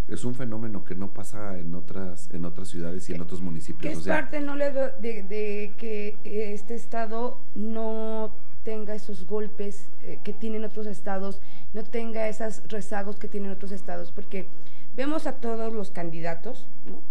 [0.08, 3.94] Es un fenómeno que no pasa en otras en otras ciudades y en otros municipios.
[3.94, 10.20] Que es parte no le de, de, que este estado no tenga esos golpes eh,
[10.24, 11.40] que tienen otros estados,
[11.74, 14.48] no tenga esos rezagos que tienen otros estados, porque
[14.96, 17.02] vemos a todos los candidatos, ¿no?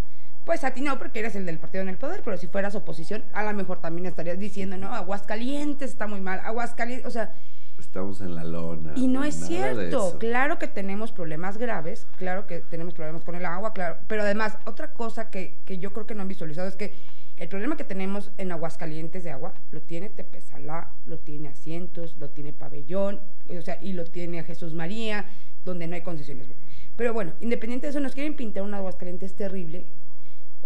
[0.45, 2.75] Pues a ti no, porque eres el del partido en el poder, pero si fueras
[2.75, 7.35] oposición, a lo mejor también estarías diciendo, no, Aguascalientes está muy mal, Aguascalientes, o sea,
[7.97, 8.93] Estamos en la lona.
[8.95, 10.19] Y no es cierto.
[10.19, 13.97] Claro que tenemos problemas graves, claro que tenemos problemas con el agua, claro.
[14.07, 16.93] Pero además, otra cosa que, que yo creo que no han visualizado es que
[17.39, 22.29] el problema que tenemos en Aguascalientes de agua lo tiene Tepesalá, lo tiene Asientos, lo
[22.29, 25.25] tiene Pabellón, o sea, y lo tiene Jesús María,
[25.65, 26.49] donde no hay concesiones.
[26.97, 29.87] Pero bueno, independiente de eso, nos quieren pintar un Aguascalientes terrible,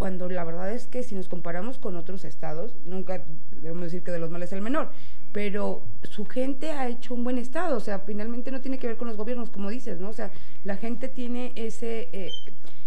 [0.01, 4.11] cuando la verdad es que si nos comparamos con otros estados, nunca debemos decir que
[4.11, 4.89] de los males el menor,
[5.31, 8.97] pero su gente ha hecho un buen estado, o sea, finalmente no tiene que ver
[8.97, 10.09] con los gobiernos, como dices, ¿no?
[10.09, 10.31] O sea,
[10.65, 12.31] la gente tiene ese, eh,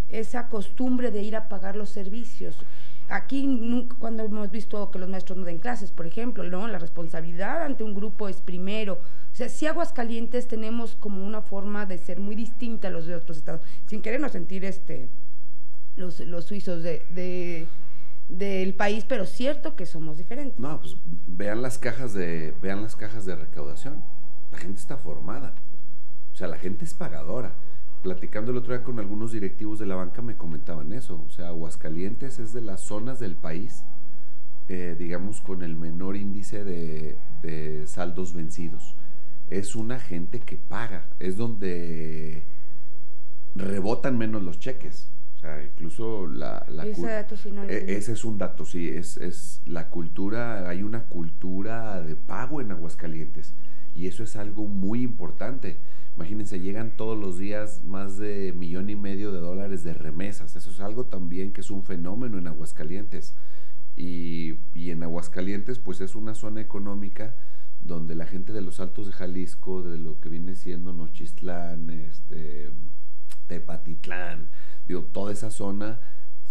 [0.09, 2.57] esa costumbre de ir a pagar los servicios.
[3.09, 6.67] Aquí, nunca, cuando hemos visto que los maestros no den clases, por ejemplo, ¿no?
[6.67, 8.95] La responsabilidad ante un grupo es primero.
[9.31, 13.13] O sea, si Aguascalientes tenemos como una forma de ser muy distinta a los de
[13.13, 15.09] otros estados, sin querernos sentir este,
[15.95, 17.67] los, los suizos de
[18.29, 20.59] del país, pero cierto que somos diferentes.
[20.59, 20.95] No, pues
[21.27, 24.03] vean las cajas de vean las cajas de recaudación.
[24.51, 25.55] La gente está formada.
[26.31, 27.53] O sea, la gente es pagadora.
[28.01, 31.23] Platicando el otro día con algunos directivos de la banca me comentaban eso.
[31.25, 33.83] O sea, Aguascalientes es de las zonas del país,
[34.67, 38.95] eh, digamos, con el menor índice de, de saldos vencidos.
[39.49, 41.07] Es una gente que paga.
[41.19, 42.43] Es donde
[43.55, 45.12] rebotan menos los cheques
[45.63, 46.65] incluso la...
[46.85, 50.83] ese dato sí no e, Ese es un dato, sí, es, es la cultura, hay
[50.83, 53.53] una cultura de pago en Aguascalientes
[53.95, 55.77] y eso es algo muy importante.
[56.15, 60.55] Imagínense, llegan todos los días más de millón y medio de dólares de remesas.
[60.55, 63.35] Eso es algo también que es un fenómeno en Aguascalientes.
[63.95, 67.35] Y, y en Aguascalientes, pues es una zona económica
[67.81, 72.69] donde la gente de los altos de Jalisco, de lo que viene siendo Nochistlán, este,
[73.47, 74.49] Tepatitlán,
[74.87, 75.99] digo, toda esa zona,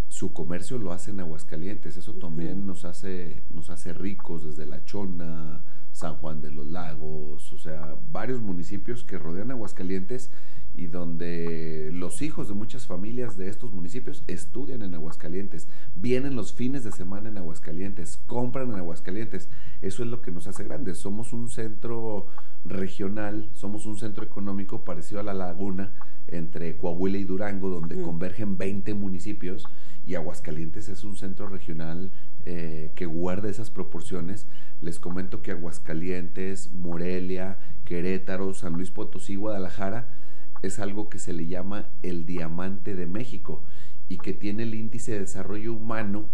[0.08, 4.84] su comercio lo hace en Aguascalientes, eso también nos hace, nos hace ricos desde La
[4.84, 10.30] Chona, San Juan de los Lagos, o sea, varios municipios que rodean Aguascalientes
[10.74, 16.54] y donde los hijos de muchas familias de estos municipios estudian en Aguascalientes, vienen los
[16.54, 19.48] fines de semana en Aguascalientes, compran en Aguascalientes.
[19.82, 20.98] Eso es lo que nos hace grandes.
[20.98, 22.28] Somos un centro
[22.64, 25.92] regional, somos un centro económico parecido a la laguna
[26.28, 29.66] entre Coahuila y Durango, donde convergen 20 municipios,
[30.06, 32.10] y Aguascalientes es un centro regional
[32.44, 34.46] eh, que guarda esas proporciones.
[34.80, 40.21] Les comento que Aguascalientes, Morelia, Querétaro, San Luis Potosí, Guadalajara,
[40.62, 43.62] es algo que se le llama el diamante de México
[44.08, 46.28] y que tiene el índice de desarrollo humano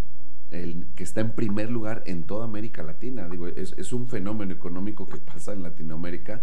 [0.51, 3.29] el, que está en primer lugar en toda América Latina.
[3.29, 6.43] Digo, es, un fenómeno económico que pasa en Latinoamérica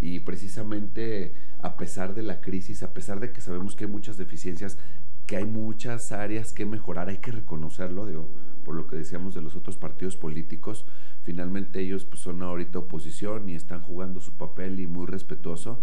[0.00, 4.16] y precisamente a pesar de la crisis, a pesar de que sabemos que hay muchas
[4.16, 4.78] deficiencias,
[5.26, 8.28] que hay muchas áreas que mejorar, hay que reconocerlo,
[8.64, 10.86] por lo que decíamos de los otros partidos políticos,
[11.22, 15.82] finalmente ellos pues, son ahorita oposición y están jugando su papel y muy respetuoso,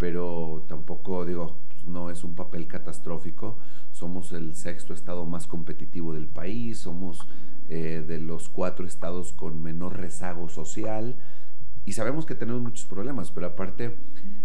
[0.00, 3.58] pero tampoco digo, no es un papel catastrófico,
[3.92, 7.28] somos el sexto estado más competitivo del país, somos
[7.68, 11.18] eh, de los cuatro estados con menor rezago social,
[11.84, 13.94] y sabemos que tenemos muchos problemas, pero aparte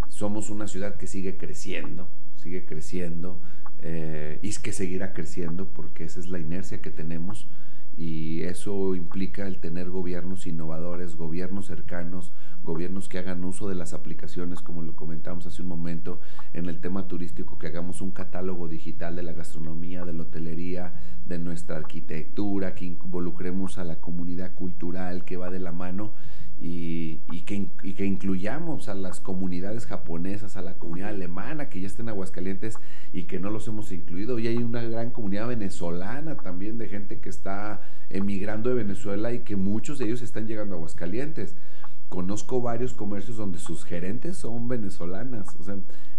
[0.10, 3.40] somos una ciudad que sigue creciendo, sigue creciendo,
[3.80, 7.48] eh, y que seguirá creciendo porque esa es la inercia que tenemos
[7.98, 12.32] y eso implica el tener gobiernos innovadores, gobiernos cercanos,
[12.66, 16.20] gobiernos que hagan uso de las aplicaciones, como lo comentamos hace un momento,
[16.54, 20.94] en el tema turístico, que hagamos un catálogo digital de la gastronomía, de la hotelería,
[21.26, 26.12] de nuestra arquitectura, que involucremos a la comunidad cultural que va de la mano
[26.62, 32.02] y, que, que, incluyamos a las comunidades japonesas, a la comunidad alemana que ya está
[32.02, 32.78] en Aguascalientes
[33.12, 34.40] y que no los hemos incluido.
[34.40, 39.40] Y hay una gran comunidad venezolana también de gente que está emigrando de Venezuela y
[39.40, 41.56] que muchos de ellos están llegando a Aguascalientes.
[42.10, 45.56] Conozco varios comercios donde sus gerentes son venezolanas.
[45.60, 45.76] O sea,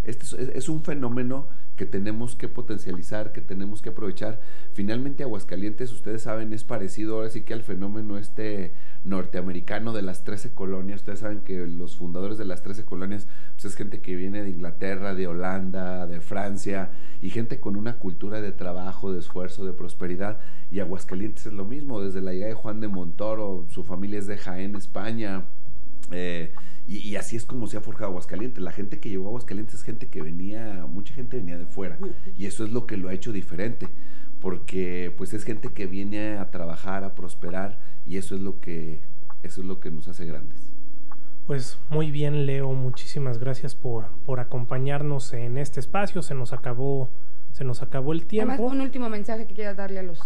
[0.07, 4.39] este es, un fenómeno que tenemos que potencializar, que tenemos que aprovechar.
[4.71, 8.73] Finalmente, Aguascalientes, ustedes saben, es parecido ahora sí que al fenómeno este
[9.03, 11.01] norteamericano de las 13 colonias.
[11.01, 14.49] Ustedes saben que los fundadores de las 13 colonias pues es gente que viene de
[14.49, 16.91] Inglaterra, de Holanda, de Francia
[17.21, 20.39] y gente con una cultura de trabajo, de esfuerzo, de prosperidad.
[20.71, 24.27] Y Aguascalientes es lo mismo, desde la llegada de Juan de Montoro, su familia es
[24.27, 25.45] de Jaén, España.
[26.11, 26.53] Eh,
[26.87, 28.63] y, así es como se ha forjado Aguascalientes.
[28.63, 31.97] La gente que llegó a Aguascalientes es gente que venía, mucha gente venía de fuera.
[32.37, 33.89] Y eso es lo que lo ha hecho diferente.
[34.39, 37.79] Porque pues es gente que viene a trabajar, a prosperar.
[38.05, 39.01] Y eso es lo que,
[39.43, 40.71] eso es lo que nos hace grandes.
[41.45, 42.71] Pues muy bien, Leo.
[42.71, 46.21] Muchísimas gracias por, por acompañarnos en este espacio.
[46.21, 47.09] Se nos acabó,
[47.51, 48.53] se nos acabó el tiempo.
[48.53, 50.19] Además, un último mensaje que quieras darle a los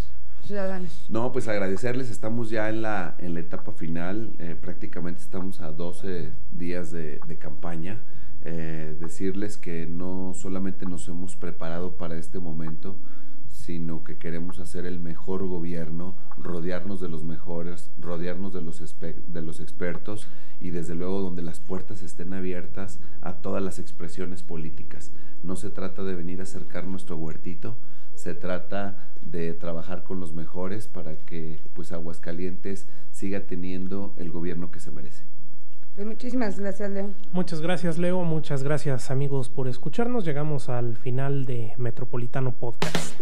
[0.45, 1.05] ciudadanos?
[1.09, 5.71] No, pues agradecerles, estamos ya en la, en la etapa final, eh, prácticamente estamos a
[5.71, 7.99] 12 días de, campaña.
[8.43, 12.97] Eh, decirles que no solamente nos hemos preparado para este momento,
[13.51, 19.41] sino que queremos hacer el mejor gobierno, rodearnos de los mejores, rodearnos de los, de
[19.41, 20.27] los expertos
[20.59, 25.11] y desde luego donde las puertas estén abiertas a todas las expresiones políticas.
[25.43, 27.77] No se trata de venir a acercar nuestro huertito,
[28.15, 34.71] se trata de trabajar con los mejores para que pues Aguascalientes siga teniendo el gobierno
[34.71, 35.23] que se merece.
[35.95, 37.13] Pues muchísimas gracias, Leo.
[37.33, 38.23] Muchas gracias, Leo.
[38.23, 40.23] Muchas gracias, amigos, por escucharnos.
[40.23, 43.19] Llegamos al final de Metropolitano Podcast.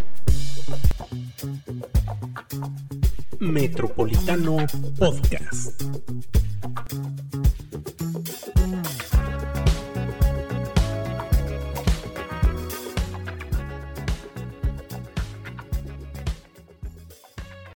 [3.40, 4.58] Metropolitano
[4.98, 5.82] Podcast.